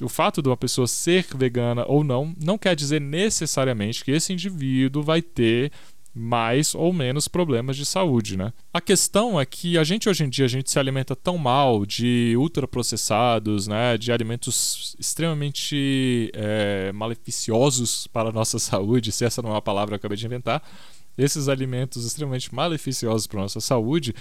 o 0.02 0.10
fato 0.10 0.42
de 0.42 0.50
uma 0.50 0.58
pessoa 0.58 0.88
ser 0.88 1.26
vegana 1.36 1.84
ou 1.88 2.04
não 2.04 2.36
não 2.40 2.58
quer 2.58 2.76
dizer 2.76 3.02
necessariamente 3.02 4.04
que 4.04 4.12
esse 4.12 4.32
indivíduo 4.32 5.02
vai 5.02 5.22
ter 5.22 5.72
mais 6.18 6.74
ou 6.74 6.94
menos 6.94 7.28
problemas 7.28 7.76
de 7.76 7.86
saúde, 7.86 8.38
né? 8.38 8.54
A 8.74 8.80
questão 8.80 9.38
é 9.38 9.46
que 9.46 9.78
a 9.78 9.84
gente 9.84 10.08
hoje 10.08 10.24
em 10.24 10.30
dia 10.30 10.46
a 10.46 10.48
gente 10.48 10.72
se 10.72 10.80
alimenta 10.80 11.14
tão 11.14 11.38
mal 11.38 11.86
de 11.86 12.36
ultraprocessados, 12.38 13.68
né, 13.68 13.98
de 13.98 14.14
alimentos 14.14 14.96
extremamente 14.98 16.32
é, 16.34 16.94
maleficiosos 16.94 18.08
para 18.08 18.30
a 18.30 18.32
nossa 18.32 18.58
saúde, 18.60 19.12
se 19.12 19.26
essa 19.26 19.42
não 19.42 19.50
é 19.50 19.54
uma 19.54 19.62
palavra 19.62 20.00
que 20.00 20.06
eu 20.06 20.08
acabei 20.08 20.18
de 20.18 20.26
inventar, 20.26 20.64
esses 21.18 21.50
alimentos 21.50 22.06
extremamente 22.06 22.54
maleficiosos 22.56 23.28
para 23.28 23.40
a 23.40 23.44
nossa 23.44 23.60
saúde, 23.60 24.16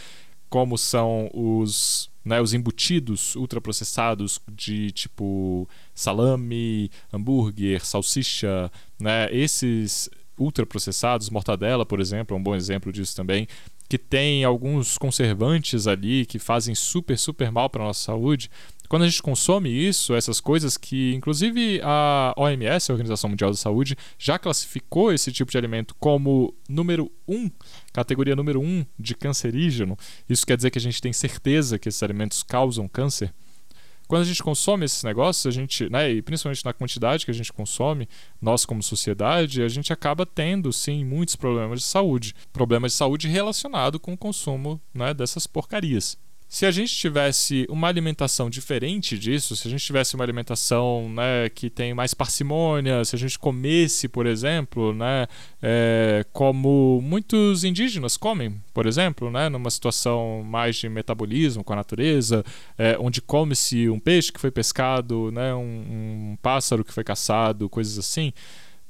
como 0.48 0.76
são 0.76 1.30
os 1.32 2.10
né, 2.24 2.40
os 2.40 2.54
embutidos 2.54 3.36
ultraprocessados 3.36 4.40
de 4.50 4.90
tipo 4.92 5.68
salame, 5.94 6.90
hambúrguer, 7.12 7.84
salsicha, 7.84 8.72
né, 8.98 9.28
esses 9.30 10.08
ultraprocessados, 10.38 11.30
mortadela, 11.30 11.86
por 11.86 12.00
exemplo, 12.00 12.36
é 12.36 12.40
um 12.40 12.42
bom 12.42 12.54
exemplo 12.54 12.92
disso 12.92 13.14
também, 13.14 13.46
que 13.88 13.98
tem 13.98 14.44
alguns 14.44 14.96
conservantes 14.98 15.86
ali 15.86 16.24
que 16.26 16.38
fazem 16.38 16.74
super, 16.74 17.18
super 17.18 17.50
mal 17.52 17.68
para 17.68 17.82
a 17.82 17.86
nossa 17.86 18.00
saúde. 18.00 18.50
Quando 18.88 19.02
a 19.02 19.08
gente 19.08 19.22
consome 19.22 19.70
isso, 19.70 20.14
essas 20.14 20.40
coisas 20.40 20.76
que, 20.76 21.14
inclusive, 21.14 21.80
a 21.82 22.34
OMS, 22.36 22.90
a 22.90 22.94
Organização 22.94 23.30
Mundial 23.30 23.50
da 23.50 23.56
Saúde, 23.56 23.96
já 24.18 24.38
classificou 24.38 25.12
esse 25.12 25.32
tipo 25.32 25.50
de 25.50 25.58
alimento 25.58 25.94
como 25.98 26.54
número 26.68 27.10
1, 27.26 27.34
um, 27.34 27.50
categoria 27.92 28.36
número 28.36 28.60
1 28.60 28.64
um 28.64 28.86
de 28.98 29.14
cancerígeno. 29.14 29.96
Isso 30.28 30.46
quer 30.46 30.56
dizer 30.56 30.70
que 30.70 30.78
a 30.78 30.82
gente 30.82 31.00
tem 31.00 31.12
certeza 31.12 31.78
que 31.78 31.88
esses 31.88 32.02
alimentos 32.02 32.42
causam 32.42 32.86
câncer. 32.86 33.32
Quando 34.06 34.22
a 34.22 34.26
gente 34.26 34.42
consome 34.42 34.84
esses 34.84 35.02
negócios, 35.02 35.46
a 35.46 35.50
gente, 35.50 35.88
né, 35.88 36.10
e 36.10 36.22
principalmente 36.22 36.64
na 36.64 36.72
quantidade 36.72 37.24
que 37.24 37.30
a 37.30 37.34
gente 37.34 37.52
consome, 37.52 38.08
nós 38.40 38.66
como 38.66 38.82
sociedade, 38.82 39.62
a 39.62 39.68
gente 39.68 39.92
acaba 39.92 40.26
tendo 40.26 40.72
sim 40.72 41.04
muitos 41.04 41.36
problemas 41.36 41.80
de 41.80 41.86
saúde, 41.86 42.34
problemas 42.52 42.92
de 42.92 42.98
saúde 42.98 43.28
relacionado 43.28 43.98
com 43.98 44.12
o 44.12 44.18
consumo, 44.18 44.80
né, 44.92 45.14
dessas 45.14 45.46
porcarias. 45.46 46.18
Se 46.54 46.64
a 46.64 46.70
gente 46.70 46.94
tivesse 46.94 47.66
uma 47.68 47.88
alimentação 47.88 48.48
diferente 48.48 49.18
disso, 49.18 49.56
se 49.56 49.66
a 49.66 49.70
gente 49.72 49.84
tivesse 49.84 50.14
uma 50.14 50.22
alimentação 50.22 51.08
né, 51.08 51.48
que 51.48 51.68
tem 51.68 51.92
mais 51.92 52.14
parcimônia, 52.14 53.04
se 53.04 53.16
a 53.16 53.18
gente 53.18 53.36
comesse, 53.36 54.06
por 54.06 54.24
exemplo, 54.24 54.94
né, 54.94 55.26
é, 55.60 56.24
como 56.32 57.00
muitos 57.02 57.64
indígenas 57.64 58.16
comem, 58.16 58.54
por 58.72 58.86
exemplo, 58.86 59.32
né, 59.32 59.48
numa 59.48 59.68
situação 59.68 60.44
mais 60.44 60.76
de 60.76 60.88
metabolismo 60.88 61.64
com 61.64 61.72
a 61.72 61.76
natureza, 61.76 62.44
é, 62.78 62.96
onde 63.00 63.20
come-se 63.20 63.88
um 63.88 63.98
peixe 63.98 64.30
que 64.30 64.40
foi 64.40 64.52
pescado, 64.52 65.32
né, 65.32 65.52
um, 65.52 65.58
um 65.58 66.38
pássaro 66.40 66.84
que 66.84 66.92
foi 66.92 67.02
caçado, 67.02 67.68
coisas 67.68 67.98
assim 67.98 68.32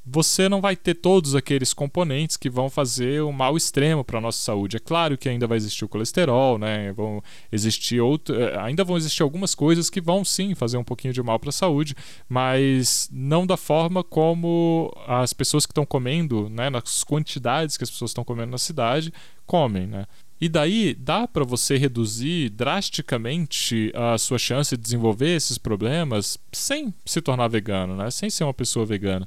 você 0.06 0.48
não 0.48 0.60
vai 0.60 0.76
ter 0.76 0.94
todos 0.94 1.34
aqueles 1.34 1.72
componentes 1.72 2.36
que 2.36 2.50
vão 2.50 2.68
fazer 2.68 3.22
um 3.22 3.32
mal 3.32 3.56
extremo 3.56 4.04
para 4.04 4.18
a 4.18 4.20
nossa 4.20 4.38
saúde. 4.38 4.76
É 4.76 4.80
claro 4.80 5.16
que 5.16 5.28
ainda 5.28 5.46
vai 5.46 5.56
existir 5.56 5.84
o 5.84 5.88
colesterol, 5.88 6.58
né? 6.58 6.92
Vão 6.92 7.22
existir 7.50 8.00
outro, 8.00 8.38
eh, 8.38 8.58
ainda 8.60 8.84
vão 8.84 8.98
existir 8.98 9.22
algumas 9.22 9.54
coisas 9.54 9.88
que 9.88 10.00
vão 10.00 10.22
sim 10.24 10.54
fazer 10.54 10.76
um 10.76 10.84
pouquinho 10.84 11.14
de 11.14 11.22
mal 11.22 11.38
para 11.38 11.48
a 11.48 11.52
saúde, 11.52 11.96
mas 12.28 13.08
não 13.10 13.46
da 13.46 13.56
forma 13.56 14.04
como 14.04 14.92
as 15.06 15.32
pessoas 15.32 15.64
que 15.64 15.72
estão 15.72 15.86
comendo, 15.86 16.50
né, 16.50 16.68
nas 16.68 17.02
quantidades 17.02 17.76
que 17.78 17.84
as 17.84 17.90
pessoas 17.90 18.10
estão 18.10 18.24
comendo 18.24 18.50
na 18.50 18.58
cidade, 18.58 19.12
comem, 19.46 19.86
né? 19.86 20.06
E 20.40 20.48
daí 20.48 20.94
dá 20.94 21.26
para 21.26 21.44
você 21.44 21.78
reduzir 21.78 22.50
drasticamente 22.50 23.90
a 23.94 24.18
sua 24.18 24.38
chance 24.38 24.76
de 24.76 24.82
desenvolver 24.82 25.36
esses 25.36 25.56
problemas 25.56 26.36
sem 26.52 26.92
se 27.06 27.22
tornar 27.22 27.48
vegano, 27.48 27.96
né? 27.96 28.10
sem 28.10 28.28
ser 28.28 28.44
uma 28.44 28.52
pessoa 28.52 28.84
vegana. 28.84 29.26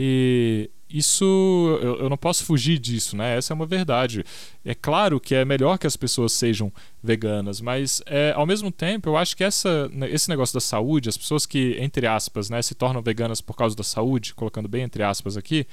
E 0.00 0.70
isso 0.88 1.24
eu, 1.82 2.02
eu, 2.02 2.08
não 2.08 2.16
posso 2.16 2.44
fugir 2.44 2.78
disso, 2.78 3.16
né? 3.16 3.36
Essa 3.36 3.52
é 3.52 3.54
uma 3.54 3.66
verdade. 3.66 4.24
É 4.64 4.72
claro 4.72 5.18
que 5.18 5.34
é 5.34 5.44
melhor 5.44 5.76
que 5.76 5.88
as 5.88 5.96
pessoas 5.96 6.32
sejam 6.32 6.72
veganas, 7.02 7.60
mas 7.60 8.00
é, 8.06 8.32
ao 8.36 8.46
mesmo 8.46 8.70
tempo 8.70 9.08
eu 9.08 9.16
acho 9.16 9.36
que 9.36 9.42
essa, 9.42 9.88
né, 9.88 10.08
esse 10.08 10.28
negócio 10.28 10.54
da 10.54 10.60
saúde, 10.60 11.08
as 11.08 11.16
pessoas 11.16 11.44
que, 11.44 11.76
entre 11.80 12.06
aspas, 12.06 12.48
né, 12.48 12.62
se 12.62 12.76
tornam 12.76 13.02
veganas 13.02 13.40
por 13.40 13.56
causa 13.56 13.74
da 13.74 13.82
saúde, 13.82 14.34
colocando 14.34 14.68
bem 14.68 14.84
entre 14.84 15.02
aspas 15.02 15.36
aqui, 15.36 15.66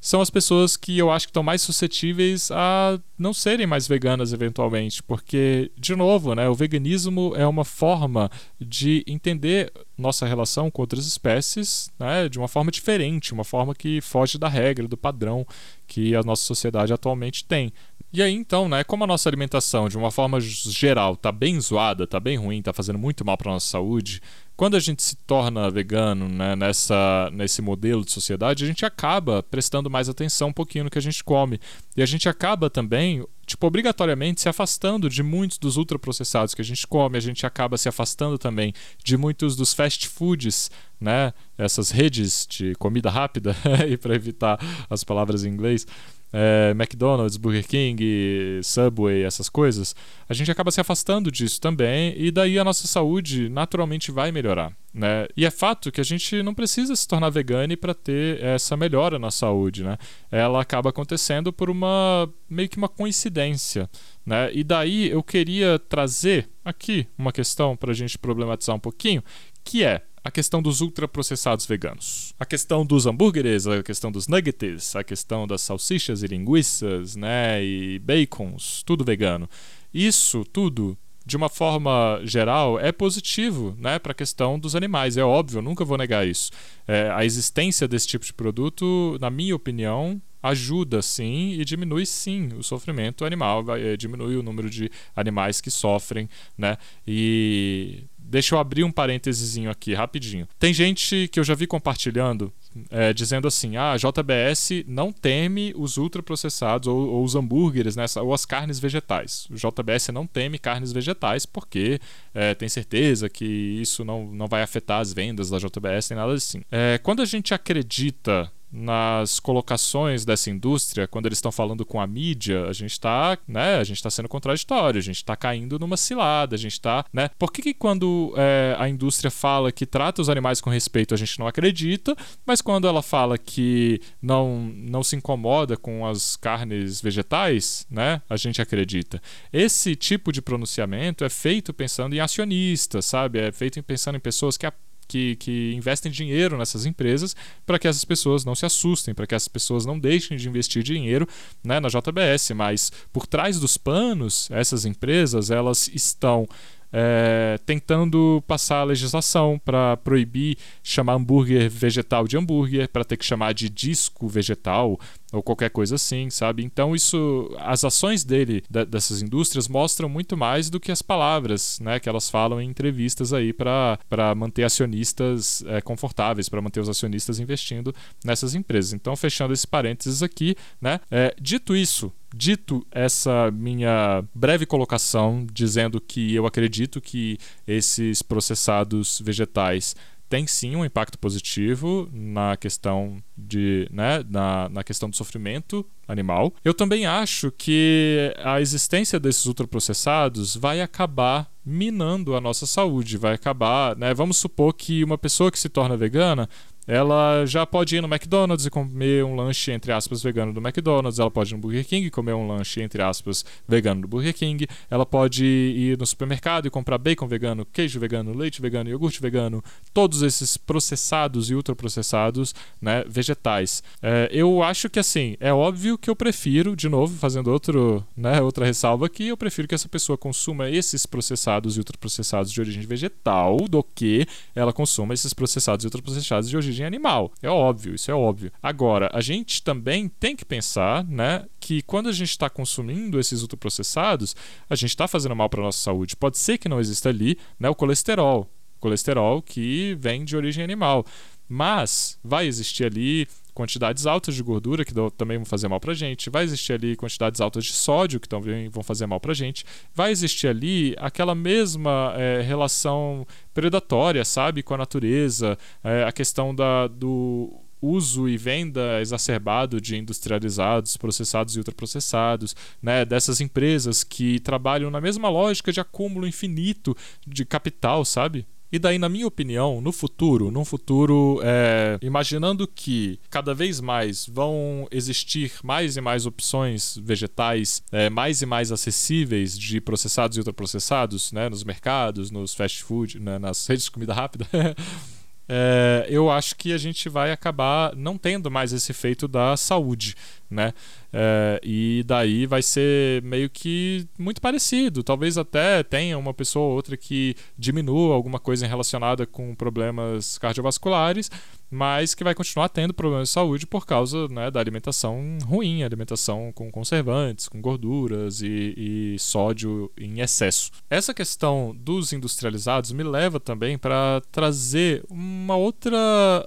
são 0.00 0.20
as 0.20 0.30
pessoas 0.30 0.76
que 0.76 0.96
eu 0.96 1.10
acho 1.10 1.26
que 1.26 1.30
estão 1.30 1.42
mais 1.42 1.60
suscetíveis 1.60 2.50
a 2.50 2.98
não 3.18 3.34
serem 3.34 3.66
mais 3.66 3.86
veganas 3.86 4.32
eventualmente, 4.32 5.02
porque 5.02 5.70
de 5.76 5.94
novo, 5.94 6.34
né, 6.34 6.48
o 6.48 6.54
veganismo 6.54 7.34
é 7.36 7.46
uma 7.46 7.64
forma 7.64 8.30
de 8.58 9.04
entender 9.06 9.70
nossa 9.98 10.26
relação 10.26 10.70
com 10.70 10.80
outras 10.80 11.06
espécies, 11.06 11.90
né, 11.98 12.28
de 12.30 12.38
uma 12.38 12.48
forma 12.48 12.70
diferente, 12.70 13.34
uma 13.34 13.44
forma 13.44 13.74
que 13.74 14.00
foge 14.00 14.38
da 14.38 14.48
regra, 14.48 14.88
do 14.88 14.96
padrão 14.96 15.46
que 15.86 16.14
a 16.14 16.22
nossa 16.22 16.44
sociedade 16.44 16.92
atualmente 16.92 17.44
tem. 17.44 17.70
E 18.12 18.22
aí 18.22 18.32
então, 18.32 18.68
né, 18.68 18.82
como 18.82 19.04
a 19.04 19.06
nossa 19.06 19.28
alimentação 19.28 19.88
de 19.88 19.96
uma 19.96 20.10
forma 20.10 20.40
geral 20.40 21.16
tá 21.16 21.30
bem 21.30 21.60
zoada, 21.60 22.06
tá 22.06 22.18
bem 22.18 22.36
ruim, 22.36 22.60
tá 22.60 22.72
fazendo 22.72 22.98
muito 22.98 23.24
mal 23.24 23.36
para 23.36 23.52
nossa 23.52 23.68
saúde, 23.68 24.20
quando 24.60 24.76
a 24.76 24.80
gente 24.80 25.02
se 25.02 25.16
torna 25.16 25.70
vegano 25.70 26.28
né, 26.28 26.54
nessa, 26.54 27.30
nesse 27.32 27.62
modelo 27.62 28.04
de 28.04 28.12
sociedade, 28.12 28.62
a 28.62 28.66
gente 28.66 28.84
acaba 28.84 29.42
prestando 29.42 29.88
mais 29.88 30.06
atenção 30.06 30.48
um 30.48 30.52
pouquinho 30.52 30.84
no 30.84 30.90
que 30.90 30.98
a 30.98 31.00
gente 31.00 31.24
come. 31.24 31.58
E 31.96 32.02
a 32.02 32.06
gente 32.06 32.28
acaba 32.28 32.68
também, 32.68 33.24
tipo, 33.46 33.66
obrigatoriamente 33.66 34.42
se 34.42 34.50
afastando 34.50 35.08
de 35.08 35.22
muitos 35.22 35.56
dos 35.56 35.78
ultraprocessados 35.78 36.54
que 36.54 36.60
a 36.60 36.64
gente 36.64 36.86
come, 36.86 37.16
a 37.16 37.20
gente 37.20 37.46
acaba 37.46 37.78
se 37.78 37.88
afastando 37.88 38.36
também 38.36 38.74
de 39.02 39.16
muitos 39.16 39.56
dos 39.56 39.72
fast 39.72 40.06
foods, 40.06 40.70
né? 41.00 41.32
Essas 41.56 41.90
redes 41.90 42.46
de 42.46 42.74
comida 42.74 43.08
rápida, 43.08 43.56
e 43.88 43.96
para 43.96 44.14
evitar 44.14 44.58
as 44.90 45.02
palavras 45.02 45.42
em 45.42 45.48
inglês 45.48 45.86
é, 46.32 46.70
McDonald's, 46.70 47.36
Burger 47.36 47.66
King, 47.66 48.60
Subway, 48.62 49.22
essas 49.22 49.48
coisas, 49.48 49.94
a 50.28 50.34
gente 50.34 50.50
acaba 50.50 50.70
se 50.70 50.80
afastando 50.80 51.30
disso 51.30 51.60
também 51.60 52.14
e 52.16 52.30
daí 52.30 52.58
a 52.58 52.64
nossa 52.64 52.86
saúde 52.86 53.48
naturalmente 53.48 54.10
vai 54.10 54.30
melhorar. 54.30 54.72
Né? 54.92 55.26
E 55.36 55.46
é 55.46 55.50
fato 55.50 55.92
que 55.92 56.00
a 56.00 56.04
gente 56.04 56.42
não 56.42 56.52
precisa 56.52 56.96
se 56.96 57.06
tornar 57.06 57.30
vegane 57.30 57.76
para 57.76 57.94
ter 57.94 58.42
essa 58.42 58.76
melhora 58.76 59.18
na 59.18 59.30
saúde. 59.30 59.84
Né? 59.84 59.96
Ela 60.30 60.60
acaba 60.60 60.90
acontecendo 60.90 61.52
por 61.52 61.70
uma 61.70 62.28
meio 62.48 62.68
que 62.68 62.76
uma 62.76 62.88
coincidência. 62.88 63.88
Né? 64.26 64.50
E 64.52 64.64
daí 64.64 65.10
eu 65.10 65.22
queria 65.22 65.78
trazer 65.78 66.48
aqui 66.64 67.06
uma 67.16 67.32
questão 67.32 67.76
para 67.76 67.92
a 67.92 67.94
gente 67.94 68.18
problematizar 68.18 68.74
um 68.74 68.80
pouquinho, 68.80 69.22
que 69.64 69.84
é 69.84 70.02
a 70.22 70.30
questão 70.30 70.60
dos 70.60 70.80
ultraprocessados 70.80 71.66
veganos. 71.66 72.34
A 72.38 72.44
questão 72.44 72.84
dos 72.84 73.06
hambúrgueres, 73.06 73.66
a 73.66 73.82
questão 73.82 74.12
dos 74.12 74.28
nuggets, 74.28 74.94
a 74.94 75.02
questão 75.02 75.46
das 75.46 75.62
salsichas 75.62 76.22
e 76.22 76.26
linguiças, 76.26 77.16
né, 77.16 77.64
e 77.64 77.98
bacons, 77.98 78.82
tudo 78.84 79.04
vegano. 79.04 79.48
Isso 79.92 80.44
tudo 80.52 80.96
de 81.24 81.36
uma 81.36 81.48
forma 81.48 82.20
geral, 82.24 82.80
é 82.80 82.90
positivo 82.90 83.76
né, 83.78 83.98
para 83.98 84.12
a 84.12 84.14
questão 84.14 84.58
dos 84.58 84.74
animais. 84.74 85.16
É 85.16 85.22
óbvio, 85.22 85.62
nunca 85.62 85.84
vou 85.84 85.96
negar 85.96 86.26
isso. 86.26 86.50
É, 86.88 87.10
a 87.14 87.24
existência 87.24 87.86
desse 87.86 88.08
tipo 88.08 88.24
de 88.24 88.32
produto, 88.32 89.16
na 89.20 89.30
minha 89.30 89.54
opinião, 89.54 90.20
ajuda 90.42 91.02
sim 91.02 91.52
e 91.52 91.64
diminui 91.64 92.06
sim 92.06 92.48
o 92.58 92.62
sofrimento 92.62 93.24
animal, 93.24 93.62
vai, 93.62 93.96
diminui 93.96 94.36
o 94.36 94.42
número 94.42 94.70
de 94.70 94.90
animais 95.14 95.60
que 95.60 95.70
sofrem, 95.70 96.28
né? 96.56 96.78
E 97.06 98.04
Deixa 98.30 98.54
eu 98.54 98.60
abrir 98.60 98.84
um 98.84 98.92
parênteses 98.92 99.66
aqui 99.66 99.92
rapidinho. 99.92 100.46
Tem 100.56 100.72
gente 100.72 101.28
que 101.32 101.40
eu 101.40 101.44
já 101.44 101.52
vi 101.52 101.66
compartilhando 101.66 102.52
é, 102.88 103.12
dizendo 103.12 103.48
assim: 103.48 103.76
ah, 103.76 103.92
a 103.92 103.96
JBS 103.96 104.84
não 104.86 105.12
teme 105.12 105.74
os 105.76 105.96
ultraprocessados 105.96 106.86
ou, 106.86 107.08
ou 107.08 107.24
os 107.24 107.34
hambúrgueres, 107.34 107.96
né, 107.96 108.04
ou 108.22 108.32
as 108.32 108.44
carnes 108.44 108.78
vegetais. 108.78 109.48
O 109.50 109.54
JBS 109.54 110.08
não 110.08 110.28
teme 110.28 110.60
carnes 110.60 110.92
vegetais 110.92 111.44
porque 111.44 112.00
é, 112.32 112.54
tem 112.54 112.68
certeza 112.68 113.28
que 113.28 113.44
isso 113.44 114.04
não, 114.04 114.26
não 114.26 114.46
vai 114.46 114.62
afetar 114.62 115.00
as 115.00 115.12
vendas 115.12 115.50
da 115.50 115.58
JBS 115.58 116.10
nem 116.10 116.18
nada 116.18 116.32
assim. 116.32 116.62
É, 116.70 116.98
quando 117.02 117.22
a 117.22 117.24
gente 117.24 117.52
acredita 117.52 118.50
nas 118.72 119.40
colocações 119.40 120.24
dessa 120.24 120.50
indústria, 120.50 121.08
quando 121.08 121.26
eles 121.26 121.38
estão 121.38 121.50
falando 121.50 121.84
com 121.84 122.00
a 122.00 122.06
mídia, 122.06 122.66
a 122.66 122.72
gente 122.72 122.92
está, 122.92 123.36
né, 123.46 123.76
a 123.76 123.84
gente 123.84 123.96
está 123.96 124.10
sendo 124.10 124.28
contraditório, 124.28 124.98
a 124.98 125.02
gente 125.02 125.16
está 125.16 125.34
caindo 125.36 125.78
numa 125.78 125.96
cilada, 125.96 126.54
a 126.54 126.58
gente 126.58 126.72
está, 126.72 127.04
né? 127.12 127.30
Por 127.38 127.52
que, 127.52 127.62
que 127.62 127.74
quando 127.74 128.32
é, 128.36 128.76
a 128.78 128.88
indústria 128.88 129.30
fala 129.30 129.72
que 129.72 129.86
trata 129.86 130.22
os 130.22 130.28
animais 130.28 130.60
com 130.60 130.70
respeito, 130.70 131.14
a 131.14 131.16
gente 131.16 131.38
não 131.38 131.46
acredita, 131.46 132.16
mas 132.46 132.60
quando 132.60 132.86
ela 132.86 133.02
fala 133.02 133.36
que 133.36 134.00
não, 134.22 134.72
não 134.74 135.02
se 135.02 135.16
incomoda 135.16 135.76
com 135.76 136.06
as 136.06 136.36
carnes 136.36 137.00
vegetais, 137.00 137.86
né, 137.90 138.22
a 138.28 138.36
gente 138.36 138.62
acredita. 138.62 139.20
Esse 139.52 139.96
tipo 139.96 140.32
de 140.32 140.40
pronunciamento 140.40 141.24
é 141.24 141.28
feito 141.28 141.72
pensando 141.72 142.14
em 142.14 142.20
acionistas, 142.20 143.04
sabe? 143.04 143.38
É 143.38 143.52
feito 143.52 143.82
pensando 143.82 144.16
em 144.16 144.20
pessoas 144.20 144.56
que 144.56 144.66
que, 145.10 145.34
que 145.36 145.74
investem 145.74 146.12
dinheiro 146.12 146.56
nessas 146.56 146.86
empresas 146.86 147.34
para 147.66 147.80
que 147.80 147.88
essas 147.88 148.04
pessoas 148.04 148.44
não 148.44 148.54
se 148.54 148.64
assustem, 148.64 149.12
para 149.12 149.26
que 149.26 149.34
essas 149.34 149.48
pessoas 149.48 149.84
não 149.84 149.98
deixem 149.98 150.36
de 150.36 150.48
investir 150.48 150.84
dinheiro 150.84 151.26
né, 151.64 151.80
na 151.80 151.88
JBS. 151.88 152.52
Mas 152.54 152.92
por 153.12 153.26
trás 153.26 153.58
dos 153.58 153.76
panos, 153.76 154.48
essas 154.52 154.84
empresas 154.84 155.50
elas 155.50 155.90
estão 155.92 156.48
é, 156.92 157.58
tentando 157.66 158.42
passar 158.46 158.80
a 158.80 158.84
legislação 158.84 159.60
para 159.64 159.96
proibir 159.96 160.56
chamar 160.80 161.14
hambúrguer 161.14 161.68
vegetal 161.68 162.26
de 162.28 162.36
hambúrguer, 162.36 162.88
para 162.88 163.04
ter 163.04 163.16
que 163.16 163.24
chamar 163.24 163.52
de 163.52 163.68
disco 163.68 164.28
vegetal 164.28 164.98
ou 165.32 165.42
qualquer 165.42 165.70
coisa 165.70 165.94
assim, 165.94 166.30
sabe? 166.30 166.64
Então 166.64 166.94
isso, 166.94 167.50
as 167.58 167.84
ações 167.84 168.24
dele 168.24 168.62
dessas 168.88 169.22
indústrias 169.22 169.68
mostram 169.68 170.08
muito 170.08 170.36
mais 170.36 170.68
do 170.70 170.80
que 170.80 170.90
as 170.90 171.02
palavras, 171.02 171.78
né, 171.80 172.00
que 172.00 172.08
elas 172.08 172.28
falam 172.28 172.60
em 172.60 172.68
entrevistas 172.68 173.32
aí 173.32 173.52
para 173.52 173.98
manter 174.36 174.64
acionistas 174.64 175.62
é, 175.66 175.80
confortáveis, 175.80 176.48
para 176.48 176.60
manter 176.60 176.80
os 176.80 176.88
acionistas 176.88 177.38
investindo 177.38 177.94
nessas 178.24 178.54
empresas. 178.54 178.92
Então 178.92 179.16
fechando 179.16 179.52
esse 179.52 179.66
parênteses 179.66 180.22
aqui, 180.22 180.56
né? 180.80 181.00
É, 181.10 181.34
dito 181.40 181.76
isso, 181.76 182.12
Dito 182.34 182.86
essa 182.92 183.50
minha 183.50 184.22
breve 184.32 184.64
colocação, 184.64 185.44
dizendo 185.52 186.00
que 186.00 186.32
eu 186.32 186.46
acredito 186.46 187.00
que 187.00 187.36
esses 187.66 188.22
processados 188.22 189.20
vegetais 189.20 189.96
têm 190.30 190.46
sim 190.46 190.76
um 190.76 190.84
impacto 190.84 191.18
positivo 191.18 192.08
na 192.12 192.56
questão 192.56 193.20
de, 193.36 193.88
né, 193.90 194.24
na, 194.30 194.68
na 194.68 194.84
questão 194.84 195.10
do 195.10 195.16
sofrimento 195.16 195.84
animal. 196.06 196.54
Eu 196.64 196.72
também 196.72 197.04
acho 197.04 197.50
que 197.50 198.32
a 198.38 198.60
existência 198.60 199.18
desses 199.18 199.44
ultraprocessados 199.44 200.54
vai 200.54 200.80
acabar 200.80 201.50
minando 201.66 202.36
a 202.36 202.40
nossa 202.40 202.64
saúde, 202.64 203.18
vai 203.18 203.34
acabar, 203.34 203.96
né? 203.96 204.14
Vamos 204.14 204.38
supor 204.38 204.72
que 204.72 205.04
uma 205.04 205.18
pessoa 205.18 205.50
que 205.50 205.58
se 205.58 205.68
torna 205.68 205.96
vegana 205.96 206.48
ela 206.90 207.46
já 207.46 207.64
pode 207.64 207.94
ir 207.94 208.00
no 208.00 208.08
McDonald's 208.08 208.66
e 208.66 208.70
comer 208.70 209.24
um 209.24 209.36
lanche, 209.36 209.70
entre 209.70 209.92
aspas, 209.92 210.20
vegano 210.24 210.52
do 210.52 210.60
McDonald's. 210.60 211.20
Ela 211.20 211.30
pode 211.30 211.52
ir 211.52 211.54
no 211.54 211.60
Burger 211.60 211.86
King 211.86 212.08
e 212.08 212.10
comer 212.10 212.32
um 212.32 212.48
lanche, 212.48 212.82
entre 212.82 213.00
aspas, 213.00 213.44
vegano 213.68 214.00
do 214.00 214.08
Burger 214.08 214.34
King. 214.34 214.66
Ela 214.90 215.06
pode 215.06 215.44
ir 215.44 215.96
no 215.96 216.04
supermercado 216.04 216.66
e 216.66 216.70
comprar 216.70 216.98
bacon 216.98 217.28
vegano, 217.28 217.64
queijo 217.64 218.00
vegano, 218.00 218.36
leite 218.36 218.60
vegano, 218.60 218.90
iogurte 218.90 219.22
vegano. 219.22 219.62
Todos 219.94 220.22
esses 220.22 220.56
processados 220.56 221.48
e 221.48 221.54
ultraprocessados, 221.54 222.56
né, 222.82 223.04
vegetais. 223.06 223.84
É, 224.02 224.28
eu 224.32 224.60
acho 224.60 224.90
que, 224.90 224.98
assim, 224.98 225.36
é 225.38 225.52
óbvio 225.52 225.96
que 225.96 226.10
eu 226.10 226.16
prefiro, 226.16 226.74
de 226.74 226.88
novo, 226.88 227.16
fazendo 227.16 227.52
outro, 227.52 228.04
né, 228.16 228.42
outra 228.42 228.66
ressalva 228.66 229.06
aqui, 229.06 229.28
eu 229.28 229.36
prefiro 229.36 229.68
que 229.68 229.76
essa 229.76 229.88
pessoa 229.88 230.18
consuma 230.18 230.68
esses 230.68 231.06
processados 231.06 231.76
e 231.76 231.78
ultraprocessados 231.78 232.50
de 232.50 232.60
origem 232.60 232.82
vegetal 232.84 233.58
do 233.68 233.80
que 233.80 234.26
ela 234.56 234.72
consuma 234.72 235.14
esses 235.14 235.32
processados 235.32 235.84
e 235.84 235.86
ultraprocessados 235.86 236.50
de 236.50 236.56
origem 236.56 236.79
origem 236.80 236.86
animal. 236.86 237.32
É 237.42 237.48
óbvio, 237.48 237.94
isso 237.94 238.10
é 238.10 238.14
óbvio. 238.14 238.50
Agora, 238.62 239.10
a 239.12 239.20
gente 239.20 239.62
também 239.62 240.08
tem 240.08 240.34
que 240.34 240.44
pensar, 240.44 241.04
né, 241.04 241.44
que 241.58 241.82
quando 241.82 242.08
a 242.08 242.12
gente 242.12 242.30
está 242.30 242.48
consumindo 242.48 243.20
esses 243.20 243.42
ultraprocessados, 243.42 244.34
a 244.68 244.74
gente 244.74 244.90
está 244.90 245.06
fazendo 245.06 245.36
mal 245.36 245.48
para 245.48 245.62
nossa 245.62 245.78
saúde. 245.78 246.16
Pode 246.16 246.38
ser 246.38 246.58
que 246.58 246.68
não 246.68 246.80
exista 246.80 247.08
ali, 247.08 247.38
né, 247.58 247.68
o 247.68 247.74
colesterol, 247.74 248.48
colesterol 248.78 249.42
que 249.42 249.96
vem 249.98 250.24
de 250.24 250.36
origem 250.36 250.64
animal. 250.64 251.04
Mas 251.48 252.18
vai 252.22 252.46
existir 252.46 252.84
ali 252.84 253.26
quantidades 253.54 254.06
altas 254.06 254.34
de 254.34 254.42
gordura 254.42 254.84
que 254.84 254.94
também 255.16 255.38
vão 255.38 255.44
fazer 255.44 255.68
mal 255.68 255.80
para 255.80 255.94
gente, 255.94 256.30
vai 256.30 256.44
existir 256.44 256.72
ali 256.72 256.96
quantidades 256.96 257.40
altas 257.40 257.64
de 257.64 257.72
sódio 257.72 258.20
que 258.20 258.28
também 258.28 258.68
vão 258.68 258.82
fazer 258.82 259.06
mal 259.06 259.20
para 259.20 259.34
gente, 259.34 259.64
vai 259.94 260.10
existir 260.10 260.48
ali 260.48 260.94
aquela 260.98 261.34
mesma 261.34 262.14
é, 262.16 262.40
relação 262.40 263.26
predatória, 263.52 264.24
sabe, 264.24 264.62
com 264.62 264.74
a 264.74 264.78
natureza, 264.78 265.58
é, 265.82 266.04
a 266.04 266.12
questão 266.12 266.54
da, 266.54 266.86
do 266.86 267.60
uso 267.80 268.28
e 268.28 268.36
venda 268.36 269.00
exacerbado 269.00 269.80
de 269.80 269.96
industrializados, 269.96 270.96
processados 270.96 271.56
e 271.56 271.58
ultraprocessados, 271.58 272.54
né, 272.82 273.04
dessas 273.04 273.40
empresas 273.40 274.04
que 274.04 274.38
trabalham 274.40 274.90
na 274.90 275.00
mesma 275.00 275.28
lógica 275.28 275.72
de 275.72 275.80
acúmulo 275.80 276.26
infinito 276.26 276.96
de 277.26 277.44
capital, 277.44 278.04
sabe? 278.04 278.46
E 278.72 278.78
daí, 278.78 278.98
na 278.98 279.08
minha 279.08 279.26
opinião, 279.26 279.80
no 279.80 279.90
futuro, 279.90 280.50
num 280.50 280.64
futuro, 280.64 281.40
é, 281.42 281.98
imaginando 282.00 282.68
que 282.68 283.18
cada 283.28 283.52
vez 283.52 283.80
mais 283.80 284.26
vão 284.26 284.86
existir 284.92 285.52
mais 285.64 285.96
e 285.96 286.00
mais 286.00 286.24
opções 286.24 286.96
vegetais, 287.02 287.82
é, 287.90 288.08
mais 288.08 288.42
e 288.42 288.46
mais 288.46 288.70
acessíveis 288.70 289.58
de 289.58 289.80
processados 289.80 290.36
e 290.36 290.40
ultraprocessados, 290.40 291.32
né, 291.32 291.48
nos 291.48 291.64
mercados, 291.64 292.30
nos 292.30 292.54
fast 292.54 292.84
food, 292.84 293.18
né, 293.18 293.40
nas 293.40 293.66
redes 293.66 293.86
de 293.86 293.90
comida 293.90 294.14
rápida. 294.14 294.46
é, 295.48 296.06
eu 296.08 296.30
acho 296.30 296.54
que 296.54 296.72
a 296.72 296.78
gente 296.78 297.08
vai 297.08 297.32
acabar 297.32 297.96
não 297.96 298.16
tendo 298.16 298.48
mais 298.52 298.72
esse 298.72 298.92
efeito 298.92 299.26
da 299.26 299.56
saúde, 299.56 300.14
né? 300.48 300.72
É, 301.12 301.60
e 301.62 302.04
daí 302.06 302.46
vai 302.46 302.62
ser 302.62 303.22
meio 303.22 303.50
que 303.50 304.06
muito 304.18 304.40
parecido. 304.40 305.02
Talvez 305.02 305.36
até 305.36 305.82
tenha 305.82 306.16
uma 306.16 306.32
pessoa 306.32 306.66
ou 306.66 306.74
outra 306.74 306.96
que 306.96 307.34
diminua 307.58 308.14
alguma 308.14 308.38
coisa 308.38 308.66
relacionada 308.66 309.26
com 309.26 309.54
problemas 309.54 310.38
cardiovasculares, 310.38 311.30
mas 311.70 312.14
que 312.14 312.24
vai 312.24 312.34
continuar 312.34 312.68
tendo 312.68 312.92
problemas 312.92 313.28
de 313.28 313.32
saúde 313.32 313.66
por 313.66 313.86
causa 313.86 314.26
né, 314.28 314.50
da 314.50 314.58
alimentação 314.58 315.38
ruim, 315.44 315.84
alimentação 315.84 316.50
com 316.52 316.70
conservantes, 316.70 317.48
com 317.48 317.60
gorduras 317.60 318.42
e, 318.42 318.74
e 318.76 319.18
sódio 319.18 319.90
em 319.96 320.20
excesso. 320.20 320.72
Essa 320.90 321.14
questão 321.14 321.74
dos 321.78 322.12
industrializados 322.12 322.90
me 322.90 323.04
leva 323.04 323.38
também 323.38 323.78
para 323.78 324.20
trazer 324.32 325.04
uma 325.08 325.54
outra 325.54 325.98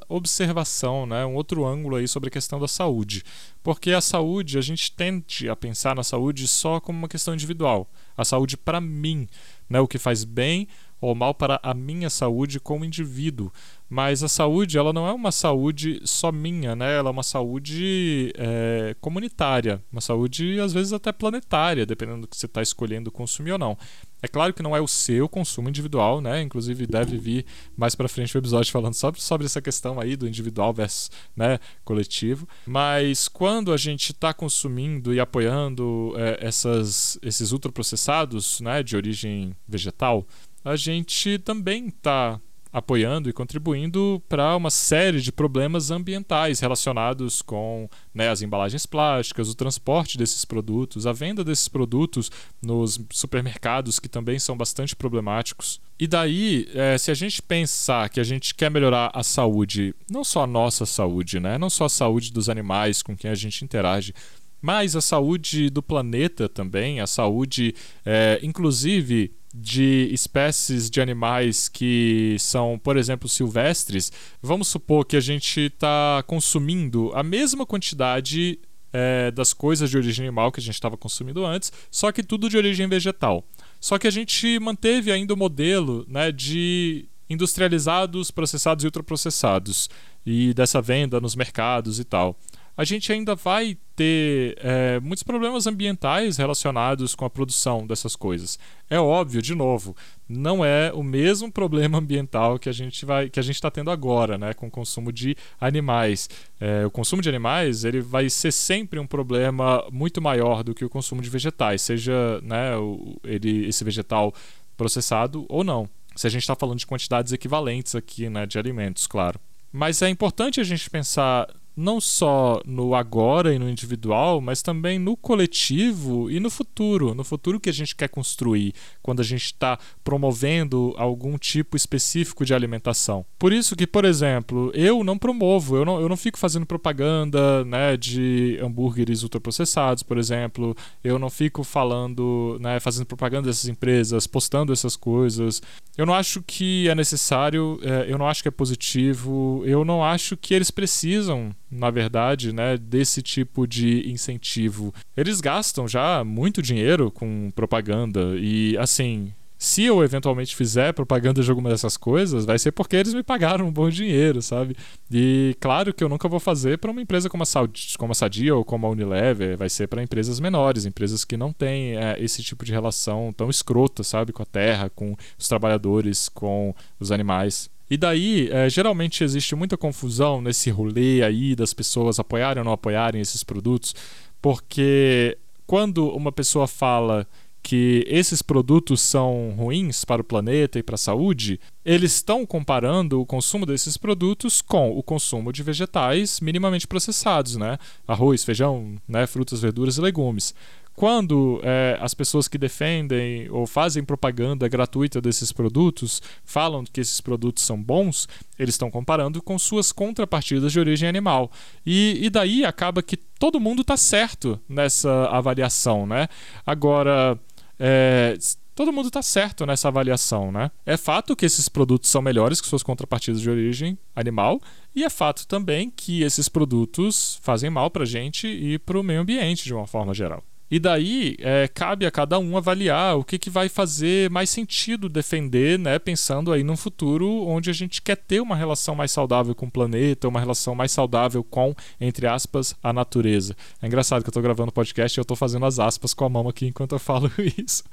observação, 0.09 1.05
né, 1.05 1.25
um 1.25 1.35
outro 1.35 1.65
ângulo 1.65 1.95
aí 1.95 2.07
sobre 2.07 2.27
a 2.27 2.31
questão 2.31 2.59
da 2.59 2.67
saúde. 2.67 3.23
Porque 3.63 3.91
a 3.91 4.01
saúde, 4.01 4.52
a 4.57 4.61
gente 4.61 4.91
tende 4.91 5.49
a 5.49 5.55
pensar 5.55 5.95
na 5.95 6.03
saúde 6.03 6.47
só 6.47 6.79
como 6.79 6.99
uma 6.99 7.07
questão 7.07 7.33
individual. 7.33 7.89
A 8.15 8.23
saúde 8.23 8.57
para 8.57 8.79
mim, 8.79 9.27
né, 9.69 9.79
o 9.79 9.87
que 9.87 9.97
faz 9.97 10.23
bem 10.23 10.67
ou 11.03 11.13
mal 11.13 11.33
para 11.33 11.59
a 11.61 11.73
minha 11.73 12.09
saúde 12.09 12.61
como 12.61 12.85
indivíduo. 12.85 13.51
Mas 13.89 14.23
a 14.23 14.29
saúde, 14.29 14.77
ela 14.77 14.93
não 14.93 15.05
é 15.05 15.11
uma 15.11 15.33
saúde 15.33 16.01
só 16.05 16.31
minha, 16.31 16.75
né? 16.75 16.97
Ela 16.97 17.09
é 17.09 17.11
uma 17.11 17.23
saúde 17.23 18.33
é, 18.37 18.95
comunitária, 19.01 19.83
uma 19.91 19.99
saúde 19.99 20.59
às 20.61 20.71
vezes 20.71 20.93
até 20.93 21.11
planetária, 21.11 21.85
dependendo 21.85 22.21
do 22.21 22.27
que 22.27 22.37
você 22.37 22.45
está 22.45 22.61
escolhendo 22.61 23.11
consumir 23.11 23.51
ou 23.51 23.59
não. 23.59 23.77
É 24.21 24.27
claro 24.27 24.53
que 24.53 24.63
não 24.63 24.73
é 24.73 24.79
o 24.79 24.87
seu 24.87 25.27
consumo 25.27 25.67
individual, 25.67 26.21
né? 26.21 26.41
Inclusive 26.41 26.87
deve 26.87 27.17
vir 27.17 27.45
mais 27.75 27.93
para 27.93 28.07
frente 28.07 28.35
o 28.35 28.39
episódio 28.39 28.71
falando 28.71 28.93
sobre, 28.93 29.21
sobre 29.21 29.45
essa 29.45 29.61
questão 29.61 29.99
aí 29.99 30.15
do 30.15 30.25
individual 30.25 30.73
versus 30.73 31.11
né, 31.35 31.59
coletivo. 31.83 32.47
Mas 32.65 33.27
quando 33.27 33.73
a 33.73 33.77
gente 33.77 34.13
está 34.13 34.33
consumindo 34.33 35.13
e 35.13 35.19
apoiando 35.19 36.13
é, 36.15 36.37
essas, 36.39 37.19
esses 37.21 37.51
ultraprocessados, 37.51 38.61
né, 38.61 38.81
de 38.81 38.95
origem 38.95 39.53
vegetal, 39.67 40.25
a 40.63 40.75
gente 40.75 41.37
também 41.39 41.87
está 41.87 42.39
apoiando 42.73 43.29
e 43.29 43.33
contribuindo 43.33 44.21
para 44.27 44.55
uma 44.55 44.71
série 44.71 45.21
de 45.21 45.31
problemas 45.31 45.91
ambientais 45.91 46.59
relacionados 46.59 47.43
com 47.43 47.87
né, 48.11 48.29
as 48.29 48.41
embalagens 48.41 48.87
plásticas, 48.87 49.47
o 49.47 49.53
transporte 49.53 50.17
desses 50.17 50.43
produtos, 50.43 51.05
a 51.05 51.13
venda 51.13 51.43
desses 51.43 51.67
produtos 51.67 52.31
nos 52.59 52.99
supermercados, 53.11 53.99
que 53.99 54.09
também 54.09 54.39
são 54.39 54.57
bastante 54.57 54.95
problemáticos. 54.95 55.79
E 55.99 56.07
daí, 56.07 56.67
é, 56.73 56.97
se 56.97 57.11
a 57.11 57.13
gente 57.13 57.43
pensar 57.43 58.09
que 58.09 58.19
a 58.19 58.23
gente 58.23 58.55
quer 58.55 58.71
melhorar 58.71 59.11
a 59.13 59.21
saúde, 59.21 59.93
não 60.09 60.23
só 60.23 60.43
a 60.43 60.47
nossa 60.47 60.83
saúde, 60.83 61.39
né, 61.39 61.59
não 61.59 61.69
só 61.69 61.85
a 61.85 61.89
saúde 61.89 62.33
dos 62.33 62.49
animais 62.49 63.03
com 63.03 63.15
quem 63.15 63.29
a 63.29 63.35
gente 63.35 63.63
interage, 63.63 64.15
mas 64.59 64.95
a 64.95 65.01
saúde 65.01 65.69
do 65.69 65.83
planeta 65.83 66.49
também, 66.49 66.99
a 67.01 67.05
saúde, 67.05 67.75
é, 68.03 68.39
inclusive 68.41 69.31
de 69.53 70.09
espécies 70.11 70.89
de 70.89 70.99
animais 70.99 71.69
que 71.69 72.35
são, 72.39 72.79
por 72.81 72.97
exemplo, 72.97 73.29
silvestres, 73.29 74.11
vamos 74.41 74.67
supor 74.67 75.05
que 75.05 75.15
a 75.15 75.21
gente 75.21 75.61
está 75.61 76.23
consumindo 76.25 77.11
a 77.13 77.21
mesma 77.21 77.65
quantidade 77.65 78.59
é, 78.91 79.29
das 79.29 79.53
coisas 79.53 79.89
de 79.89 79.97
origem 79.97 80.25
animal 80.25 80.51
que 80.51 80.59
a 80.59 80.63
gente 80.63 80.73
estava 80.73 80.97
consumindo 80.97 81.45
antes, 81.45 81.71
só 81.91 82.11
que 82.11 82.23
tudo 82.23 82.49
de 82.49 82.57
origem 82.57 82.87
vegetal. 82.87 83.45
Só 83.79 83.99
que 83.99 84.07
a 84.07 84.11
gente 84.11 84.57
manteve 84.59 85.11
ainda 85.11 85.33
o 85.33 85.37
modelo 85.37 86.03
né, 86.07 86.31
de 86.31 87.05
industrializados, 87.29 88.31
processados 88.31 88.83
e 88.83 88.87
ultraprocessados, 88.87 89.89
e 90.25 90.53
dessa 90.53 90.81
venda 90.81 91.19
nos 91.21 91.35
mercados 91.35 91.99
e 91.99 92.03
tal 92.03 92.37
a 92.75 92.83
gente 92.83 93.11
ainda 93.11 93.35
vai 93.35 93.77
ter 93.95 94.57
é, 94.59 94.99
muitos 94.99 95.21
problemas 95.21 95.67
ambientais 95.67 96.37
relacionados 96.37 97.13
com 97.13 97.23
a 97.23 97.29
produção 97.29 97.85
dessas 97.85 98.15
coisas. 98.15 98.57
É 98.89 98.99
óbvio, 98.99 99.41
de 99.41 99.53
novo, 99.53 99.95
não 100.27 100.65
é 100.65 100.91
o 100.91 101.03
mesmo 101.03 101.51
problema 101.51 101.99
ambiental 101.99 102.57
que 102.57 102.67
a 102.67 102.71
gente 102.71 103.05
vai, 103.05 103.29
que 103.29 103.39
a 103.39 103.43
gente 103.43 103.55
está 103.55 103.69
tendo 103.69 103.91
agora, 103.91 104.37
né, 104.37 104.53
com 104.53 104.67
o 104.67 104.71
consumo 104.71 105.11
de 105.11 105.35
animais. 105.61 106.29
É, 106.59 106.85
o 106.85 106.91
consumo 106.91 107.21
de 107.21 107.29
animais 107.29 107.83
ele 107.83 108.01
vai 108.01 108.29
ser 108.29 108.51
sempre 108.51 108.99
um 108.99 109.05
problema 109.05 109.85
muito 109.91 110.21
maior 110.21 110.63
do 110.63 110.73
que 110.73 110.83
o 110.83 110.89
consumo 110.89 111.21
de 111.21 111.29
vegetais, 111.29 111.81
seja 111.81 112.41
né, 112.41 112.75
o, 112.75 113.19
ele, 113.23 113.67
esse 113.67 113.83
vegetal 113.83 114.33
processado 114.75 115.45
ou 115.47 115.63
não. 115.63 115.87
Se 116.15 116.25
a 116.25 116.29
gente 116.29 116.41
está 116.41 116.55
falando 116.55 116.79
de 116.79 116.87
quantidades 116.87 117.31
equivalentes 117.31 117.93
aqui, 117.93 118.29
né, 118.29 118.45
de 118.47 118.57
alimentos, 118.57 119.05
claro. 119.05 119.39
Mas 119.71 120.01
é 120.01 120.09
importante 120.09 120.59
a 120.59 120.63
gente 120.63 120.87
pensar 120.89 121.47
não 121.75 121.99
só 121.99 122.61
no 122.65 122.95
agora 122.95 123.53
e 123.53 123.59
no 123.59 123.69
individual, 123.69 124.39
mas 124.39 124.61
também 124.61 124.99
no 124.99 125.17
coletivo 125.17 126.29
e 126.29 126.39
no 126.39 126.49
futuro, 126.49 127.13
no 127.15 127.23
futuro 127.23 127.59
que 127.59 127.69
a 127.69 127.73
gente 127.73 127.95
quer 127.95 128.09
construir 128.09 128.73
quando 129.01 129.19
a 129.19 129.23
gente 129.23 129.45
está 129.45 129.77
promovendo 130.03 130.93
algum 130.97 131.37
tipo 131.37 131.75
específico 131.75 132.45
de 132.45 132.53
alimentação. 132.53 133.25
Por 133.39 133.51
isso 133.51 133.75
que, 133.75 133.87
por 133.87 134.05
exemplo, 134.05 134.71
eu 134.73 135.03
não 135.03 135.17
promovo, 135.17 135.75
eu 135.75 135.85
não, 135.85 135.99
eu 135.99 136.07
não 136.07 136.17
fico 136.17 136.37
fazendo 136.37 136.65
propaganda 136.65 137.65
né, 137.65 137.97
de 137.97 138.59
hambúrgueres 138.61 139.23
ultraprocessados, 139.23 140.03
por 140.03 140.17
exemplo, 140.17 140.75
eu 141.03 141.17
não 141.17 141.29
fico 141.29 141.63
falando, 141.63 142.57
né, 142.61 142.79
fazendo 142.79 143.05
propaganda 143.05 143.47
dessas 143.47 143.67
empresas, 143.67 144.27
postando 144.27 144.71
essas 144.71 144.95
coisas. 144.95 145.61
Eu 145.97 146.05
não 146.05 146.13
acho 146.13 146.41
que 146.41 146.87
é 146.87 146.95
necessário, 146.95 147.79
é, 147.81 148.11
eu 148.11 148.17
não 148.17 148.27
acho 148.27 148.41
que 148.41 148.47
é 148.47 148.51
positivo, 148.51 149.63
eu 149.65 149.83
não 149.83 150.03
acho 150.03 150.37
que 150.37 150.53
eles 150.53 150.71
precisam 150.71 151.55
na 151.73 151.89
verdade, 151.89 152.53
né, 152.53 152.77
desse 152.77 153.21
tipo 153.21 153.67
de 153.67 154.09
incentivo. 154.09 154.93
Eles 155.15 155.41
gastam 155.41 155.87
já 155.87 156.23
muito 156.23 156.61
dinheiro 156.61 157.11
com 157.11 157.51
propaganda 157.55 158.35
e 158.37 158.77
assim, 158.77 159.33
se 159.63 159.85
eu 159.85 160.03
eventualmente 160.03 160.57
fizer 160.57 160.91
propaganda 160.91 161.41
de 161.41 161.49
alguma 161.49 161.69
dessas 161.69 161.95
coisas, 161.95 162.43
vai 162.43 162.59
ser 162.59 162.73
porque 162.73 162.97
eles 162.97 163.13
me 163.13 163.23
pagaram 163.23 163.65
um 163.65 163.71
bom 163.71 163.89
dinheiro, 163.89 164.41
sabe? 164.41 164.75
E 165.09 165.55
claro 165.57 165.93
que 165.93 166.03
eu 166.03 166.09
nunca 166.09 166.27
vou 166.27 166.37
fazer 166.37 166.79
para 166.79 166.91
uma 166.91 167.01
empresa 167.01 167.29
como 167.29 167.43
a, 167.43 167.45
Saudi, 167.45 167.97
como 167.97 168.11
a 168.11 168.15
Sadia 168.15 168.53
ou 168.53 168.65
como 168.65 168.85
a 168.85 168.89
Unilever, 168.89 169.57
vai 169.57 169.69
ser 169.69 169.87
para 169.87 170.03
empresas 170.03 170.37
menores, 170.41 170.85
empresas 170.85 171.23
que 171.23 171.37
não 171.37 171.53
têm 171.53 171.95
é, 171.95 172.17
esse 172.19 172.43
tipo 172.43 172.65
de 172.65 172.73
relação 172.73 173.31
tão 173.31 173.49
escrota, 173.49 174.03
sabe? 174.03 174.33
Com 174.33 174.43
a 174.43 174.45
terra, 174.45 174.89
com 174.89 175.15
os 175.39 175.47
trabalhadores, 175.47 176.27
com 176.27 176.75
os 176.99 177.09
animais. 177.09 177.69
E 177.93 177.97
daí, 177.97 178.49
é, 178.51 178.67
geralmente 178.71 179.23
existe 179.23 179.55
muita 179.55 179.77
confusão 179.77 180.41
nesse 180.41 180.71
rolê 180.71 181.21
aí 181.21 181.55
das 181.55 181.75
pessoas 181.75 182.17
apoiarem 182.17 182.61
ou 182.61 182.65
não 182.65 182.71
apoiarem 182.71 183.21
esses 183.21 183.43
produtos, 183.43 183.93
porque 184.41 185.37
quando 185.67 186.09
uma 186.09 186.31
pessoa 186.31 186.65
fala 186.65 187.27
que 187.61 188.03
esses 188.07 188.41
produtos 188.41 188.99
são 188.99 189.53
ruins 189.55 190.03
para 190.03 190.23
o 190.23 190.25
planeta 190.25 190.79
e 190.79 190.83
para 190.83 190.95
a 190.95 190.97
saúde, 190.97 191.59
eles 191.85 192.15
estão 192.15 192.47
comparando 192.47 193.21
o 193.21 193.27
consumo 193.27 193.63
desses 193.63 193.95
produtos 193.95 194.59
com 194.59 194.89
o 194.89 195.03
consumo 195.03 195.53
de 195.53 195.61
vegetais 195.61 196.39
minimamente 196.39 196.87
processados, 196.87 197.57
né? 197.57 197.77
Arroz, 198.07 198.43
feijão, 198.43 198.95
né? 199.07 199.27
frutas, 199.27 199.61
verduras 199.61 199.97
e 199.97 200.01
legumes 200.01 200.55
quando 200.95 201.59
é, 201.63 201.97
as 201.99 202.13
pessoas 202.13 202.47
que 202.47 202.57
defendem 202.57 203.49
ou 203.49 203.65
fazem 203.65 204.03
propaganda 204.03 204.67
gratuita 204.67 205.19
desses 205.19 205.51
produtos 205.51 206.21
falam 206.45 206.83
que 206.83 207.01
esses 207.01 207.19
produtos 207.19 207.63
são 207.63 207.81
bons, 207.81 208.27
eles 208.59 208.75
estão 208.75 208.91
comparando 208.91 209.41
com 209.41 209.57
suas 209.57 209.91
contrapartidas 209.91 210.71
de 210.71 210.79
origem 210.79 211.09
animal. 211.09 211.51
E, 211.85 212.19
e 212.21 212.29
daí 212.29 212.63
acaba 212.63 213.01
que 213.01 213.17
todo 213.17 213.59
mundo 213.59 213.81
está 213.81 213.97
certo 213.97 214.59
nessa 214.69 215.25
avaliação, 215.25 216.05
né? 216.05 216.27
Agora, 216.65 217.39
é, 217.79 218.37
todo 218.75 218.93
mundo 218.93 219.07
está 219.07 219.21
certo 219.21 219.65
nessa 219.65 219.87
avaliação, 219.87 220.51
né? 220.51 220.69
É 220.85 220.95
fato 220.95 221.35
que 221.35 221.45
esses 221.45 221.67
produtos 221.67 222.09
são 222.09 222.21
melhores 222.21 222.61
que 222.61 222.67
suas 222.67 222.83
contrapartidas 222.83 223.41
de 223.41 223.49
origem 223.49 223.97
animal, 224.15 224.61
e 224.95 225.03
é 225.03 225.09
fato 225.09 225.47
também 225.47 225.89
que 225.89 226.21
esses 226.21 226.47
produtos 226.47 227.39
fazem 227.41 227.69
mal 227.69 227.89
para 227.89 228.03
a 228.03 228.07
gente 228.07 228.47
e 228.47 228.77
para 228.77 228.99
o 228.99 229.03
meio 229.03 229.21
ambiente 229.21 229.63
de 229.63 229.73
uma 229.73 229.87
forma 229.87 230.13
geral. 230.13 230.43
E 230.73 230.79
daí 230.79 231.35
é, 231.37 231.67
cabe 231.67 232.03
a 232.03 232.09
cada 232.09 232.39
um 232.39 232.57
avaliar 232.57 233.15
o 233.15 233.23
que, 233.23 233.37
que 233.37 233.47
vai 233.47 233.69
fazer 233.69 234.27
mais 234.31 234.49
sentido 234.49 235.07
defender, 235.07 235.77
né? 235.77 235.99
Pensando 235.99 236.51
aí 236.51 236.63
num 236.63 236.75
futuro 236.75 237.29
onde 237.45 237.69
a 237.69 237.73
gente 237.73 238.01
quer 238.01 238.15
ter 238.15 238.39
uma 238.39 238.55
relação 238.55 238.95
mais 238.95 239.11
saudável 239.11 239.53
com 239.53 239.67
o 239.67 239.71
planeta, 239.71 240.27
uma 240.27 240.39
relação 240.39 240.73
mais 240.73 240.91
saudável 240.91 241.43
com, 241.43 241.75
entre 242.01 242.25
aspas, 242.25 242.75
a 242.81 242.91
natureza. 242.91 243.55
É 243.83 243.85
engraçado 243.85 244.23
que 244.23 244.29
eu 244.29 244.31
estou 244.31 244.41
gravando 244.41 244.71
podcast 244.71 245.15
e 245.15 245.19
eu 245.19 245.21
estou 245.21 245.37
fazendo 245.37 245.63
as 245.67 245.77
aspas 245.77 246.11
com 246.11 246.25
a 246.25 246.29
mão 246.29 246.49
aqui 246.49 246.65
enquanto 246.65 246.93
eu 246.93 246.99
falo 246.99 247.31
isso. 247.55 247.83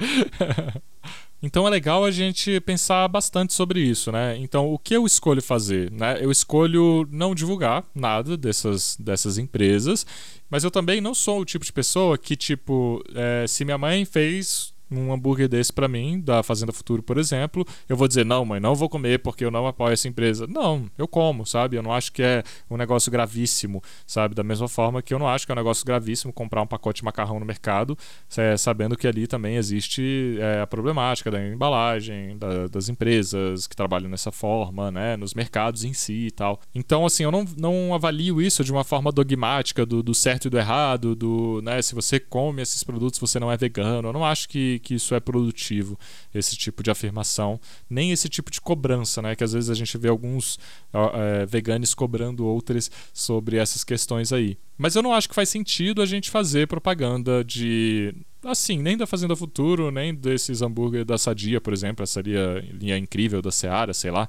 Então 1.42 1.66
é 1.66 1.70
legal 1.70 2.04
a 2.04 2.10
gente 2.10 2.60
pensar 2.60 3.08
bastante 3.08 3.54
sobre 3.54 3.80
isso, 3.80 4.12
né? 4.12 4.36
Então 4.38 4.72
o 4.72 4.78
que 4.78 4.94
eu 4.94 5.06
escolho 5.06 5.40
fazer, 5.40 5.90
né? 5.90 6.18
Eu 6.20 6.30
escolho 6.30 7.08
não 7.10 7.34
divulgar 7.34 7.84
nada 7.94 8.36
dessas, 8.36 8.96
dessas 8.98 9.38
empresas, 9.38 10.04
mas 10.50 10.64
eu 10.64 10.70
também 10.70 11.00
não 11.00 11.14
sou 11.14 11.40
o 11.40 11.44
tipo 11.44 11.64
de 11.64 11.72
pessoa 11.72 12.18
que 12.18 12.36
tipo, 12.36 13.02
é, 13.14 13.46
se 13.46 13.64
minha 13.64 13.78
mãe 13.78 14.04
fez 14.04 14.74
um 14.90 15.12
hambúrguer 15.12 15.48
desse 15.48 15.72
para 15.72 15.88
mim, 15.88 16.20
da 16.20 16.42
Fazenda 16.42 16.72
Futuro, 16.72 17.02
por 17.02 17.18
exemplo, 17.18 17.64
eu 17.88 17.96
vou 17.96 18.08
dizer, 18.08 18.24
não, 18.24 18.44
mãe, 18.44 18.60
não 18.60 18.74
vou 18.74 18.88
comer 18.88 19.18
porque 19.20 19.44
eu 19.44 19.50
não 19.50 19.66
apoio 19.66 19.92
essa 19.92 20.08
empresa. 20.08 20.46
Não, 20.46 20.86
eu 20.98 21.06
como, 21.06 21.46
sabe? 21.46 21.76
Eu 21.76 21.82
não 21.82 21.92
acho 21.92 22.12
que 22.12 22.22
é 22.22 22.42
um 22.68 22.76
negócio 22.76 23.10
gravíssimo, 23.10 23.82
sabe? 24.06 24.34
Da 24.34 24.42
mesma 24.42 24.68
forma 24.68 25.02
que 25.02 25.14
eu 25.14 25.18
não 25.18 25.28
acho 25.28 25.46
que 25.46 25.52
é 25.52 25.54
um 25.54 25.56
negócio 25.56 25.84
gravíssimo 25.84 26.32
comprar 26.32 26.62
um 26.62 26.66
pacote 26.66 27.00
de 27.00 27.04
macarrão 27.04 27.38
no 27.38 27.46
mercado, 27.46 27.96
é, 28.36 28.56
sabendo 28.56 28.96
que 28.96 29.06
ali 29.06 29.26
também 29.26 29.56
existe 29.56 30.36
é, 30.40 30.60
a 30.60 30.66
problemática 30.66 31.30
da 31.30 31.46
embalagem, 31.46 32.36
da, 32.36 32.66
das 32.66 32.88
empresas 32.88 33.66
que 33.66 33.76
trabalham 33.76 34.10
nessa 34.10 34.32
forma, 34.32 34.90
né? 34.90 35.16
Nos 35.16 35.34
mercados 35.34 35.84
em 35.84 35.92
si 35.92 36.26
e 36.26 36.30
tal. 36.30 36.60
Então, 36.74 37.06
assim, 37.06 37.22
eu 37.22 37.30
não, 37.30 37.44
não 37.56 37.94
avalio 37.94 38.40
isso 38.40 38.64
de 38.64 38.72
uma 38.72 38.84
forma 38.84 39.12
dogmática 39.12 39.86
do, 39.86 40.02
do 40.02 40.14
certo 40.14 40.46
e 40.46 40.50
do 40.50 40.58
errado, 40.58 41.14
do, 41.14 41.60
né? 41.62 41.80
Se 41.82 41.94
você 41.94 42.18
come 42.18 42.62
esses 42.62 42.82
produtos, 42.82 43.20
você 43.20 43.38
não 43.38 43.52
é 43.52 43.56
vegano. 43.56 44.08
Eu 44.08 44.12
não 44.12 44.24
acho 44.24 44.48
que 44.48 44.79
que 44.80 44.94
isso 44.94 45.14
é 45.14 45.20
produtivo, 45.20 45.98
esse 46.34 46.56
tipo 46.56 46.82
de 46.82 46.90
afirmação, 46.90 47.60
nem 47.88 48.10
esse 48.10 48.28
tipo 48.28 48.50
de 48.50 48.60
cobrança, 48.60 49.22
né? 49.22 49.36
Que 49.36 49.44
às 49.44 49.52
vezes 49.52 49.70
a 49.70 49.74
gente 49.74 49.96
vê 49.96 50.08
alguns 50.08 50.58
é, 50.92 51.46
veganos 51.46 51.94
cobrando 51.94 52.44
outros 52.46 52.90
sobre 53.12 53.56
essas 53.56 53.84
questões 53.84 54.32
aí. 54.32 54.58
Mas 54.76 54.96
eu 54.96 55.02
não 55.02 55.12
acho 55.12 55.28
que 55.28 55.34
faz 55.34 55.48
sentido 55.48 56.02
a 56.02 56.06
gente 56.06 56.30
fazer 56.30 56.66
propaganda 56.66 57.44
de 57.44 58.14
assim, 58.42 58.78
nem 58.78 58.96
da 58.96 59.06
Fazenda 59.06 59.36
Futuro, 59.36 59.90
nem 59.90 60.14
desses 60.14 60.62
hambúrguer 60.62 61.04
da 61.04 61.18
Sadia, 61.18 61.60
por 61.60 61.74
exemplo, 61.74 62.02
essa 62.02 62.22
linha, 62.22 62.64
linha 62.72 62.96
incrível 62.96 63.42
da 63.42 63.50
Seara, 63.50 63.92
sei 63.92 64.10
lá 64.10 64.28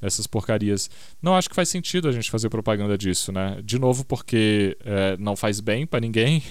essas 0.00 0.26
porcarias. 0.26 0.90
Não 1.22 1.34
acho 1.34 1.48
que 1.48 1.54
faz 1.54 1.68
sentido 1.68 2.08
a 2.08 2.12
gente 2.12 2.30
fazer 2.30 2.48
propaganda 2.48 2.96
disso, 2.96 3.32
né? 3.32 3.60
De 3.62 3.78
novo, 3.78 4.04
porque 4.04 4.76
é, 4.84 5.16
não 5.18 5.36
faz 5.36 5.60
bem 5.60 5.86
para 5.86 6.00
ninguém 6.00 6.42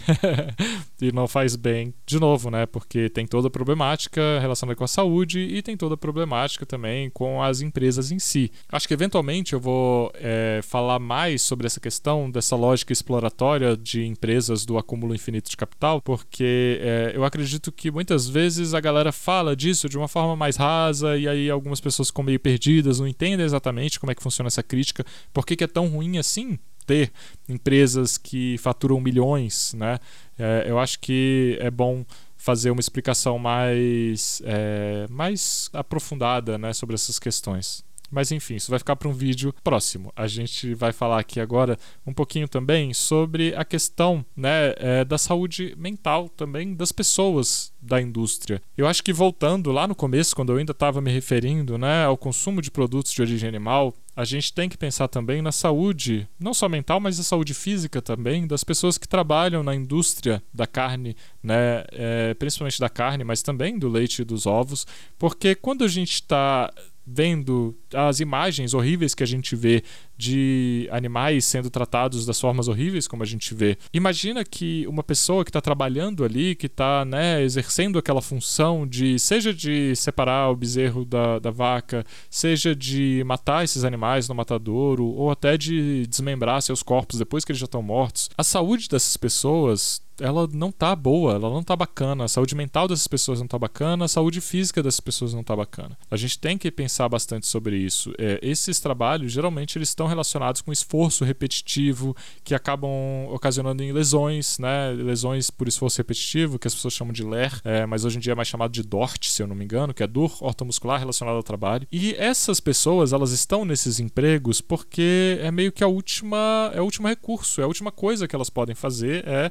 e 1.02 1.12
não 1.12 1.28
faz 1.28 1.56
bem, 1.56 1.94
de 2.06 2.20
novo, 2.20 2.50
né? 2.50 2.66
Porque 2.66 3.10
tem 3.10 3.26
toda 3.26 3.48
a 3.48 3.52
problemática 3.52 4.40
relacionada 4.40 4.76
com 4.76 4.84
a 4.84 4.88
saúde 4.88 5.40
e 5.40 5.62
tem 5.62 5.76
toda 5.76 5.96
a 5.96 5.98
problemática 5.98 6.66
também 6.66 7.10
com 7.10 7.42
as 7.42 7.62
empresas 7.62 8.12
em 8.12 8.20
si. 8.20 8.52
Acho 8.72 8.88
que 8.88 8.94
eventualmente 8.94 9.54
eu 9.54 9.60
vou 9.60 10.12
é, 10.16 10.60
falar 10.64 11.00
mais 11.00 11.42
sobre 11.42 11.66
essa 11.66 11.80
questão 11.80 12.30
dessa 12.30 12.56
lógica 12.56 12.94
exploratória 12.94 13.76
de 13.76 14.06
empresas 14.06 14.66
do 14.66 14.78
acúmulo 14.78 15.16
infinito 15.16 15.50
de 15.50 15.58
capital, 15.58 16.02
porque 16.02 16.80
é, 16.82 17.12
eu 17.16 17.24
acredito 17.24 17.72
que 17.72 17.90
muitas 17.90 18.28
vezes 18.28 18.74
a 18.74 18.80
galera 18.80 19.12
fala 19.12 19.56
disso 19.56 19.90
de 19.90 19.98
uma 19.98 20.08
forma 20.08 20.36
mais 20.36 20.56
rasa 20.56 21.18
e 21.18 21.28
aí 21.28 21.50
algumas 21.50 21.80
pessoas 21.80 22.10
ficam 22.10 22.24
meio 22.24 22.40
perdidas, 22.40 23.00
não 23.00 23.08
entendem 23.08 23.38
entenda 23.39 23.43
exatamente 23.43 23.99
como 23.99 24.12
é 24.12 24.15
que 24.15 24.21
funciona 24.21 24.47
essa 24.47 24.62
crítica, 24.62 25.06
por 25.34 25.45
que, 25.45 25.56
que 25.56 25.63
é 25.63 25.67
tão 25.67 25.88
ruim 25.88 26.17
assim 26.17 26.60
ter 26.86 27.12
empresas 27.47 28.17
que 28.17 28.58
faturam 28.58 28.99
milhões, 28.99 29.73
né? 29.75 29.99
É, 30.38 30.65
eu 30.67 30.80
acho 30.80 30.99
que 30.99 31.58
é 31.62 31.69
bom 31.69 32.04
fazer 32.36 32.71
uma 32.71 32.80
explicação 32.80 33.38
mais, 33.38 34.41
é, 34.45 35.06
mais 35.10 35.69
aprofundada 35.73 36.58
né, 36.58 36.73
sobre 36.73 36.95
essas 36.95 37.19
questões. 37.19 37.84
Mas 38.10 38.32
enfim, 38.32 38.56
isso 38.56 38.69
vai 38.72 38.80
ficar 38.80 38.95
para 38.95 39.08
um 39.08 39.13
vídeo 39.13 39.54
próximo. 39.63 40.12
A 40.15 40.28
gente 40.28 40.74
vai 40.74 40.91
falar 40.91 41.19
aqui 41.19 41.39
agora 41.39 41.78
um 42.06 42.13
pouquinho 42.13 42.48
também 42.48 42.93
sobre 42.93 43.54
a 43.56 43.63
questão 43.63 44.26
né, 44.36 44.74
é, 44.78 45.06
da 45.06 45.17
saúde 45.17 45.76
mental 45.78 46.30
também 46.30 46.74
das 46.74 46.91
pessoas 46.91 47.72
da 47.82 48.02
indústria. 48.02 48.62
Eu 48.78 48.88
acho 48.88 49.04
que 49.04 49.13
voltando 49.13 49.72
lá 49.72 49.88
no 49.88 49.95
começo, 49.95 50.36
quando 50.36 50.52
eu 50.52 50.58
ainda 50.58 50.72
estava 50.72 51.02
me 51.02 51.12
referindo 51.12 51.78
né, 51.78 52.06
ao 52.06 52.17
consumo 52.17 52.62
de 52.62 52.69
produtos 52.69 53.12
de 53.12 53.22
origem 53.22 53.48
animal, 53.48 53.93
a 54.15 54.26
gente 54.26 54.52
tem 54.52 54.67
que 54.67 54.78
pensar 54.78 55.08
também 55.08 55.41
na 55.41 55.52
saúde, 55.52 56.28
não 56.38 56.54
só 56.54 56.67
mental, 56.67 57.00
mas 57.00 57.19
a 57.19 57.24
saúde 57.24 57.54
física 57.54 58.02
também, 58.02 58.45
das 58.45 58.65
pessoas 58.65 58.98
que 58.98 59.08
trabalham 59.08 59.63
na 59.63 59.74
indústria 59.74 60.43
da 60.54 60.67
carne, 60.67 61.15
né, 61.41 61.86
é, 61.93 62.34
principalmente 62.34 62.82
da 62.82 62.89
carne, 62.89 63.24
mas 63.24 63.41
também 63.41 63.80
do 63.80 63.88
leite 63.88 64.22
e 64.22 64.26
dos 64.26 64.45
ovos, 64.45 64.86
porque 65.17 65.56
quando 65.56 65.86
a 65.86 65.88
gente 65.88 66.15
está 66.15 66.69
vendo 67.12 67.76
as 67.93 68.19
imagens 68.19 68.74
horríveis 68.74 69.15
que 69.15 69.24
a 69.24 69.28
gente 69.28 69.56
vê 69.56 69.84
de 70.19 70.86
animais 70.91 71.45
sendo 71.45 71.69
tratados 71.69 72.25
das 72.25 72.38
formas 72.38 72.67
horríveis 72.67 73.08
como 73.08 73.23
a 73.23 73.25
gente 73.25 73.53
vê. 73.55 73.77
Imagina 73.93 74.43
que 74.43 74.86
uma 74.86 75.01
pessoa 75.01 75.45
que 75.45 75.49
está 75.49 75.62
trabalhando 75.62 76.25
ali, 76.25 76.55
que 76.55 76.65
está 76.65 77.05
né, 77.05 77.41
exercendo 77.41 77.97
aquela 77.97 78.21
função 78.21 78.86
de 78.86 79.17
seja 79.17 79.53
de 79.53 79.95
separar 79.95 80.51
o 80.51 80.58
bezerro 80.58 81.05
da, 81.05 81.39
da 81.39 81.51
vaca, 81.51 82.05
seja 82.29 82.75
de 82.75 83.23
matar 83.25 83.63
esses 83.63 83.86
animais 83.86 84.27
no 84.27 84.36
matadouro, 84.36 85.05
ou 85.05 85.32
até 85.32 85.58
de 85.58 86.05
desmembrar 86.08 86.62
seus 86.62 86.84
corpos 86.84 87.17
depois 87.17 87.45
que 87.45 87.53
eles 87.53 87.60
já 87.60 87.65
estão 87.65 87.82
mortos. 87.82 88.29
A 88.38 88.43
saúde 88.43 88.89
dessas 88.89 89.15
pessoas 89.15 90.01
ela 90.21 90.47
não 90.51 90.71
tá 90.71 90.95
boa, 90.95 91.34
ela 91.34 91.49
não 91.49 91.63
tá 91.63 91.75
bacana. 91.75 92.25
A 92.25 92.27
saúde 92.27 92.55
mental 92.55 92.88
dessas 92.88 93.08
pessoas 93.08 93.39
não 93.39 93.47
tá 93.47 93.58
bacana, 93.58 94.05
a 94.05 94.08
saúde 94.08 94.41
física 94.41 94.84
dessas 94.84 94.99
pessoas 94.99 95.34
não 95.34 95.43
tá 95.43 95.55
bacana. 95.55 95.97
A 96.10 96.17
gente 96.17 96.38
tem 96.39 96.58
que 96.58 96.69
pensar 96.71 97.08
bastante 97.10 97.47
sobre 97.47 97.77
isso. 97.77 98.13
É, 98.17 98.39
esses 98.41 98.79
trabalhos, 98.79 99.32
geralmente, 99.32 99.77
eles 99.77 99.89
estão 99.89 100.08
relacionados 100.10 100.62
com 100.62 100.72
esforço 100.72 101.24
repetitivo, 101.24 102.15
que 102.43 102.54
acabam 102.54 102.89
ocasionando 103.30 103.82
em 103.82 103.91
lesões, 103.91 104.60
né? 104.60 104.91
Lesões 104.91 105.50
por 105.50 105.67
esforço 105.67 105.98
repetitivo, 105.98 106.60
que 106.60 106.67
as 106.67 106.76
pessoas 106.76 106.93
chamam 106.93 107.13
de 107.13 107.24
LER, 107.24 107.62
é, 107.63 107.86
mas 107.86 108.04
hoje 108.04 108.17
em 108.17 108.19
dia 108.19 108.34
é 108.34 108.36
mais 108.36 108.48
chamado 108.48 108.72
de 108.72 108.84
DORT, 108.84 109.30
se 109.30 109.41
eu 109.41 109.48
não 109.48 109.56
me 109.56 109.63
engano, 109.63 109.93
que 109.93 110.04
é 110.04 110.08
dor 110.08 110.36
ortomuscular 110.41 111.00
relacionada 111.00 111.38
ao 111.38 111.43
trabalho. 111.43 111.88
E 111.91 112.13
essas 112.15 112.60
pessoas, 112.60 113.13
elas 113.13 113.32
estão 113.32 113.63
nesses 113.63 114.00
empregos 114.00 114.60
porque 114.60 115.39
é 115.41 115.52
meio 115.52 115.72
que 115.72 115.84
a 115.84 115.88
última, 115.88 116.72
é 116.74 116.82
o 116.82 116.84
último 116.84 117.08
recurso, 117.08 117.62
é 117.62 117.63
a 117.63 117.67
última 117.67 117.91
coisa 117.91 118.28
que 118.28 118.36
elas 118.36 118.50
podem 118.50 118.76
fazer 118.76 119.28
é 119.28 119.50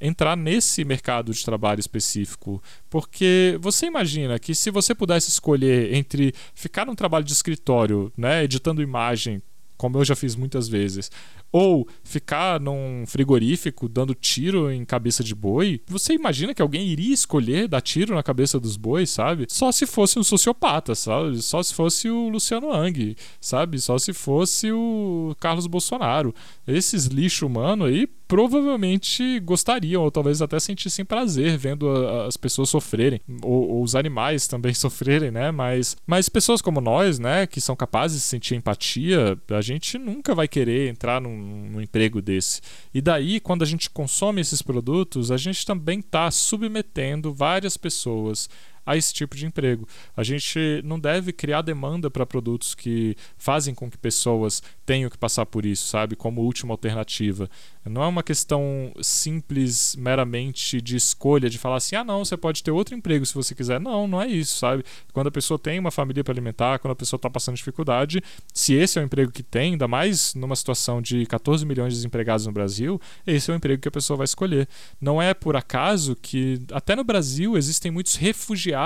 entrar 0.00 0.36
nesse 0.36 0.84
mercado 0.84 1.32
de 1.32 1.44
trabalho 1.44 1.80
específico. 1.80 2.62
Porque 2.88 3.58
você 3.60 3.86
imagina 3.86 4.38
que 4.38 4.54
se 4.54 4.70
você 4.70 4.94
pudesse 4.94 5.28
escolher 5.28 5.94
entre 5.94 6.32
ficar 6.54 6.86
num 6.86 6.94
trabalho 6.94 7.24
de 7.24 7.32
escritório, 7.32 8.12
né, 8.16 8.44
editando 8.44 8.82
imagem, 8.82 9.42
como 9.78 9.96
eu 9.96 10.04
já 10.04 10.14
fiz 10.14 10.36
muitas 10.36 10.68
vezes, 10.68 11.10
ou 11.50 11.88
ficar 12.04 12.60
num 12.60 13.04
frigorífico 13.06 13.88
dando 13.88 14.14
tiro 14.14 14.70
em 14.70 14.84
cabeça 14.84 15.24
de 15.24 15.34
boi, 15.34 15.80
você 15.86 16.12
imagina 16.12 16.52
que 16.52 16.60
alguém 16.60 16.86
iria 16.86 17.14
escolher 17.14 17.68
dar 17.68 17.80
tiro 17.80 18.14
na 18.14 18.22
cabeça 18.22 18.60
dos 18.60 18.76
bois, 18.76 19.08
sabe? 19.08 19.46
Só 19.48 19.72
se 19.72 19.86
fosse 19.86 20.18
um 20.18 20.24
sociopata, 20.24 20.94
sabe? 20.94 21.40
Só 21.40 21.62
se 21.62 21.72
fosse 21.72 22.10
o 22.10 22.28
Luciano 22.28 22.72
Hang, 22.72 23.16
sabe? 23.40 23.78
Só 23.80 23.96
se 23.96 24.12
fosse 24.12 24.70
o 24.72 25.34
Carlos 25.40 25.66
Bolsonaro. 25.66 26.34
Esses 26.66 27.06
lixo 27.06 27.46
humano 27.46 27.84
aí 27.84 28.06
provavelmente 28.28 29.40
gostariam, 29.40 30.02
ou 30.02 30.10
talvez 30.10 30.42
até 30.42 30.60
sentissem 30.60 31.04
prazer 31.04 31.56
vendo 31.56 31.88
a, 31.88 32.26
as 32.26 32.36
pessoas 32.36 32.68
sofrerem, 32.68 33.20
ou, 33.42 33.70
ou, 33.70 33.82
os 33.82 33.96
animais 33.96 34.46
também 34.48 34.74
sofrerem, 34.74 35.30
né? 35.30 35.50
Mas, 35.50 35.96
mas 36.06 36.28
pessoas 36.28 36.60
como 36.60 36.80
nós, 36.80 37.18
né, 37.18 37.46
que 37.46 37.60
são 37.60 37.74
capazes 37.74 38.20
de 38.20 38.24
sentir 38.24 38.54
empatia, 38.54 39.36
a 39.48 39.60
gente 39.62 39.96
nunca 39.96 40.34
vai 40.34 40.46
querer 40.46 40.90
entrar 40.90 41.20
num 41.20 41.38
num, 41.38 41.80
emprego 41.80 42.20
desse. 42.20 42.60
E 42.92 43.00
daí, 43.00 43.40
quando 43.40 43.62
a 43.62 43.66
gente 43.66 43.88
consome 43.90 44.40
esses 44.40 44.62
produtos, 44.62 45.30
a 45.30 45.36
gente 45.36 45.64
também 45.64 46.00
está 46.00 46.30
submetendo 46.30 47.32
várias 47.32 47.76
pessoas 47.76 48.48
a 48.88 48.96
esse 48.96 49.12
tipo 49.12 49.36
de 49.36 49.44
emprego. 49.44 49.86
A 50.16 50.22
gente 50.22 50.80
não 50.82 50.98
deve 50.98 51.30
criar 51.30 51.60
demanda 51.60 52.10
para 52.10 52.24
produtos 52.24 52.74
que 52.74 53.14
fazem 53.36 53.74
com 53.74 53.90
que 53.90 53.98
pessoas 53.98 54.62
tenham 54.86 55.10
que 55.10 55.18
passar 55.18 55.44
por 55.44 55.66
isso, 55.66 55.86
sabe? 55.86 56.16
Como 56.16 56.40
última 56.40 56.72
alternativa. 56.72 57.50
Não 57.84 58.02
é 58.02 58.06
uma 58.06 58.22
questão 58.22 58.90
simples, 59.02 59.94
meramente 59.96 60.80
de 60.80 60.96
escolha, 60.96 61.50
de 61.50 61.58
falar 61.58 61.76
assim: 61.76 61.96
ah, 61.96 62.04
não, 62.04 62.24
você 62.24 62.36
pode 62.36 62.62
ter 62.62 62.70
outro 62.70 62.94
emprego 62.94 63.26
se 63.26 63.34
você 63.34 63.54
quiser. 63.54 63.78
Não, 63.78 64.06
não 64.06 64.22
é 64.22 64.26
isso, 64.26 64.56
sabe? 64.56 64.82
Quando 65.12 65.26
a 65.26 65.30
pessoa 65.30 65.58
tem 65.58 65.78
uma 65.78 65.90
família 65.90 66.24
para 66.24 66.32
alimentar, 66.32 66.78
quando 66.78 66.92
a 66.92 66.96
pessoa 66.96 67.18
está 67.18 67.28
passando 67.28 67.56
dificuldade, 67.56 68.22
se 68.54 68.72
esse 68.72 68.98
é 68.98 69.02
o 69.02 69.04
emprego 69.04 69.30
que 69.30 69.42
tem, 69.42 69.72
ainda 69.72 69.86
mais 69.86 70.34
numa 70.34 70.56
situação 70.56 71.02
de 71.02 71.26
14 71.26 71.66
milhões 71.66 71.92
de 71.92 71.98
desempregados 71.98 72.46
no 72.46 72.52
Brasil, 72.52 72.98
esse 73.26 73.50
é 73.50 73.54
o 73.54 73.56
emprego 73.56 73.82
que 73.82 73.88
a 73.88 73.92
pessoa 73.92 74.16
vai 74.16 74.24
escolher. 74.24 74.66
Não 74.98 75.20
é 75.20 75.34
por 75.34 75.56
acaso 75.56 76.16
que, 76.16 76.62
até 76.72 76.96
no 76.96 77.04
Brasil, 77.04 77.56
existem 77.56 77.90
muitos 77.90 78.16
refugiados 78.16 78.77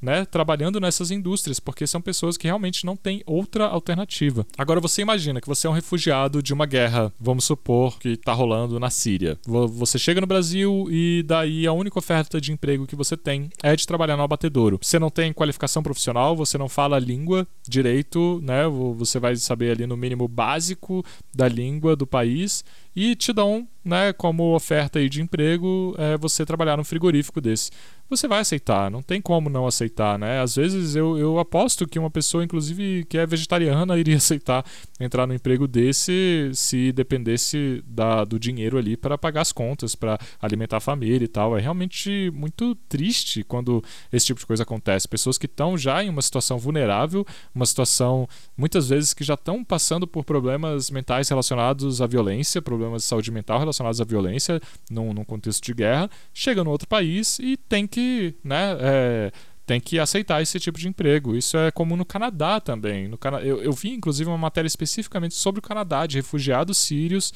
né, 0.00 0.24
trabalhando 0.24 0.80
nessas 0.80 1.10
indústrias, 1.10 1.60
porque 1.60 1.86
são 1.86 2.00
pessoas 2.00 2.36
que 2.36 2.46
realmente 2.46 2.84
não 2.84 2.96
têm 2.96 3.22
outra 3.26 3.66
alternativa. 3.66 4.46
Agora, 4.58 4.80
você 4.80 5.02
imagina 5.02 5.30
imagina 5.30 5.40
que 5.40 5.48
você 5.48 5.66
é 5.66 5.70
um 5.70 5.74
refugiado 5.74 6.42
de 6.42 6.52
uma 6.52 6.66
guerra, 6.66 7.12
vamos 7.20 7.44
supor 7.44 7.98
que 7.98 8.10
está 8.10 8.32
rolando 8.32 8.80
na 8.80 8.90
Síria. 8.90 9.38
Você 9.46 9.98
chega 9.98 10.20
no 10.20 10.26
Brasil 10.26 10.86
e 10.90 11.22
daí 11.26 11.66
a 11.66 11.72
única 11.72 11.98
oferta 11.98 12.40
de 12.40 12.52
emprego 12.52 12.86
que 12.86 12.96
você 12.96 13.16
tem 13.16 13.50
é 13.62 13.76
de 13.76 13.86
trabalhar 13.86 14.16
no 14.16 14.22
abatedouro. 14.22 14.78
Você 14.80 14.98
não 14.98 15.10
tem 15.10 15.32
qualificação 15.32 15.82
profissional, 15.82 16.34
você 16.34 16.56
não 16.58 16.68
fala 16.68 16.96
a 16.96 17.00
língua 17.00 17.46
direito, 17.68 18.40
né? 18.42 18.66
Você 18.96 19.18
vai 19.18 19.36
saber 19.36 19.72
ali 19.72 19.86
no 19.86 19.96
mínimo 19.96 20.26
básico 20.26 21.04
da 21.34 21.48
língua 21.48 21.94
do 21.94 22.06
país 22.06 22.64
e 22.94 23.14
te 23.14 23.32
dão 23.32 23.68
né, 23.84 24.12
como 24.12 24.54
oferta 24.54 24.98
aí 24.98 25.08
de 25.08 25.22
emprego 25.22 25.94
é, 25.98 26.16
você 26.16 26.44
trabalhar 26.44 26.76
num 26.76 26.84
frigorífico 26.84 27.40
desse 27.40 27.70
você 28.10 28.26
vai 28.26 28.40
aceitar, 28.40 28.90
não 28.90 29.00
tem 29.00 29.22
como 29.22 29.48
não 29.48 29.68
aceitar, 29.68 30.18
né? 30.18 30.40
Às 30.40 30.56
vezes 30.56 30.96
eu, 30.96 31.16
eu 31.16 31.38
aposto 31.38 31.86
que 31.86 31.96
uma 31.96 32.10
pessoa, 32.10 32.42
inclusive, 32.42 33.04
que 33.04 33.16
é 33.16 33.24
vegetariana, 33.24 33.96
iria 33.96 34.16
aceitar 34.16 34.64
entrar 34.98 35.28
no 35.28 35.32
emprego 35.32 35.68
desse 35.68 36.50
se 36.52 36.90
dependesse 36.90 37.82
da, 37.86 38.24
do 38.24 38.38
dinheiro 38.38 38.76
ali 38.76 38.96
para 38.96 39.16
pagar 39.16 39.42
as 39.42 39.52
contas, 39.52 39.94
para 39.94 40.18
alimentar 40.42 40.78
a 40.78 40.80
família 40.80 41.24
e 41.24 41.28
tal. 41.28 41.56
É 41.56 41.60
realmente 41.60 42.32
muito 42.34 42.74
triste 42.88 43.44
quando 43.44 43.82
esse 44.12 44.26
tipo 44.26 44.40
de 44.40 44.46
coisa 44.46 44.64
acontece. 44.64 45.06
Pessoas 45.06 45.38
que 45.38 45.46
estão 45.46 45.78
já 45.78 46.02
em 46.02 46.08
uma 46.08 46.20
situação 46.20 46.58
vulnerável, 46.58 47.24
uma 47.54 47.64
situação 47.64 48.28
muitas 48.56 48.88
vezes 48.88 49.14
que 49.14 49.22
já 49.22 49.34
estão 49.34 49.62
passando 49.62 50.06
por 50.06 50.24
problemas 50.24 50.90
mentais 50.90 51.28
relacionados 51.28 52.02
à 52.02 52.08
violência, 52.08 52.60
problemas 52.60 53.02
de 53.02 53.08
saúde 53.08 53.30
mental 53.30 53.60
relacionados 53.70 54.00
à 54.00 54.04
violência 54.04 54.60
num, 54.90 55.12
num 55.12 55.24
contexto 55.24 55.64
de 55.64 55.74
guerra, 55.74 56.10
chega 56.32 56.64
no 56.64 56.70
outro 56.70 56.88
país 56.88 57.38
e 57.38 57.56
tem 57.56 57.86
que 57.86 58.34
né, 58.44 58.76
é, 58.80 59.32
tem 59.70 59.80
que 59.80 60.00
aceitar 60.00 60.42
esse 60.42 60.58
tipo 60.58 60.78
de 60.78 60.88
emprego. 60.88 61.36
Isso 61.36 61.56
é 61.56 61.70
comum 61.70 61.96
no 61.96 62.04
Canadá 62.04 62.60
também. 62.60 63.06
No 63.06 63.16
Cana 63.16 63.40
eu, 63.40 63.62
eu 63.62 63.72
vi, 63.72 63.90
inclusive, 63.90 64.28
uma 64.28 64.36
matéria 64.36 64.66
especificamente 64.66 65.36
sobre 65.36 65.60
o 65.60 65.62
Canadá, 65.62 66.06
de 66.06 66.16
refugiados 66.16 66.76
sírios 66.76 67.32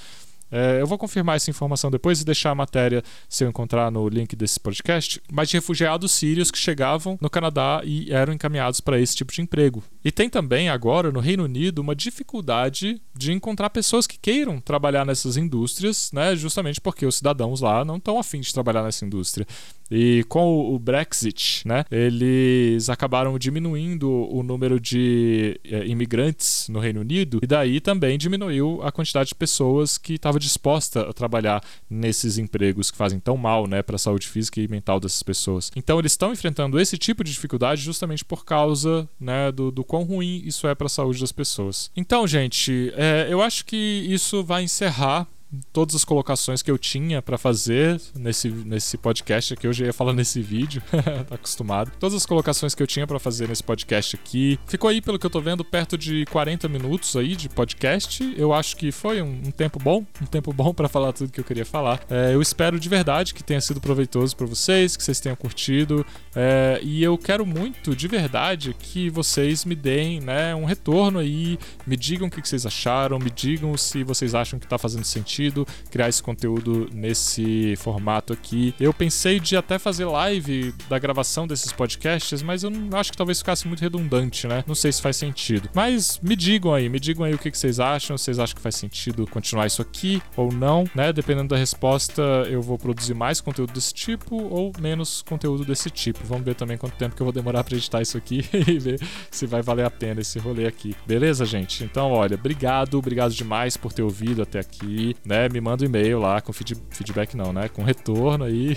é, 0.54 0.80
eu 0.80 0.86
vou 0.86 0.96
confirmar 0.96 1.34
essa 1.34 1.50
informação 1.50 1.90
depois 1.90 2.20
e 2.20 2.24
deixar 2.24 2.52
a 2.52 2.54
matéria 2.54 3.02
se 3.28 3.42
eu 3.42 3.48
encontrar 3.48 3.90
no 3.90 4.08
link 4.08 4.36
desse 4.36 4.60
podcast, 4.60 5.20
mas 5.32 5.48
de 5.48 5.56
refugiados 5.56 6.12
sírios 6.12 6.48
que 6.48 6.58
chegavam 6.58 7.18
no 7.20 7.28
Canadá 7.28 7.80
e 7.84 8.12
eram 8.12 8.32
encaminhados 8.32 8.80
para 8.80 9.00
esse 9.00 9.16
tipo 9.16 9.32
de 9.32 9.42
emprego. 9.42 9.82
E 10.04 10.12
tem 10.12 10.30
também 10.30 10.68
agora 10.68 11.10
no 11.10 11.18
Reino 11.18 11.42
Unido 11.42 11.80
uma 11.80 11.96
dificuldade 11.96 13.02
de 13.12 13.32
encontrar 13.32 13.68
pessoas 13.70 14.06
que 14.06 14.16
queiram 14.16 14.60
trabalhar 14.60 15.04
nessas 15.04 15.36
indústrias, 15.36 16.12
né, 16.12 16.36
justamente 16.36 16.80
porque 16.80 17.04
os 17.04 17.16
cidadãos 17.16 17.60
lá 17.60 17.84
não 17.84 17.96
estão 17.96 18.16
afim 18.16 18.40
de 18.40 18.54
trabalhar 18.54 18.84
nessa 18.84 19.04
indústria. 19.04 19.44
E 19.90 20.24
com 20.28 20.74
o 20.74 20.78
Brexit, 20.78 21.66
né, 21.66 21.84
eles 21.90 22.88
acabaram 22.88 23.38
diminuindo 23.38 24.10
o 24.10 24.42
número 24.42 24.80
de 24.80 25.60
é, 25.64 25.86
imigrantes 25.86 26.68
no 26.68 26.78
Reino 26.78 27.00
Unido 27.00 27.38
e 27.42 27.46
daí 27.46 27.80
também 27.80 28.16
diminuiu 28.18 28.80
a 28.82 28.90
quantidade 28.90 29.28
de 29.28 29.34
pessoas 29.34 29.98
que 29.98 30.14
estavam 30.14 30.38
disposta 30.38 31.08
a 31.08 31.12
trabalhar 31.12 31.62
nesses 31.88 32.38
empregos 32.38 32.90
que 32.90 32.96
fazem 32.96 33.20
tão 33.20 33.36
mal, 33.36 33.66
né, 33.66 33.82
para 33.82 33.96
a 33.96 33.98
saúde 33.98 34.26
física 34.26 34.60
e 34.60 34.68
mental 34.68 34.98
dessas 34.98 35.22
pessoas. 35.22 35.70
Então 35.76 35.98
eles 35.98 36.12
estão 36.12 36.32
enfrentando 36.32 36.80
esse 36.80 36.96
tipo 36.96 37.22
de 37.22 37.32
dificuldade 37.32 37.82
justamente 37.82 38.24
por 38.24 38.44
causa, 38.44 39.08
né, 39.20 39.52
do, 39.52 39.70
do 39.70 39.84
quão 39.84 40.02
ruim 40.02 40.42
isso 40.44 40.66
é 40.66 40.74
para 40.74 40.86
a 40.86 40.90
saúde 40.90 41.20
das 41.20 41.32
pessoas. 41.32 41.90
Então, 41.96 42.26
gente, 42.26 42.92
é, 42.96 43.26
eu 43.28 43.42
acho 43.42 43.64
que 43.64 43.76
isso 44.08 44.42
vai 44.42 44.62
encerrar 44.64 45.28
todas 45.72 45.94
as 45.94 46.04
colocações 46.04 46.62
que 46.62 46.70
eu 46.70 46.78
tinha 46.78 47.20
para 47.20 47.38
fazer 47.38 48.00
nesse, 48.14 48.48
nesse 48.48 48.96
podcast 48.96 49.54
aqui. 49.54 49.66
Eu 49.66 49.72
ia 49.72 49.92
falar 49.92 50.12
nesse 50.12 50.40
vídeo, 50.40 50.82
tá 51.28 51.34
acostumado. 51.34 51.90
Todas 51.98 52.14
as 52.14 52.26
colocações 52.26 52.74
que 52.74 52.82
eu 52.82 52.86
tinha 52.86 53.06
para 53.06 53.18
fazer 53.18 53.48
nesse 53.48 53.62
podcast 53.62 54.16
aqui. 54.16 54.58
Ficou 54.66 54.88
aí, 54.90 55.00
pelo 55.00 55.18
que 55.18 55.26
eu 55.26 55.30
tô 55.30 55.40
vendo, 55.40 55.64
perto 55.64 55.96
de 55.96 56.24
40 56.26 56.68
minutos 56.68 57.16
aí 57.16 57.36
de 57.36 57.48
podcast. 57.48 58.34
Eu 58.36 58.52
acho 58.52 58.76
que 58.76 58.90
foi 58.92 59.22
um, 59.22 59.42
um 59.46 59.50
tempo 59.50 59.78
bom, 59.78 60.04
um 60.20 60.26
tempo 60.26 60.52
bom 60.52 60.72
para 60.72 60.88
falar 60.88 61.12
tudo 61.12 61.32
que 61.32 61.40
eu 61.40 61.44
queria 61.44 61.66
falar. 61.66 62.00
É, 62.08 62.34
eu 62.34 62.42
espero 62.42 62.78
de 62.78 62.88
verdade 62.88 63.34
que 63.34 63.42
tenha 63.42 63.60
sido 63.60 63.80
proveitoso 63.80 64.36
para 64.36 64.46
vocês, 64.46 64.96
que 64.96 65.02
vocês 65.02 65.20
tenham 65.20 65.36
curtido. 65.36 66.04
É, 66.34 66.80
e 66.82 67.02
eu 67.02 67.16
quero 67.16 67.44
muito, 67.46 67.94
de 67.94 68.08
verdade, 68.08 68.74
que 68.78 69.10
vocês 69.10 69.64
me 69.64 69.74
deem 69.74 70.20
né, 70.20 70.54
um 70.54 70.64
retorno 70.64 71.18
aí, 71.18 71.58
me 71.86 71.96
digam 71.96 72.28
o 72.28 72.30
que 72.30 72.46
vocês 72.46 72.66
acharam, 72.66 73.18
me 73.18 73.30
digam 73.30 73.76
se 73.76 74.02
vocês 74.02 74.34
acham 74.34 74.58
que 74.58 74.66
tá 74.66 74.78
fazendo 74.78 75.04
sentido 75.04 75.43
sentido 75.44 75.66
criar 75.90 76.08
esse 76.08 76.22
conteúdo 76.22 76.88
nesse 76.92 77.74
formato 77.76 78.32
aqui. 78.32 78.74
Eu 78.80 78.92
pensei 78.92 79.38
de 79.38 79.56
até 79.56 79.78
fazer 79.78 80.04
live 80.04 80.74
da 80.88 80.98
gravação 80.98 81.46
desses 81.46 81.72
podcasts, 81.72 82.42
mas 82.42 82.62
eu 82.62 82.70
não 82.70 82.98
acho 82.98 83.10
que 83.10 83.16
talvez 83.16 83.38
ficasse 83.38 83.66
muito 83.66 83.80
redundante, 83.80 84.46
né? 84.46 84.64
Não 84.66 84.74
sei 84.74 84.92
se 84.92 85.02
faz 85.02 85.16
sentido. 85.16 85.68
Mas 85.74 86.18
me 86.22 86.34
digam 86.36 86.72
aí, 86.72 86.88
me 86.88 86.98
digam 86.98 87.24
aí 87.24 87.34
o 87.34 87.38
que 87.38 87.50
vocês 87.50 87.78
acham, 87.78 88.16
vocês 88.16 88.38
acham 88.38 88.56
que 88.56 88.62
faz 88.62 88.76
sentido 88.76 89.26
continuar 89.26 89.66
isso 89.66 89.82
aqui 89.82 90.22
ou 90.36 90.52
não, 90.52 90.84
né? 90.94 91.12
Dependendo 91.12 91.48
da 91.48 91.56
resposta, 91.56 92.22
eu 92.48 92.62
vou 92.62 92.78
produzir 92.78 93.14
mais 93.14 93.40
conteúdo 93.40 93.72
desse 93.72 93.92
tipo 93.92 94.36
ou 94.36 94.72
menos 94.80 95.22
conteúdo 95.22 95.64
desse 95.64 95.90
tipo. 95.90 96.20
Vamos 96.24 96.44
ver 96.44 96.54
também 96.54 96.76
quanto 96.76 96.96
tempo 96.96 97.14
que 97.14 97.22
eu 97.22 97.26
vou 97.26 97.32
demorar 97.32 97.62
para 97.64 97.76
editar 97.76 98.00
isso 98.00 98.16
aqui 98.16 98.44
e 98.66 98.78
ver 98.78 99.00
se 99.30 99.46
vai 99.46 99.62
valer 99.62 99.84
a 99.84 99.90
pena 99.90 100.20
esse 100.20 100.38
rolê 100.38 100.66
aqui. 100.66 100.94
Beleza, 101.06 101.44
gente? 101.44 101.84
Então, 101.84 102.10
olha, 102.12 102.34
obrigado, 102.34 102.98
obrigado 102.98 103.32
demais 103.32 103.76
por 103.76 103.92
ter 103.92 104.02
ouvido 104.02 104.42
até 104.42 104.60
aqui, 104.60 105.16
né? 105.24 105.33
Né, 105.34 105.48
me 105.48 105.60
manda 105.60 105.84
um 105.84 105.86
e-mail 105.86 106.20
lá 106.20 106.40
com 106.40 106.52
feed, 106.52 106.76
feedback 106.90 107.36
não, 107.36 107.52
né, 107.52 107.68
com 107.68 107.82
retorno 107.82 108.44
aí, 108.44 108.76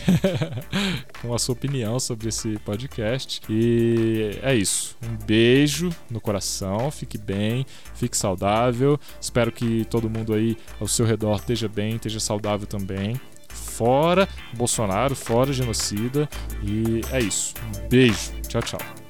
com 1.21 1.33
a 1.33 1.39
sua 1.39 1.53
opinião 1.53 1.99
sobre 1.99 2.29
esse 2.29 2.57
podcast. 2.65 3.41
E 3.49 4.39
é 4.41 4.55
isso. 4.55 4.97
Um 5.03 5.25
beijo 5.25 5.89
no 6.09 6.19
coração, 6.19 6.89
fique 6.89 7.17
bem, 7.17 7.65
fique 7.93 8.17
saudável. 8.17 8.99
Espero 9.21 9.51
que 9.51 9.85
todo 9.85 10.09
mundo 10.09 10.33
aí 10.33 10.57
ao 10.79 10.87
seu 10.87 11.05
redor 11.05 11.35
esteja 11.37 11.67
bem, 11.67 11.95
esteja 11.95 12.19
saudável 12.19 12.65
também. 12.65 13.19
Fora 13.49 14.27
Bolsonaro, 14.55 15.15
fora 15.15 15.53
genocida. 15.53 16.27
E 16.63 17.01
é 17.11 17.19
isso. 17.19 17.53
Um 17.67 17.87
beijo. 17.87 18.31
Tchau, 18.47 18.61
tchau. 18.61 19.06